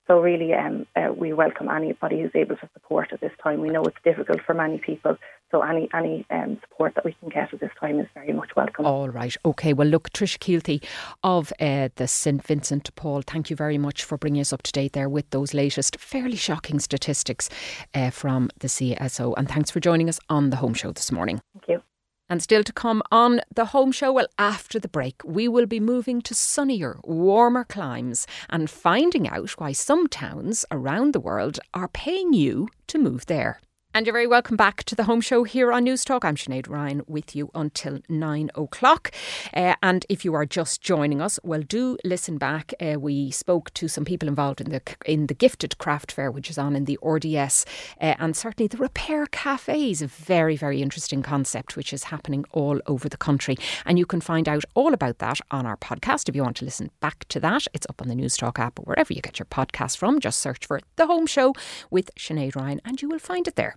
So 0.09 0.21
really, 0.21 0.55
um, 0.55 0.87
uh, 0.97 1.13
we 1.15 1.35
welcome 1.35 1.69
anybody 1.69 2.23
who's 2.23 2.31
able 2.35 2.57
to 2.57 2.69
support 2.73 3.13
at 3.13 3.21
this 3.21 3.33
time. 3.43 3.61
We 3.61 3.69
know 3.69 3.85
it's 3.85 3.97
difficult 4.03 4.41
for 4.41 4.55
many 4.55 4.79
people, 4.79 5.19
so 5.51 5.61
any 5.61 5.87
any 5.93 6.25
um, 6.31 6.59
support 6.63 6.95
that 6.95 7.05
we 7.05 7.13
can 7.21 7.29
get 7.29 7.53
at 7.53 7.61
this 7.61 7.71
time 7.79 8.01
is 8.01 8.07
very 8.15 8.33
much 8.33 8.57
welcome. 8.57 8.87
All 8.87 9.11
right, 9.11 9.37
okay. 9.45 9.75
Well, 9.75 9.87
look, 9.87 10.11
Trish 10.11 10.39
Keilthy 10.39 10.83
of 11.23 11.53
uh, 11.61 11.91
the 11.97 12.09
St 12.09 12.43
Vincent 12.43 12.85
de 12.85 12.93
Paul, 12.93 13.21
thank 13.21 13.51
you 13.51 13.57
very 13.57 13.77
much 13.77 14.03
for 14.03 14.17
bringing 14.17 14.41
us 14.41 14.51
up 14.51 14.63
to 14.63 14.73
date 14.73 14.95
there 14.95 15.11
with 15.11 15.29
those 15.29 15.53
latest, 15.53 16.01
fairly 16.01 16.37
shocking 16.37 16.79
statistics 16.79 17.51
uh, 17.93 18.09
from 18.09 18.49
the 18.61 18.69
CSO, 18.69 19.35
and 19.37 19.47
thanks 19.47 19.71
for 19.71 19.81
joining 19.81 20.09
us 20.09 20.19
on 20.31 20.49
the 20.49 20.57
Home 20.57 20.73
Show 20.73 20.91
this 20.91 21.13
morning. 21.13 21.39
Thank 21.53 21.69
you. 21.69 21.83
And 22.31 22.43
still 22.43 22.63
to 22.65 22.73
come 22.73 23.03
on 23.11 23.41
the 23.55 23.67
home 23.67 23.91
show, 23.91 24.13
well, 24.13 24.27
after 24.39 24.79
the 24.79 24.89
break, 24.89 25.23
we 25.25 25.49
will 25.49 25.67
be 25.67 25.81
moving 25.81 26.21
to 26.23 26.35
sunnier, 26.35 26.99
warmer 27.05 27.65
climes 27.65 28.27
and 28.51 28.69
finding 28.69 29.27
out 29.29 29.51
why 29.53 29.73
some 29.73 30.09
towns 30.09 30.67
around 30.71 31.13
the 31.15 31.21
world 31.21 31.59
are 31.73 31.89
paying 31.89 32.35
you 32.35 32.69
to 32.89 32.99
move 32.99 33.27
there. 33.27 33.61
And 33.99 34.07
you're 34.07 34.13
very 34.13 34.29
welcome 34.29 34.57
back 34.57 34.85
to 34.85 34.95
the 34.95 35.03
home 35.03 35.21
show 35.21 35.43
here 35.43 35.73
on 35.73 35.85
Newstalk. 35.85 36.25
I'm 36.25 36.37
Sinead 36.37 36.69
Ryan 36.69 37.03
with 37.09 37.35
you 37.35 37.51
until 37.53 37.99
nine 38.09 38.49
o'clock. 38.55 39.11
Uh, 39.53 39.75
and 39.83 40.07
if 40.09 40.25
you 40.25 40.35
are 40.35 40.47
just 40.47 40.81
joining 40.81 41.21
us, 41.21 41.41
well, 41.43 41.63
do 41.63 41.99
listen 42.05 42.39
back. 42.39 42.73
Uh, 42.81 43.01
we 43.01 43.33
spoke 43.33 43.75
to 43.75 43.89
some 43.89 44.05
people 44.05 44.29
involved 44.29 44.61
in 44.61 44.71
the 44.71 44.81
in 45.05 45.27
the 45.27 45.35
gifted 45.35 45.79
craft 45.79 46.13
fair, 46.13 46.31
which 46.31 46.49
is 46.49 46.59
on 46.59 46.77
in 46.77 46.85
the 46.85 46.97
RDS, 47.03 47.67
uh, 48.01 48.15
and 48.21 48.37
certainly 48.37 48.69
the 48.69 48.77
repair 48.77 49.27
cafe 49.27 49.91
is 49.91 50.01
a 50.01 50.07
very 50.07 50.55
very 50.55 50.81
interesting 50.81 51.21
concept, 51.21 51.75
which 51.75 51.93
is 51.93 52.05
happening 52.05 52.45
all 52.53 52.81
over 52.87 53.09
the 53.09 53.17
country. 53.17 53.57
And 53.85 53.99
you 53.99 54.07
can 54.07 54.21
find 54.21 54.49
out 54.49 54.63
all 54.75 54.95
about 54.95 55.19
that 55.19 55.41
on 55.51 55.67
our 55.67 55.77
podcast 55.77 56.29
if 56.29 56.37
you 56.37 56.45
want 56.45 56.59
to 56.59 56.65
listen 56.65 56.93
back 57.01 57.27
to 57.31 57.41
that. 57.41 57.67
It's 57.75 57.87
up 57.91 58.01
on 58.01 58.07
the 58.07 58.15
Newstalk 58.15 58.61
app 58.61 58.79
or 58.79 58.85
wherever 58.85 59.13
you 59.13 59.23
get 59.23 59.41
your 59.41 59.47
podcast 59.47 59.97
from. 59.97 60.21
Just 60.21 60.39
search 60.39 60.67
for 60.67 60.79
the 60.95 61.09
Home 61.09 61.27
Show 61.27 61.53
with 61.91 62.15
Sinead 62.15 62.55
Ryan, 62.55 62.81
and 62.85 63.03
you 63.03 63.09
will 63.09 63.19
find 63.19 63.49
it 63.49 63.57
there. 63.57 63.75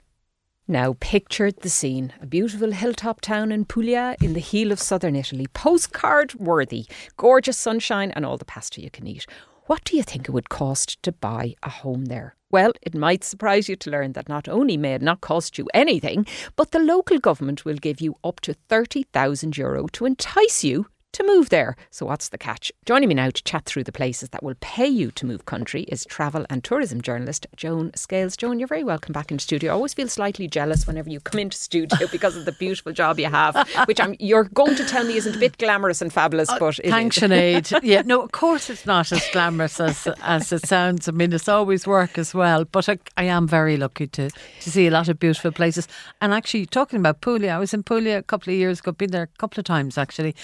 Now, 0.72 0.96
picture 1.02 1.52
the 1.52 1.70
scene 1.70 2.14
a 2.22 2.26
beautiful 2.26 2.72
hilltop 2.72 3.20
town 3.20 3.52
in 3.52 3.66
Puglia 3.66 4.16
in 4.22 4.32
the 4.32 4.40
heel 4.40 4.72
of 4.72 4.80
southern 4.80 5.18
Italy, 5.18 5.48
postcard 5.54 6.34
worthy, 6.36 6.86
gorgeous 7.18 7.58
sunshine, 7.58 8.12
and 8.12 8.26
all 8.26 8.38
the 8.38 8.46
pasta 8.46 8.80
you 8.80 8.90
can 8.90 9.06
eat. 9.06 9.26
What 9.66 9.84
do 9.84 9.98
you 9.98 10.04
think 10.04 10.30
it 10.30 10.32
would 10.32 10.48
cost 10.48 11.04
to 11.04 11.12
buy 11.12 11.56
a 11.62 11.70
home 11.70 12.06
there? 12.06 12.38
Well, 12.52 12.72
it 12.82 12.96
might 12.96 13.26
surprise 13.26 13.68
you 13.68 13.76
to 13.76 13.90
learn 13.92 14.14
that 14.14 14.30
not 14.30 14.48
only 14.48 14.78
may 14.78 14.94
it 14.94 15.02
not 15.02 15.20
cost 15.20 15.58
you 15.58 15.68
anything, 15.74 16.26
but 16.56 16.72
the 16.72 16.80
local 16.80 17.20
government 17.20 17.66
will 17.66 17.76
give 17.76 18.00
you 18.00 18.16
up 18.24 18.40
to 18.40 18.54
30,000 18.54 19.58
euro 19.58 19.88
to 19.88 20.06
entice 20.06 20.64
you 20.64 20.88
to 21.14 21.24
move 21.24 21.50
there. 21.50 21.76
So, 21.90 22.06
what's 22.06 22.30
the 22.30 22.38
catch? 22.38 22.72
Joining 22.86 23.10
me 23.10 23.16
now 23.16 23.30
to 23.30 23.44
chat 23.44 23.66
through 23.66 23.84
the 23.84 23.92
places 23.92 24.30
that 24.30 24.44
will 24.44 24.56
pay 24.62 24.88
you 24.88 25.12
to 25.12 25.26
move 25.26 25.46
country 25.46 25.84
is 25.84 26.06
travel 26.06 26.46
and 26.50 26.64
tourism 26.64 27.02
journalist 27.02 27.48
Joan 27.56 27.92
Scales. 27.96 28.38
Joan, 28.38 28.60
you're 28.60 28.68
very 28.68 28.84
welcome 28.84 29.14
back 29.14 29.32
in 29.32 29.40
studio. 29.40 29.72
I 29.72 29.76
always 29.76 29.94
feel 29.94 30.08
slightly 30.08 30.48
jealous 30.48 30.88
whenever 30.88 31.10
you 31.10 31.20
come 31.20 31.40
into 31.40 31.58
studio 31.58 32.08
because 32.12 32.36
of 32.36 32.46
the 32.46 32.52
beautiful 32.54 32.94
job 32.94 33.20
you 33.20 33.28
have, 33.28 33.56
which 33.86 34.00
I'm 34.00 34.16
you're 34.20 34.46
going 34.46 34.76
to 34.76 34.86
tell 34.86 35.06
me 35.06 35.18
isn't 35.18 35.36
a 35.36 35.40
bit 35.40 35.58
glamorous 35.58 36.02
and 36.02 36.12
fabulous, 36.12 36.50
uh, 36.50 36.58
but 36.60 36.76
thanks, 36.86 37.20
Sinead. 37.20 37.80
yeah, 37.84 38.02
no, 38.06 38.22
of 38.22 38.32
course 38.32 38.70
it's 38.70 38.86
not 38.86 39.12
as 39.12 39.28
glamorous 39.32 39.80
as 39.80 40.08
as 40.24 40.52
it 40.52 40.66
sounds. 40.66 41.08
I 41.08 41.12
mean, 41.12 41.34
it's 41.34 41.50
always 41.50 41.86
work 41.86 42.18
as 42.18 42.34
well, 42.34 42.66
but 42.66 42.88
I, 42.88 43.00
I 43.18 43.24
am 43.24 43.48
very 43.48 43.78
lucky 43.78 44.08
to 44.08 44.30
to 44.30 44.72
see 44.72 44.88
a 44.88 44.92
lot 44.92 45.10
of 45.10 45.20
beautiful 45.20 45.52
places. 45.52 45.88
And 46.22 46.34
actually, 46.34 46.66
talking 46.66 47.00
about 47.00 47.22
Puglia, 47.22 47.52
I 47.52 47.60
was 47.60 47.74
in 47.74 47.84
Puglia 47.84 48.18
a 48.20 48.24
couple 48.24 48.54
of 48.54 48.58
years 48.58 48.80
ago. 48.80 48.92
Been 48.92 49.12
there 49.12 49.24
a 49.24 49.38
couple 49.38 49.60
of 49.60 49.66
times 49.66 49.98
actually, 49.98 50.36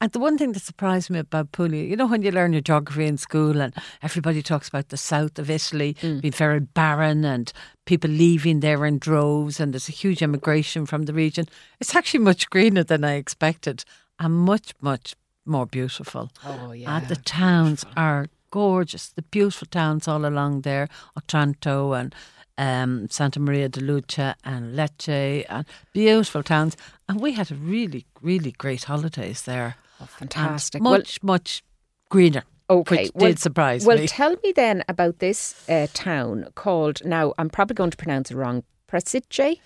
and 0.00 0.12
the 0.12 0.18
one 0.18 0.38
thing 0.38 0.52
that 0.52 0.62
surprised 0.62 1.10
me 1.10 1.18
about 1.18 1.52
Puglia, 1.52 1.84
you 1.84 1.94
know, 1.94 2.06
when 2.06 2.22
you 2.22 2.30
learn 2.30 2.52
your 2.52 2.62
geography 2.62 3.06
in 3.06 3.18
school 3.18 3.60
and 3.60 3.74
everybody 4.02 4.42
talks 4.42 4.68
about 4.68 4.88
the 4.88 4.96
south 4.96 5.38
of 5.38 5.50
Italy 5.50 5.94
mm. 6.00 6.22
being 6.22 6.32
very 6.32 6.60
barren 6.60 7.24
and 7.24 7.52
people 7.84 8.08
leaving 8.08 8.60
there 8.60 8.86
in 8.86 8.98
droves 8.98 9.60
and 9.60 9.74
there's 9.74 9.90
a 9.90 9.92
huge 9.92 10.22
immigration 10.22 10.86
from 10.86 11.02
the 11.02 11.12
region, 11.12 11.46
it's 11.80 11.94
actually 11.94 12.20
much 12.20 12.48
greener 12.48 12.82
than 12.82 13.04
I 13.04 13.14
expected 13.14 13.84
and 14.18 14.34
much, 14.34 14.72
much 14.80 15.16
more 15.44 15.66
beautiful. 15.66 16.30
Oh, 16.46 16.72
yeah. 16.72 16.96
And 16.96 17.08
the 17.08 17.16
towns 17.16 17.84
beautiful. 17.84 18.02
are 18.02 18.26
gorgeous. 18.50 19.08
The 19.08 19.22
beautiful 19.22 19.66
towns 19.70 20.08
all 20.08 20.24
along 20.24 20.62
there, 20.62 20.88
Otranto 21.16 21.92
and 21.92 22.14
um, 22.56 23.08
Santa 23.10 23.38
Maria 23.40 23.68
di 23.68 23.80
Leuca 23.80 24.34
and 24.44 24.74
Lecce, 24.76 25.44
and 25.48 25.66
beautiful 25.92 26.42
towns. 26.42 26.76
And 27.08 27.20
we 27.20 27.32
had 27.32 27.50
a 27.50 27.54
really, 27.54 28.06
really 28.22 28.52
great 28.52 28.84
holidays 28.84 29.42
there. 29.42 29.76
Oh, 30.00 30.06
fantastic. 30.06 30.82
much, 30.82 31.18
well, 31.22 31.34
much 31.34 31.62
greener. 32.08 32.42
Okay, 32.68 33.04
which 33.04 33.12
well, 33.14 33.28
did 33.30 33.38
surprise 33.38 33.84
well, 33.84 33.96
me. 33.96 34.02
Well, 34.02 34.08
tell 34.08 34.36
me 34.44 34.52
then 34.52 34.84
about 34.88 35.18
this 35.18 35.68
uh, 35.68 35.88
town 35.92 36.46
called, 36.54 37.04
now 37.04 37.34
I'm 37.36 37.50
probably 37.50 37.74
going 37.74 37.90
to 37.90 37.96
pronounce 37.96 38.30
it 38.30 38.36
wrong, 38.36 38.62
Presicce? 38.88 39.58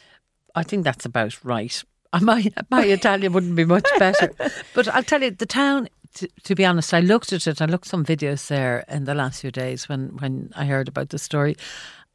I 0.54 0.62
think 0.62 0.84
that's 0.84 1.04
about 1.04 1.44
right. 1.44 1.82
My 2.20 2.48
my 2.70 2.84
Italian 2.84 3.32
wouldn't 3.32 3.56
be 3.56 3.64
much 3.64 3.88
better, 3.98 4.30
but 4.74 4.86
I'll 4.86 5.02
tell 5.02 5.20
you 5.20 5.32
the 5.32 5.46
town. 5.46 5.88
To, 6.14 6.28
to 6.44 6.54
be 6.54 6.64
honest, 6.64 6.94
I 6.94 7.00
looked 7.00 7.32
at 7.32 7.48
it. 7.48 7.60
I 7.60 7.64
looked 7.64 7.88
some 7.88 8.04
videos 8.04 8.46
there 8.46 8.84
in 8.88 9.02
the 9.02 9.16
last 9.16 9.40
few 9.40 9.50
days 9.50 9.88
when 9.88 10.16
when 10.18 10.52
I 10.54 10.64
heard 10.66 10.86
about 10.86 11.08
the 11.08 11.18
story. 11.18 11.56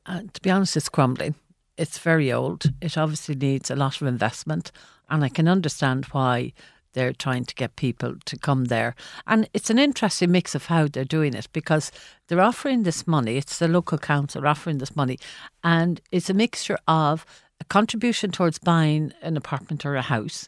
Uh, 0.06 0.22
to 0.34 0.42
be 0.42 0.50
honest, 0.50 0.78
it's 0.78 0.88
crumbling. 0.88 1.36
It's 1.78 1.98
very 1.98 2.32
old. 2.32 2.64
It 2.82 2.98
obviously 2.98 3.36
needs 3.36 3.70
a 3.70 3.76
lot 3.76 4.02
of 4.02 4.08
investment, 4.08 4.72
and 5.10 5.22
I 5.22 5.28
can 5.28 5.50
understand 5.50 6.06
why 6.06 6.54
they're 6.94 7.14
trying 7.14 7.46
to 7.46 7.56
get 7.56 7.76
people 7.76 8.16
to 8.26 8.38
come 8.38 8.66
there. 8.66 8.96
And 9.28 9.50
it's 9.54 9.70
an 9.70 9.80
interesting 9.80 10.32
mix 10.32 10.56
of 10.56 10.66
how 10.66 10.88
they're 10.88 11.06
doing 11.06 11.34
it 11.34 11.48
because 11.54 11.92
they're 12.28 12.42
offering 12.42 12.84
this 12.84 13.08
money. 13.08 13.38
It's 13.38 13.60
the 13.60 13.68
local 13.68 13.98
council 13.98 14.48
offering 14.48 14.80
this 14.80 14.96
money, 14.96 15.18
and 15.64 16.02
it's 16.12 16.30
a 16.30 16.34
mixture 16.34 16.78
of 16.88 17.26
a 17.62 17.66
contribution 17.66 18.32
towards 18.32 18.58
buying 18.58 19.14
an 19.22 19.38
apartment 19.38 19.86
or 19.86 19.96
a 19.96 20.02
house, 20.02 20.48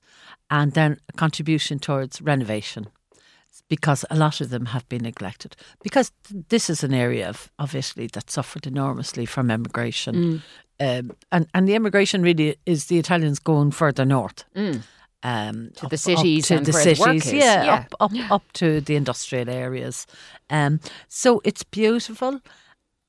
and 0.49 0.73
then 0.73 0.97
a 1.09 1.13
contribution 1.13 1.79
towards 1.79 2.21
renovation. 2.21 2.87
Because 3.67 4.05
a 4.09 4.15
lot 4.15 4.41
of 4.41 4.49
them 4.49 4.67
have 4.67 4.87
been 4.87 5.03
neglected. 5.03 5.55
Because 5.83 6.11
this 6.49 6.69
is 6.69 6.83
an 6.83 6.93
area 6.93 7.27
of, 7.27 7.51
of 7.59 7.75
Italy 7.75 8.07
that 8.13 8.29
suffered 8.31 8.65
enormously 8.65 9.25
from 9.25 9.51
immigration. 9.51 10.15
Um, 10.79 11.11
and, 11.31 11.47
and 11.53 11.67
the 11.67 11.75
emigration 11.75 12.21
really 12.21 12.57
is 12.65 12.85
the 12.85 12.97
Italians 12.97 13.39
going 13.39 13.71
further 13.71 14.05
north. 14.05 14.45
Um, 15.23 15.69
To 15.75 15.87
the 15.87 15.97
cities 15.97 16.47
to 16.47 16.55
and 16.57 16.65
the 16.65 16.73
cities, 16.73 17.31
yeah, 17.33 17.63
yeah. 17.63 17.75
up 17.99 18.11
up 18.11 18.31
up 18.31 18.51
to 18.53 18.81
the 18.81 18.95
industrial 18.95 19.49
areas. 19.49 20.07
Um, 20.49 20.79
so 21.07 21.41
it's 21.43 21.63
beautiful. 21.63 22.39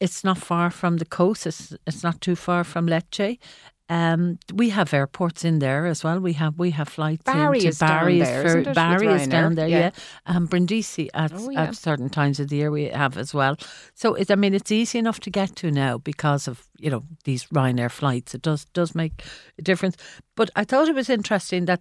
It's 0.01 0.23
not 0.25 0.39
far 0.39 0.71
from 0.71 0.99
the 0.99 1.07
coast. 1.07 1.47
It's 1.47 1.75
it's 1.87 2.03
not 2.03 2.21
too 2.21 2.37
far 2.37 2.65
from 2.65 2.87
Lecce. 2.87 3.39
Um, 3.89 4.39
we 4.55 4.71
have 4.71 4.95
airports 4.95 5.45
in 5.45 5.59
there 5.59 5.87
as 5.87 6.03
well. 6.05 6.19
We 6.21 6.33
have 6.35 6.59
we 6.59 6.71
have 6.71 6.89
flights 6.89 7.25
Bari 7.25 7.59
into 7.59 7.69
is 7.69 7.79
down 7.79 8.19
there, 8.19 8.41
for- 8.43 8.47
isn't 8.49 8.61
it, 8.61 8.67
with 8.69 8.75
Bari 8.75 9.07
is 9.09 9.27
down 9.29 9.55
there, 9.55 9.69
Yeah. 9.69 9.79
yeah. 9.79 10.37
Um, 10.37 10.47
Brindisi 10.49 11.09
at 11.15 11.33
Oh, 11.35 11.51
yeah. 11.51 11.63
at 11.69 11.77
certain 11.77 12.09
times 12.09 12.41
of 12.41 12.49
the 12.49 12.57
year 12.57 12.71
we 12.71 12.85
have 12.89 13.17
as 13.21 13.35
well. 13.35 13.57
So 13.95 14.15
it, 14.15 14.31
I 14.31 14.35
mean, 14.35 14.55
it's 14.55 14.73
easy 14.73 14.99
enough 14.99 15.19
to 15.21 15.31
get 15.31 15.57
to 15.57 15.71
now 15.71 15.99
because 15.99 16.49
of 16.51 16.67
you 16.79 16.91
know 16.91 17.03
these 17.25 17.47
Ryanair 17.55 17.91
flights. 17.91 18.35
It 18.35 18.43
does 18.43 18.67
does 18.75 18.95
make 18.95 19.13
a 19.59 19.63
difference. 19.63 19.97
But 20.37 20.51
I 20.57 20.65
thought 20.65 20.89
it 20.89 20.95
was 20.95 21.09
interesting 21.11 21.67
that 21.67 21.81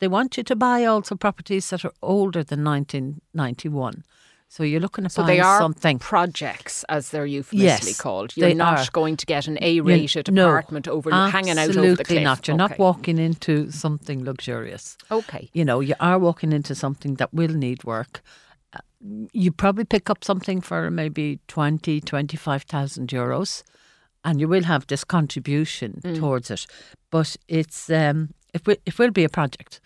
they 0.00 0.08
want 0.08 0.36
you 0.36 0.42
to 0.44 0.56
buy 0.56 0.84
also 0.84 1.14
properties 1.16 1.70
that 1.70 1.84
are 1.84 1.92
older 2.02 2.44
than 2.44 2.62
1991. 2.64 4.04
So 4.50 4.62
you're 4.62 4.80
looking 4.80 5.04
at 5.04 5.12
So 5.12 5.22
buying 5.22 5.36
they 5.36 5.40
are 5.40 5.58
something. 5.60 5.98
projects, 5.98 6.82
as 6.88 7.10
they're 7.10 7.26
euphemistically 7.26 7.90
Yes, 7.90 8.00
called. 8.00 8.34
You're 8.34 8.54
not 8.54 8.78
are. 8.78 8.90
going 8.92 9.16
to 9.18 9.26
get 9.26 9.46
an 9.46 9.58
A-rated 9.60 10.32
no, 10.32 10.48
apartment 10.48 10.88
over 10.88 11.10
hanging 11.10 11.58
out 11.58 11.68
over 11.68 11.72
the 11.72 11.78
absolutely 11.80 12.04
cliff. 12.04 12.22
not. 12.22 12.48
You're 12.48 12.56
not 12.56 12.78
walking 12.78 13.18
into 13.18 13.70
something 13.70 14.24
luxurious. 14.24 14.96
Okay. 15.10 15.50
You 15.52 15.64
know, 15.66 15.80
you 15.80 15.94
are 16.00 16.18
walking 16.18 16.52
into 16.52 16.74
something 16.74 17.16
that 17.16 17.34
will 17.34 17.52
need 17.54 17.84
work. 17.84 18.22
Uh, 18.72 18.78
You 19.32 19.52
probably 19.52 19.84
pick 19.84 20.08
up 20.08 20.24
something 20.24 20.62
for 20.62 20.90
maybe 20.90 21.40
20, 21.48 22.00
25,000 22.00 23.08
euros 23.08 23.62
and 24.24 24.40
you 24.40 24.48
will 24.48 24.64
have 24.64 24.86
this 24.86 25.04
contribution 25.04 26.00
Mm. 26.02 26.18
towards 26.18 26.50
it. 26.50 26.66
But 27.10 27.36
it's 27.48 27.90
um, 27.90 28.30
it, 28.54 28.66
will, 28.66 28.76
it 28.86 28.98
will 28.98 29.10
be 29.10 29.24
a 29.24 29.28
project. 29.28 29.80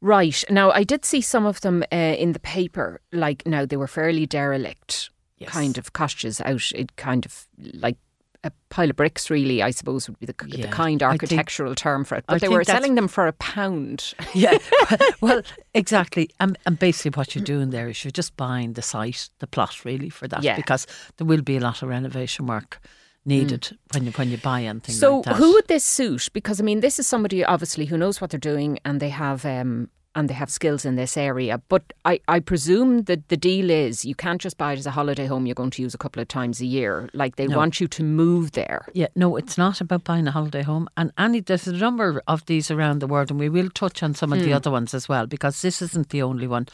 Right. 0.00 0.44
Now, 0.48 0.70
I 0.70 0.84
did 0.84 1.04
see 1.04 1.20
some 1.20 1.44
of 1.46 1.60
them 1.60 1.82
uh, 1.92 1.96
in 1.96 2.32
the 2.32 2.38
paper. 2.40 3.00
Like, 3.12 3.44
now 3.46 3.64
they 3.66 3.76
were 3.76 3.88
fairly 3.88 4.26
derelict, 4.26 5.10
Yes. 5.38 5.50
kind 5.50 5.78
of 5.78 5.92
cottages 5.92 6.40
out. 6.40 6.70
It 6.74 6.96
kind 6.96 7.24
of 7.26 7.46
like 7.74 7.96
a 8.44 8.52
pile 8.70 8.90
of 8.90 8.94
bricks, 8.96 9.30
really, 9.30 9.60
I 9.62 9.70
suppose, 9.70 10.08
would 10.08 10.18
be 10.20 10.26
the, 10.26 10.32
the 10.32 10.68
kind 10.68 11.02
I 11.02 11.10
think- 11.10 11.22
architectural 11.22 11.74
term 11.74 12.04
for 12.04 12.14
it. 12.16 12.24
But 12.28 12.34
I 12.34 12.38
they 12.38 12.48
were 12.48 12.62
selling 12.62 12.94
them 12.94 13.08
for 13.08 13.26
a 13.26 13.32
pound. 13.32 14.14
Yeah, 14.34 14.58
well, 15.20 15.42
exactly. 15.74 16.30
And, 16.38 16.56
and 16.66 16.78
basically, 16.78 17.16
what 17.18 17.34
you're 17.34 17.44
doing 17.44 17.70
there 17.70 17.88
is 17.88 18.04
you're 18.04 18.12
just 18.12 18.36
buying 18.36 18.74
the 18.74 18.82
site, 18.82 19.30
the 19.40 19.46
plot, 19.48 19.84
really, 19.84 20.10
for 20.10 20.28
that, 20.28 20.44
Yeah. 20.44 20.54
because 20.56 20.86
there 21.16 21.26
will 21.26 21.42
be 21.42 21.56
a 21.56 21.60
lot 21.60 21.82
of 21.82 21.88
renovation 21.88 22.46
work 22.46 22.80
needed 23.28 23.76
when 23.92 24.04
you 24.06 24.12
when 24.12 24.30
you 24.30 24.38
buy 24.38 24.62
anything 24.64 24.94
So, 24.94 25.16
like 25.16 25.24
that. 25.26 25.36
who 25.36 25.52
would 25.54 25.68
this 25.68 25.84
suit? 25.84 26.28
Because 26.32 26.60
I 26.60 26.64
mean, 26.64 26.80
this 26.80 26.98
is 26.98 27.06
somebody 27.06 27.44
obviously 27.44 27.84
who 27.86 27.96
knows 27.96 28.20
what 28.20 28.30
they're 28.30 28.40
doing, 28.52 28.78
and 28.84 28.98
they 29.00 29.10
have 29.10 29.44
um, 29.44 29.88
and 30.14 30.28
they 30.28 30.34
have 30.34 30.50
skills 30.50 30.84
in 30.84 30.96
this 30.96 31.16
area. 31.16 31.60
But 31.68 31.82
I, 32.04 32.18
I 32.26 32.40
presume 32.40 33.02
that 33.02 33.28
the 33.28 33.36
deal 33.36 33.70
is 33.70 34.04
you 34.04 34.14
can't 34.16 34.40
just 34.40 34.56
buy 34.58 34.72
it 34.72 34.78
as 34.78 34.86
a 34.86 34.90
holiday 34.90 35.26
home. 35.26 35.46
You're 35.46 35.54
going 35.62 35.70
to 35.70 35.82
use 35.82 35.94
a 35.94 35.98
couple 35.98 36.20
of 36.20 36.26
times 36.28 36.60
a 36.60 36.66
year. 36.66 37.08
Like 37.12 37.36
they 37.36 37.46
No. 37.46 37.56
want 37.56 37.78
you 37.80 37.86
to 37.88 38.02
move 38.02 38.52
there. 38.52 38.86
Yeah, 38.94 39.08
no, 39.14 39.36
it's 39.36 39.56
not 39.58 39.80
about 39.80 40.02
buying 40.04 40.26
a 40.26 40.32
holiday 40.32 40.62
home. 40.62 40.88
And 40.96 41.12
Annie, 41.18 41.40
there's 41.40 41.68
a 41.68 41.72
number 41.72 42.20
of 42.26 42.44
these 42.46 42.68
around 42.70 42.98
the 43.00 43.06
world, 43.06 43.30
and 43.30 43.38
we 43.38 43.48
will 43.50 43.70
touch 43.70 44.02
on 44.02 44.14
some 44.14 44.32
of 44.32 44.40
Hmm. 44.40 44.46
the 44.46 44.54
other 44.54 44.70
ones 44.72 44.92
as 44.94 45.08
well, 45.08 45.26
because 45.26 45.62
this 45.62 45.80
isn't 45.82 46.08
the 46.08 46.22
only 46.22 46.48
one. 46.48 46.66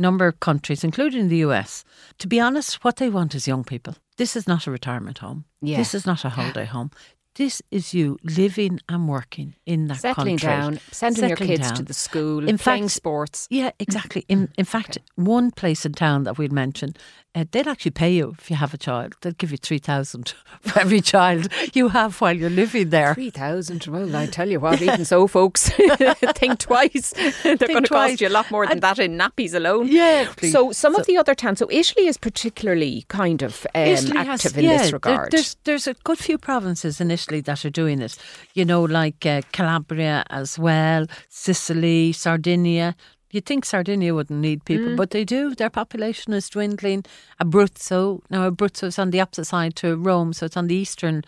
Number 0.00 0.26
of 0.26 0.40
countries, 0.40 0.82
including 0.82 1.28
the 1.28 1.44
US. 1.48 1.84
To 2.18 2.26
be 2.26 2.40
honest, 2.40 2.82
what 2.82 2.96
they 2.96 3.10
want 3.10 3.34
is 3.34 3.46
young 3.46 3.64
people. 3.64 3.94
This 4.16 4.34
is 4.34 4.48
not 4.48 4.66
a 4.66 4.70
retirement 4.70 5.18
home. 5.18 5.44
Yeah. 5.60 5.76
This 5.76 5.94
is 5.94 6.06
not 6.06 6.24
a 6.24 6.30
holiday 6.30 6.64
home. 6.64 6.90
This 7.36 7.62
is 7.70 7.94
you 7.94 8.18
living 8.24 8.80
and 8.88 9.08
working 9.08 9.54
in 9.64 9.86
that 9.86 10.00
Settling 10.00 10.36
country. 10.36 10.48
down, 10.48 10.80
sending 10.90 11.28
your 11.28 11.36
Settling 11.36 11.56
kids 11.58 11.72
to 11.72 11.82
the 11.84 11.94
school, 11.94 12.48
In 12.48 12.58
playing 12.58 12.84
fact- 12.84 12.92
sports. 12.94 13.46
Yeah, 13.50 13.70
exactly. 13.78 14.24
In 14.28 14.48
in 14.58 14.64
fact, 14.64 14.98
one 15.14 15.50
place 15.52 15.86
in 15.86 15.92
town 15.92 16.24
that 16.24 16.38
we'd 16.38 16.52
mention, 16.52 16.94
uh, 17.36 17.44
they'd 17.52 17.68
actually 17.68 17.92
pay 17.92 18.12
you 18.12 18.34
if 18.36 18.50
you 18.50 18.56
have 18.56 18.74
a 18.74 18.76
child. 18.76 19.14
They'd 19.20 19.38
give 19.38 19.52
you 19.52 19.58
three 19.58 19.78
thousand 19.78 20.34
for 20.60 20.80
every 20.80 21.00
child 21.00 21.46
you 21.72 21.88
have 21.90 22.20
while 22.20 22.36
you're 22.36 22.50
living 22.50 22.90
there. 22.90 23.14
Three 23.14 23.30
thousand. 23.30 23.86
Well, 23.86 24.14
I 24.16 24.26
tell 24.26 24.48
you 24.50 24.58
what, 24.58 24.82
even 24.82 25.04
so, 25.04 25.28
folks, 25.38 25.68
think 26.34 26.58
twice. 26.58 27.12
They're 27.44 27.56
going 27.56 27.84
to 27.84 27.88
twice. 27.88 28.10
cost 28.10 28.20
you 28.20 28.28
a 28.28 28.36
lot 28.38 28.50
more 28.50 28.66
than 28.66 28.72
And- 28.72 28.82
that 28.82 28.98
in 28.98 29.16
nappies 29.16 29.54
alone. 29.54 29.86
Yeah, 29.86 30.26
please. 30.36 30.50
So 30.52 30.72
some 30.72 30.94
So- 30.94 31.00
of 31.00 31.06
the 31.06 31.16
other 31.16 31.36
towns. 31.36 31.60
So 31.60 31.68
Italy 31.70 32.08
is 32.08 32.18
particularly 32.18 33.04
kind 33.06 33.40
of 33.42 33.64
um, 33.76 33.82
Italy 33.86 34.16
has- 34.18 34.28
active 34.44 34.58
in 34.58 34.64
yeah, 34.64 34.72
this 34.78 34.86
there- 34.88 34.92
regard. 34.96 35.30
there's 35.30 35.56
there's 35.62 35.86
a 35.86 35.94
good 36.02 36.18
few 36.18 36.36
provinces 36.36 37.00
in 37.00 37.10
Italy 37.12 37.29
that 37.38 37.64
are 37.64 37.70
doing 37.70 38.00
it. 38.02 38.16
You 38.54 38.64
know, 38.64 38.82
like 38.82 39.24
uh, 39.24 39.42
Calabria 39.52 40.24
as 40.30 40.58
well, 40.58 41.06
Sicily, 41.28 42.12
Sardinia. 42.12 42.96
You'd 43.30 43.46
think 43.46 43.64
Sardinia 43.64 44.12
wouldn't 44.12 44.40
need 44.40 44.64
people, 44.64 44.88
Mm. 44.88 44.96
but 44.96 45.10
they 45.10 45.24
do. 45.24 45.54
Their 45.54 45.70
population 45.70 46.32
is 46.32 46.48
dwindling. 46.50 47.04
Abruzzo, 47.40 48.20
now 48.28 48.50
Abruzzo 48.50 48.88
is 48.88 48.98
on 48.98 49.10
the 49.10 49.20
opposite 49.20 49.44
side 49.44 49.76
to 49.76 49.96
Rome, 49.96 50.32
so 50.32 50.46
it's 50.46 50.56
on 50.56 50.66
the 50.66 50.74
eastern, 50.74 51.22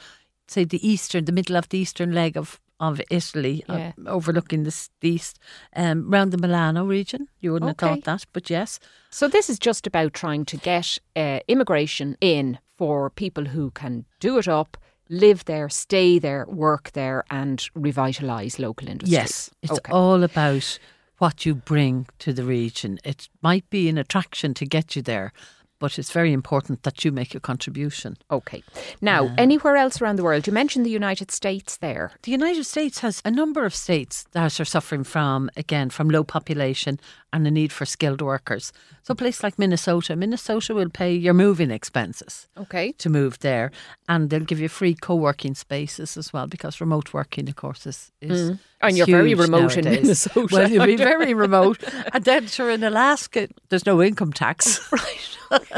say 0.48 0.64
the 0.64 0.84
eastern, 0.86 1.26
the 1.26 1.32
middle 1.32 1.56
of 1.56 1.68
the 1.68 1.78
eastern 1.78 2.12
leg 2.12 2.36
of 2.36 2.58
of 2.80 3.00
Italy, 3.10 3.62
uh, 3.68 3.92
overlooking 4.08 4.64
the, 4.64 4.88
the 5.02 5.10
east, 5.10 5.38
um, 5.76 6.10
round 6.10 6.32
the 6.32 6.36
Milano 6.36 6.84
region. 6.84 7.28
You 7.38 7.52
wouldn't 7.52 7.68
have 7.68 7.76
thought 7.78 8.02
that, 8.06 8.24
but 8.32 8.50
yes. 8.50 8.80
So 9.08 9.28
this 9.28 9.48
is 9.48 9.60
just 9.60 9.86
about 9.86 10.14
trying 10.14 10.44
to 10.46 10.56
get 10.56 10.98
uh, 11.14 11.38
immigration 11.46 12.16
in 12.20 12.58
for 12.76 13.08
people 13.08 13.44
who 13.44 13.70
can 13.70 14.04
do 14.18 14.36
it 14.36 14.48
up, 14.48 14.76
live 15.12 15.44
there, 15.44 15.68
stay 15.68 16.18
there, 16.18 16.46
work 16.48 16.90
there, 16.92 17.22
and 17.30 17.58
revitalise 17.76 18.58
local 18.58 18.88
industries. 18.88 19.12
Yes, 19.12 19.50
it's 19.62 19.72
okay. 19.72 19.92
all 19.92 20.24
about 20.24 20.78
what 21.18 21.46
you 21.46 21.54
bring 21.54 22.06
to 22.18 22.32
the 22.32 22.42
region. 22.42 22.98
It 23.04 23.28
might 23.42 23.68
be 23.70 23.88
an 23.88 23.98
attraction 23.98 24.54
to 24.54 24.66
get 24.66 24.96
you 24.96 25.02
there, 25.02 25.32
but 25.78 25.98
it's 25.98 26.10
very 26.10 26.32
important 26.32 26.82
that 26.82 27.04
you 27.04 27.12
make 27.12 27.34
your 27.34 27.40
contribution. 27.40 28.16
Okay. 28.30 28.62
Now, 29.00 29.34
anywhere 29.36 29.76
else 29.76 30.00
around 30.00 30.16
the 30.16 30.24
world? 30.24 30.46
You 30.46 30.52
mentioned 30.52 30.86
the 30.86 30.90
United 30.90 31.30
States 31.30 31.76
there. 31.76 32.12
The 32.22 32.30
United 32.30 32.64
States 32.64 33.00
has 33.00 33.20
a 33.24 33.30
number 33.30 33.64
of 33.64 33.74
states 33.74 34.24
that 34.32 34.60
are 34.60 34.64
suffering 34.64 35.04
from, 35.04 35.50
again, 35.56 35.90
from 35.90 36.08
low 36.08 36.24
population 36.24 36.98
and 37.32 37.44
the 37.46 37.50
need 37.50 37.72
for 37.72 37.84
skilled 37.86 38.20
workers. 38.22 38.72
So, 39.02 39.12
a 39.12 39.14
place 39.14 39.42
like 39.42 39.58
Minnesota, 39.58 40.14
Minnesota 40.16 40.74
will 40.74 40.90
pay 40.90 41.12
your 41.14 41.34
moving 41.34 41.70
expenses 41.70 42.48
Okay. 42.56 42.92
to 42.98 43.08
move 43.10 43.38
there, 43.40 43.70
and 44.08 44.30
they'll 44.30 44.40
give 44.44 44.60
you 44.60 44.68
free 44.68 44.94
co-working 44.94 45.54
spaces 45.54 46.16
as 46.16 46.32
well 46.32 46.46
because 46.46 46.80
remote 46.80 47.12
working, 47.12 47.48
of 47.48 47.56
course, 47.56 47.86
is, 47.86 48.12
is 48.20 48.50
Mm. 48.50 48.58
And 48.84 48.96
you're 48.96 49.06
very 49.06 49.34
remote 49.34 49.76
in 49.76 49.84
nowadays. 49.84 50.02
Minnesota. 50.02 50.48
Well, 50.54 50.70
you'll 50.70 50.86
be 50.86 50.96
very 50.96 51.34
remote, 51.46 51.78
and 52.12 52.24
then 52.24 52.46
sure 52.48 52.70
in 52.70 52.82
Alaska, 52.84 53.48
there's 53.68 53.86
no 53.86 54.02
income 54.02 54.32
tax, 54.32 54.80
right? 54.92 55.68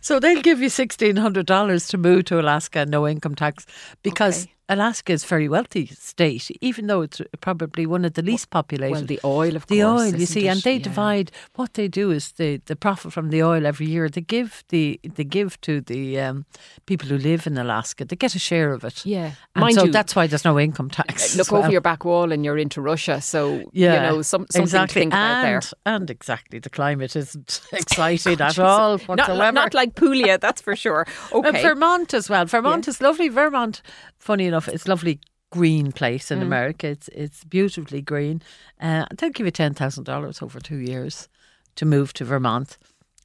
so 0.00 0.20
they'll 0.20 0.42
give 0.42 0.60
you 0.60 0.68
sixteen 0.68 1.16
hundred 1.16 1.46
dollars 1.46 1.88
to 1.88 1.98
move 1.98 2.24
to 2.26 2.38
Alaska, 2.40 2.86
no 2.86 3.06
income 3.08 3.34
tax, 3.34 3.66
because. 4.02 4.44
Okay. 4.44 4.51
Alaska 4.72 5.12
is 5.12 5.24
a 5.24 5.26
very 5.26 5.48
wealthy 5.48 5.86
state, 5.86 6.50
even 6.60 6.86
though 6.86 7.02
it's 7.02 7.20
probably 7.40 7.86
one 7.86 8.04
of 8.04 8.14
the 8.14 8.22
least 8.22 8.50
populated. 8.50 8.92
Well, 8.92 9.04
the 9.04 9.20
oil, 9.24 9.56
of 9.56 9.66
The 9.66 9.80
course. 9.82 10.00
oil, 10.12 10.14
you 10.20 10.26
see, 10.26 10.46
it? 10.46 10.50
and 10.52 10.62
they 10.62 10.74
Yeah. 10.76 10.82
divide. 10.84 11.30
What 11.54 11.74
they 11.74 11.88
do 11.88 12.10
is 12.10 12.32
the 12.32 12.60
the 12.66 12.76
profit 12.76 13.12
from 13.12 13.30
the 13.30 13.42
oil 13.42 13.66
every 13.66 13.86
year. 13.86 14.08
They 14.08 14.22
give 14.22 14.64
the 14.68 14.98
they 15.16 15.24
give 15.24 15.60
to 15.62 15.80
the 15.80 16.20
um, 16.20 16.44
people 16.86 17.08
who 17.08 17.18
live 17.18 17.46
in 17.46 17.58
Alaska. 17.58 18.04
They 18.04 18.16
get 18.16 18.34
a 18.34 18.38
share 18.38 18.72
of 18.72 18.84
it. 18.84 19.04
Yeah. 19.06 19.32
and 19.54 19.60
Mind 19.62 19.74
so 19.74 19.84
you, 19.84 19.92
that's 19.92 20.14
why 20.16 20.26
there's 20.26 20.44
no 20.44 20.58
income 20.58 20.90
tax. 20.90 21.36
Look 21.36 21.50
well. 21.52 21.62
over 21.62 21.70
your 21.72 21.80
back 21.80 22.04
wall 22.04 22.32
and 22.32 22.44
you're 22.44 22.58
into 22.58 22.80
Russia. 22.80 23.20
So, 23.20 23.62
Yeah, 23.72 23.94
you 23.94 24.00
know, 24.16 24.22
some, 24.22 24.46
something 24.50 24.62
exactly. 24.62 24.94
to 24.94 25.00
think 25.00 25.12
about 25.12 25.34
and, 25.34 25.46
there. 25.46 25.60
And 25.84 26.10
exactly, 26.10 26.58
the 26.60 26.70
climate 26.70 27.16
isn't 27.16 27.60
exciting 27.72 28.40
at 28.40 28.58
all 28.58 28.98
Not, 28.98 29.08
whatsoever. 29.08 29.52
not 29.52 29.74
like 29.74 29.94
Puglia, 29.94 30.38
that's 30.38 30.62
for 30.62 30.76
sure. 30.76 31.06
And 31.32 31.46
Okay. 31.46 31.62
Vermont 31.62 32.14
as 32.14 32.30
well. 32.30 32.44
Vermont 32.46 32.86
is 32.88 33.00
lovely. 33.00 33.28
Vermont, 33.28 33.82
funny 34.18 34.46
enough, 34.46 34.61
it's 34.68 34.88
lovely 34.88 35.20
green 35.50 35.92
place 35.92 36.30
in 36.30 36.38
Mm. 36.38 36.42
America. 36.46 36.86
It's 36.88 37.08
it's 37.08 37.44
beautifully 37.44 38.02
green. 38.02 38.42
Uh, 38.80 39.04
they'll 39.16 39.30
give 39.30 39.46
you 39.46 39.52
ten 39.52 39.74
thousand 39.74 40.04
dollars 40.04 40.42
over 40.42 40.60
two 40.60 40.78
years 40.78 41.28
to 41.74 41.84
move 41.86 42.12
to 42.14 42.24
Vermont, 42.24 42.78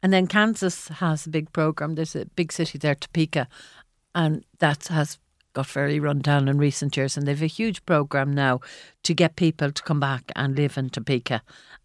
and 0.03 0.11
then 0.13 0.27
Kansas 0.27 0.88
has 0.89 1.25
a 1.27 1.29
big 1.29 1.51
program. 1.53 1.95
There's 1.95 2.15
a 2.15 2.25
big 2.35 2.51
city 2.51 2.77
there, 2.77 2.95
Topeka, 2.95 3.47
and 4.13 4.43
that 4.59 4.88
has 4.88 5.17
got 5.57 5.67
very 5.73 5.99
run 5.99 6.19
down 6.19 6.47
in 6.47 6.57
recent 6.57 6.95
years. 6.97 7.17
And 7.17 7.25
they've 7.25 7.41
a 7.49 7.57
huge 7.61 7.79
program 7.85 8.31
now 8.31 8.59
to 9.03 9.13
get 9.13 9.35
people 9.35 9.71
to 9.71 9.83
come 9.83 9.99
back 9.99 10.23
and 10.35 10.55
live 10.55 10.77
in 10.77 10.89
Topeka, 10.89 11.41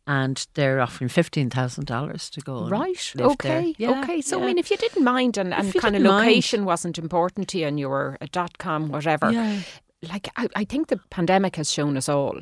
and 0.07 0.47
they're 0.55 0.81
offering 0.81 1.09
fifteen 1.09 1.49
thousand 1.51 1.87
dollars 1.87 2.31
to 2.31 2.41
go. 2.41 2.69
Right. 2.69 3.13
Okay. 3.19 3.75
Yeah, 3.79 4.01
okay. 4.03 4.21
So 4.21 4.43
I 4.43 4.47
mean, 4.47 4.59
if 4.59 4.71
you 4.71 4.77
didn't 4.77 5.05
mind 5.05 5.39
and, 5.39 5.55
and 5.55 5.73
kind 5.75 5.97
of 5.97 6.03
didn't 6.03 6.15
mind. 6.15 6.27
location 6.29 6.65
wasn't 6.65 6.99
important 6.99 7.49
to 7.51 7.59
you, 7.59 7.67
and 7.69 7.79
you 7.81 7.89
were 7.89 8.19
a 8.21 8.27
dot 8.27 8.59
com 8.59 8.89
whatever, 8.89 9.31
Yeah. 9.31 9.61
like 10.13 10.29
I, 10.37 10.49
I 10.63 10.65
think 10.65 10.89
the 10.89 11.01
pandemic 11.11 11.57
has 11.57 11.73
shown 11.73 11.97
us 11.97 12.09
all 12.09 12.39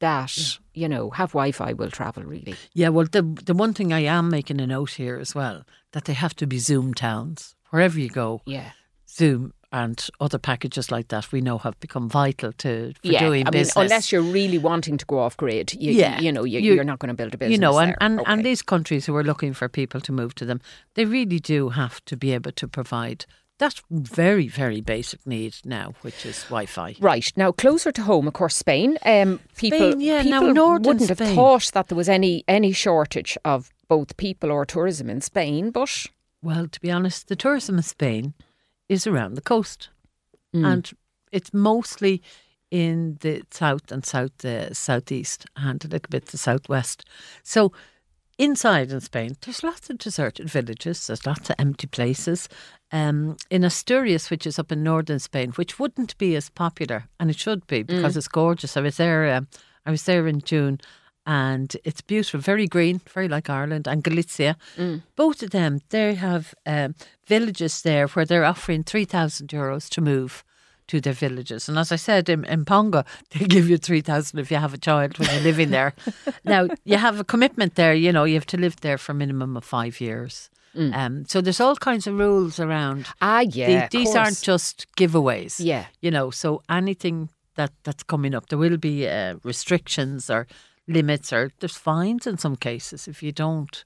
that 0.00 0.58
you 0.74 0.88
know 0.88 1.10
have 1.10 1.30
Wi-Fi 1.32 1.72
will 1.72 1.90
travel 1.90 2.22
really. 2.22 2.54
Yeah, 2.72 2.90
well, 2.94 3.08
the 3.10 3.22
the 3.22 3.54
one 3.54 3.74
thing 3.74 3.92
I 3.92 4.04
am 4.18 4.30
making 4.30 4.60
a 4.60 4.66
note 4.66 4.92
here 5.02 5.18
as 5.20 5.34
well 5.34 5.64
that 5.92 6.04
they 6.04 6.14
have 6.14 6.34
to 6.36 6.46
be 6.46 6.58
Zoom 6.58 6.94
towns 6.94 7.56
wherever 7.70 7.98
you 7.98 8.08
go. 8.10 8.40
Yeah. 8.46 8.70
Zoom 9.08 9.52
and 9.72 10.08
other 10.20 10.38
packages 10.38 10.90
like 10.90 11.08
that 11.08 11.30
we 11.32 11.40
know 11.40 11.58
have 11.58 11.78
become 11.80 12.08
vital 12.08 12.52
to 12.52 12.92
for 13.02 13.12
yeah, 13.12 13.20
doing 13.20 13.46
I 13.46 13.50
business. 13.50 13.76
mean, 13.76 13.84
unless 13.84 14.10
you're 14.12 14.22
really 14.22 14.58
wanting 14.58 14.96
to 14.96 15.04
go 15.06 15.18
off 15.18 15.36
grid, 15.36 15.74
you, 15.74 15.92
Yeah, 15.92 16.20
you 16.20 16.32
know, 16.32 16.44
you, 16.44 16.60
you- 16.60 16.80
are 16.80 16.84
not 16.84 16.98
going 16.98 17.08
to 17.08 17.14
build 17.14 17.34
a 17.34 17.38
business. 17.38 17.52
you 17.56 17.60
know, 17.60 17.78
and, 17.78 17.90
there. 17.90 17.96
and, 18.00 18.20
and 18.26 18.44
these 18.44 18.62
countries 18.62 19.06
who 19.06 19.14
are 19.16 19.24
looking 19.24 19.52
for 19.52 19.68
people 19.68 20.00
to 20.00 20.12
move 20.12 20.34
to 20.36 20.44
them, 20.46 20.60
they 20.94 21.04
really 21.04 21.38
do 21.38 21.68
have 21.70 22.02
to 22.06 22.16
be 22.16 22.32
able 22.32 22.52
to 22.52 22.66
provide 22.68 23.26
that 23.58 23.74
very, 23.90 24.46
very 24.46 24.80
basic 24.80 25.26
need 25.26 25.56
now, 25.64 25.92
which 26.02 26.24
is 26.24 26.44
Wi-Fi. 26.44 26.94
Right 27.00 27.32
now, 27.36 27.50
closer 27.50 27.90
to 27.90 28.02
home, 28.02 28.28
of 28.28 28.32
course, 28.34 28.54
Spain. 28.56 28.96
Um, 29.04 29.40
people, 29.56 29.78
Spain, 29.92 30.00
yeah, 30.00 30.22
now 30.22 30.40
people 30.40 30.54
northern 30.54 30.82
wouldn't 30.98 31.08
have 31.08 31.18
thought 31.34 31.72
that 31.74 31.88
there 31.88 31.96
was 31.96 32.08
any 32.08 32.44
any 32.46 32.70
shortage 32.72 33.36
of 33.44 33.70
both 33.88 34.16
people 34.16 34.52
or 34.52 34.64
tourism 34.64 35.10
in 35.10 35.20
Spain, 35.20 35.70
but 35.72 36.06
Well, 36.40 36.68
to 36.68 36.80
be 36.80 36.90
honest, 36.92 37.26
the 37.26 37.34
tourism 37.36 37.78
in 37.78 37.82
Spain 37.82 38.34
is 38.88 39.06
around 39.06 39.34
the 39.34 39.42
coast, 39.42 39.90
Mm. 40.54 40.64
and 40.72 40.90
it's 41.32 41.52
mostly 41.52 42.22
in 42.70 43.18
the 43.20 43.42
south 43.50 43.92
and 43.92 44.04
south 44.04 44.44
uh, 44.44 44.72
southeast, 44.72 45.46
and 45.56 45.84
a 45.84 45.88
little 45.88 46.08
bit 46.10 46.26
the 46.26 46.38
southwest. 46.38 47.04
So. 47.42 47.72
Inside 48.40 48.92
in 48.92 49.00
Spain, 49.00 49.34
there's 49.40 49.64
lots 49.64 49.90
of 49.90 49.98
deserted 49.98 50.48
villages. 50.48 51.08
There's 51.08 51.26
lots 51.26 51.50
of 51.50 51.56
empty 51.58 51.88
places. 51.88 52.48
Um, 52.92 53.36
in 53.50 53.64
Asturias, 53.64 54.30
which 54.30 54.46
is 54.46 54.60
up 54.60 54.70
in 54.70 54.84
northern 54.84 55.18
Spain, 55.18 55.50
which 55.56 55.80
wouldn't 55.80 56.16
be 56.18 56.36
as 56.36 56.48
popular, 56.48 57.08
and 57.18 57.30
it 57.30 57.36
should 57.36 57.66
be 57.66 57.82
because 57.82 58.16
it's 58.16 58.28
gorgeous. 58.28 58.76
I 58.76 58.80
was 58.82 58.96
there. 58.96 59.34
Um, 59.34 59.48
I 59.84 59.90
was 59.90 60.04
there 60.04 60.28
in 60.28 60.40
June, 60.40 60.78
and 61.28 61.76
it's 61.84 62.00
beautiful, 62.00 62.40
very 62.40 62.66
green, 62.66 63.02
very 63.12 63.28
like 63.28 63.50
Ireland 63.50 63.86
and 63.86 64.02
Galicia. 64.02 64.56
Both 65.14 65.42
of 65.42 65.50
them, 65.50 65.80
they 65.90 66.14
have 66.14 66.54
um, 66.64 66.94
villages 67.26 67.82
there 67.82 68.08
where 68.08 68.24
they're 68.24 68.46
offering 68.46 68.82
three 68.82 69.04
thousand 69.04 69.48
euros 69.48 69.88
to 69.90 70.00
move 70.00 70.42
to 70.86 71.00
their 71.02 71.12
villages. 71.12 71.68
And 71.68 71.78
as 71.78 71.92
I 71.92 71.96
said, 71.96 72.30
in, 72.30 72.46
in 72.46 72.64
Ponga, 72.64 73.04
they 73.30 73.44
give 73.44 73.68
you 73.68 73.76
3,000 73.76 74.38
if 74.38 74.50
you 74.50 74.56
have 74.56 74.72
a 74.72 74.78
child 74.78 75.18
when 75.18 75.28
you're 75.30 75.42
living 75.42 75.68
there. 75.68 75.92
now, 76.44 76.66
you 76.84 76.96
have 76.96 77.20
a 77.20 77.24
commitment 77.24 77.74
there, 77.74 77.92
you 77.92 78.10
know, 78.10 78.24
you 78.24 78.34
have 78.34 78.46
to 78.46 78.56
live 78.56 78.76
there 78.80 78.96
for 78.96 79.12
a 79.12 79.14
minimum 79.14 79.54
of 79.54 79.64
five 79.64 80.00
years. 80.00 80.48
Um, 80.94 81.24
so 81.26 81.40
there's 81.40 81.60
all 81.60 81.74
kinds 81.76 82.06
of 82.06 82.14
rules 82.14 82.60
around. 82.60 83.06
ah, 83.20 83.40
yeah, 83.40 83.84
of 83.84 83.90
these 83.90 84.14
aren't 84.14 84.40
just 84.40 84.86
giveaways. 84.96 85.56
Yeah. 85.58 85.86
You 86.00 86.10
know, 86.10 86.30
so 86.30 86.62
anything 86.70 87.30
that, 87.56 87.72
that's 87.82 88.04
coming 88.04 88.32
up, 88.34 88.48
there 88.48 88.58
will 88.58 88.76
be 88.76 89.08
uh, 89.08 89.34
restrictions 89.42 90.30
or 90.30 90.46
limits 90.88 91.32
or 91.32 91.50
there's 91.60 91.76
fines 91.76 92.26
in 92.26 92.38
some 92.38 92.56
cases 92.56 93.06
if 93.06 93.22
you 93.22 93.30
don't 93.30 93.84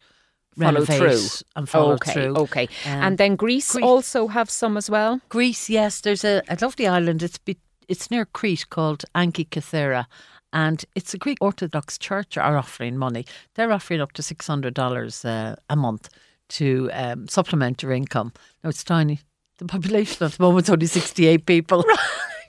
follow 0.58 0.84
through 0.84 1.20
and 1.56 1.68
follow 1.68 1.94
okay, 1.94 2.12
through. 2.12 2.36
Okay, 2.36 2.68
Um, 2.86 3.02
and 3.02 3.18
then 3.18 3.36
Greece, 3.36 3.74
also 3.76 4.28
have 4.28 4.50
some 4.50 4.76
as 4.76 4.90
well. 4.90 5.20
Greece, 5.28 5.68
yes, 5.70 6.00
there's 6.00 6.24
a, 6.24 6.42
a 6.48 6.56
lovely 6.60 6.86
island. 6.86 7.22
It's 7.22 7.38
be, 7.38 7.56
it's 7.88 8.10
near 8.10 8.24
Crete 8.24 8.68
called 8.70 9.04
Antikythera, 9.14 10.06
and 10.52 10.84
it's 10.94 11.14
a 11.14 11.18
Greek 11.18 11.38
Orthodox 11.40 11.98
church 11.98 12.36
are 12.36 12.56
offering 12.56 12.96
money. 12.96 13.24
They're 13.54 13.72
offering 13.72 14.00
up 14.00 14.12
to 14.12 14.22
six 14.22 14.46
hundred 14.46 14.74
dollars 14.74 15.24
uh, 15.24 15.56
a 15.68 15.76
month 15.76 16.08
to 16.50 16.90
um, 16.92 17.28
supplement 17.28 17.82
your 17.82 17.92
income. 17.92 18.32
Now 18.62 18.70
it's 18.70 18.84
tiny. 18.84 19.20
The 19.58 19.64
population 19.66 20.24
at 20.26 20.32
the 20.32 20.42
moment 20.42 20.66
is 20.66 20.70
only 20.70 20.86
sixty 20.86 21.26
eight 21.26 21.46
people. 21.46 21.84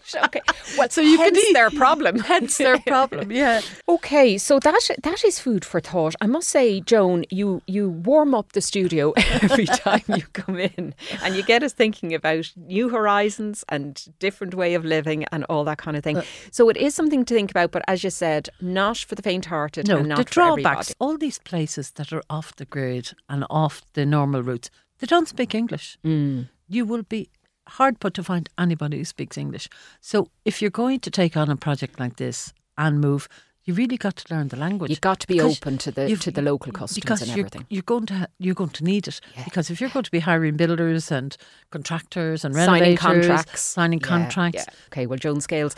Okay, 0.26 0.42
well, 0.78 0.90
So 0.90 1.02
you 1.02 1.18
hence 1.18 1.38
eat- 1.38 1.54
their 1.54 1.70
problem. 1.72 2.20
Hence 2.34 2.58
their 2.58 2.78
problem. 2.80 3.32
Yeah. 3.44 3.62
Okay, 3.88 4.38
so 4.38 4.60
that 4.60 4.90
that 5.04 5.24
is 5.24 5.40
food 5.40 5.64
for 5.66 5.80
thought. 5.80 6.14
I 6.22 6.28
must 6.28 6.50
say, 6.50 6.82
Joan, 6.82 7.24
you 7.30 7.62
you 7.68 7.90
warm 7.90 8.34
up 8.36 8.52
the 8.52 8.62
studio 8.62 9.14
every 9.42 9.66
time 9.66 10.04
you 10.08 10.24
come 10.34 10.60
in, 10.60 10.94
and 11.24 11.36
you 11.36 11.44
get 11.44 11.64
us 11.64 11.74
thinking 11.74 12.14
about 12.14 12.52
new 12.58 12.90
horizons 12.90 13.64
and 13.70 14.06
different 14.20 14.54
way 14.56 14.76
of 14.76 14.84
living 14.86 15.26
and 15.32 15.46
all 15.50 15.64
that 15.66 15.78
kind 15.78 15.98
of 15.98 16.02
Uh, 16.06 16.22
thing. 16.22 16.22
so 16.52 16.70
it 16.70 16.78
is 16.78 16.94
something 16.96 17.26
to 17.26 17.34
think 17.34 17.50
about, 17.52 17.72
but 17.72 17.84
as 17.88 18.04
you 18.04 18.10
said, 18.12 18.50
not 18.62 18.98
for 18.98 19.16
the 19.16 19.22
faint-hearted 19.22 19.88
No, 19.88 19.98
and 19.98 20.10
not 20.10 20.18
the 20.18 20.24
drawbacks. 20.26 20.94
All 21.00 21.18
these 21.18 21.40
places 21.40 21.92
that 21.92 22.12
are 22.14 22.24
off 22.30 22.56
the 22.56 22.66
grid 22.66 23.14
and 23.30 23.46
off 23.50 23.82
the 23.94 24.06
normal 24.06 24.44
routes, 24.44 24.70
they 25.00 25.08
don't 25.08 25.28
speak 25.30 25.56
English. 25.56 25.98
Mm. 26.04 26.50
You 26.68 26.86
will 26.86 27.04
be 27.04 27.30
hard 27.68 28.00
put 28.00 28.14
to 28.16 28.24
find 28.24 28.50
anybody 28.58 28.98
who 28.98 29.06
speaks 29.06 29.38
English. 29.38 29.70
So 30.02 30.30
if 30.46 30.62
you're 30.62 30.72
going 30.72 31.00
to 31.02 31.12
take 31.12 31.38
on 31.38 31.50
a 31.50 31.56
project 31.56 32.00
like 32.00 32.18
this 32.18 32.54
and 32.78 33.00
move, 33.00 33.28
you 33.66 33.74
really 33.74 33.98
got 33.98 34.18
to 34.18 34.34
learn 34.34 34.50
the 34.50 34.58
language. 34.58 34.90
You've 34.90 35.02
got 35.02 35.20
to 35.22 35.28
be 35.28 35.40
open 35.40 35.78
to 35.80 35.92
the 35.92 36.16
to 36.16 36.32
the 36.32 36.42
local 36.42 36.72
customs 36.72 36.96
because 37.02 37.22
and 37.22 37.30
you're, 37.32 37.40
everything. 37.46 37.66
You're 37.70 37.84
going 37.84 38.06
to 38.08 38.14
ha- 38.14 38.28
you're 38.38 38.56
going 38.56 38.72
to 38.72 38.84
need 38.84 39.08
it 39.08 39.22
because 39.46 39.70
if 39.70 39.80
you're 39.80 39.90
going 39.90 40.04
to 40.04 40.12
be 40.12 40.20
hiring 40.20 40.58
builders 40.58 41.12
and 41.12 41.36
contractors 41.72 42.46
and 42.46 42.54
renovators, 42.56 43.00
signing 43.00 43.20
contracts. 43.22 43.62
signing 43.62 44.00
Yeah, 44.00 44.08
contracts. 44.08 44.66
yeah. 44.68 44.74
Okay, 44.88 45.06
well, 45.06 45.18
Joan 45.18 45.42
Scales, 45.42 45.76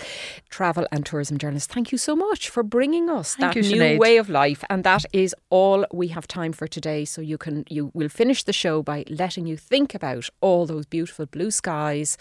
travel 0.49 0.85
and 0.91 1.05
tourism 1.05 1.37
journalist, 1.37 1.71
thank 1.71 1.91
you 1.91 1.97
so 1.97 2.15
much 2.15 2.49
for 2.49 2.63
bringing 2.63 3.09
us 3.09 3.35
Thank 3.35 3.53
that 3.53 3.63
you, 3.63 3.75
new 3.75 3.81
Sinead. 3.81 3.99
way 3.99 4.17
of 4.17 4.29
life. 4.29 4.63
And 4.69 4.83
that 4.83 5.05
is 5.13 5.35
all 5.49 5.85
we 5.93 6.07
have 6.09 6.27
time 6.27 6.53
for 6.53 6.67
today. 6.67 7.05
So 7.05 7.21
you 7.21 7.37
can 7.37 7.65
you 7.69 7.91
will 7.93 8.09
finish 8.09 8.43
the 8.43 8.53
show 8.53 8.81
by 8.81 9.05
letting 9.09 9.45
you 9.47 9.57
think 9.57 9.93
about 9.95 10.29
all 10.41 10.65
those 10.65 10.85
beautiful 10.85 11.25
blue 11.25 11.51
skies 11.51 12.17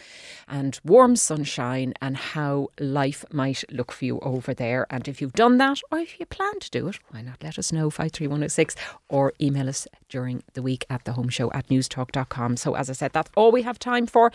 and 0.46 0.78
warm 0.84 1.16
sunshine 1.16 1.94
and 2.00 2.16
how 2.16 2.68
life 2.78 3.24
might 3.32 3.64
look 3.72 3.92
for 3.92 4.04
you 4.04 4.18
over 4.20 4.54
there. 4.54 4.86
And 4.90 5.08
if 5.08 5.20
you've 5.20 5.32
done 5.32 5.53
that, 5.58 5.80
or 5.90 5.98
if 5.98 6.18
you 6.18 6.26
plan 6.26 6.58
to 6.60 6.70
do 6.70 6.88
it, 6.88 6.98
why 7.10 7.22
not 7.22 7.42
let 7.42 7.58
us 7.58 7.72
know 7.72 7.90
five 7.90 8.12
three 8.12 8.26
one 8.26 8.40
zero 8.40 8.48
six 8.48 8.74
or 9.08 9.32
email 9.40 9.68
us 9.68 9.86
during 10.08 10.42
the 10.54 10.62
week 10.62 10.84
at 10.88 11.04
the 11.04 11.12
home 11.12 11.28
show 11.28 11.50
at 11.52 11.68
newstalk.com. 11.68 12.56
So 12.56 12.74
as 12.74 12.88
I 12.90 12.92
said, 12.92 13.12
that's 13.12 13.30
all 13.36 13.52
we 13.52 13.62
have 13.62 13.78
time 13.78 14.06
for 14.06 14.32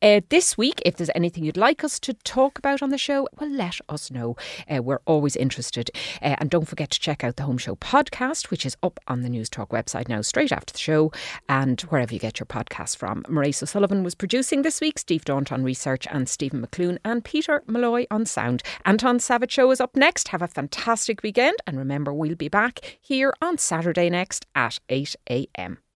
uh, 0.00 0.20
this 0.28 0.58
week. 0.58 0.82
If 0.84 0.96
there's 0.96 1.10
anything 1.14 1.44
you'd 1.44 1.56
like 1.56 1.84
us 1.84 1.98
to 2.00 2.14
talk 2.14 2.58
about 2.58 2.82
on 2.82 2.90
the 2.90 2.98
show, 2.98 3.28
well, 3.38 3.50
let 3.50 3.80
us 3.88 4.10
know. 4.10 4.36
Uh, 4.68 4.82
we're 4.82 5.00
always 5.06 5.36
interested. 5.36 5.90
Uh, 6.20 6.36
and 6.38 6.50
don't 6.50 6.68
forget 6.68 6.90
to 6.90 7.00
check 7.00 7.24
out 7.24 7.36
the 7.36 7.44
Home 7.44 7.58
Show 7.58 7.76
podcast, 7.76 8.50
which 8.50 8.66
is 8.66 8.76
up 8.82 9.00
on 9.08 9.22
the 9.22 9.28
Newstalk 9.28 9.68
website 9.68 10.08
now, 10.08 10.20
straight 10.20 10.52
after 10.52 10.72
the 10.72 10.78
show, 10.78 11.12
and 11.48 11.80
wherever 11.82 12.12
you 12.12 12.20
get 12.20 12.38
your 12.38 12.46
podcasts 12.46 12.96
from. 12.96 13.24
Maurice 13.28 13.62
O'Sullivan 13.62 14.02
was 14.02 14.14
producing 14.14 14.62
this 14.62 14.80
week, 14.80 14.98
Steve 14.98 15.24
Daunt 15.24 15.52
on 15.52 15.64
research, 15.64 16.06
and 16.10 16.28
Stephen 16.28 16.64
McClune 16.64 16.98
and 17.04 17.24
Peter 17.24 17.62
Malloy 17.66 18.06
on 18.10 18.26
sound. 18.26 18.62
Anton 18.84 19.18
Savage 19.18 19.52
Show 19.52 19.70
is 19.70 19.80
up 19.80 19.96
next. 19.96 20.28
Have 20.28 20.42
a 20.42 20.48
fantastic 20.62 21.24
weekend, 21.24 21.58
and 21.66 21.76
remember, 21.76 22.12
we'll 22.12 22.36
be 22.36 22.48
back 22.48 22.98
here 23.00 23.34
on 23.42 23.58
Saturday 23.58 24.08
next 24.08 24.46
at 24.54 24.78
8 24.88 25.16
a.m. 25.28 25.81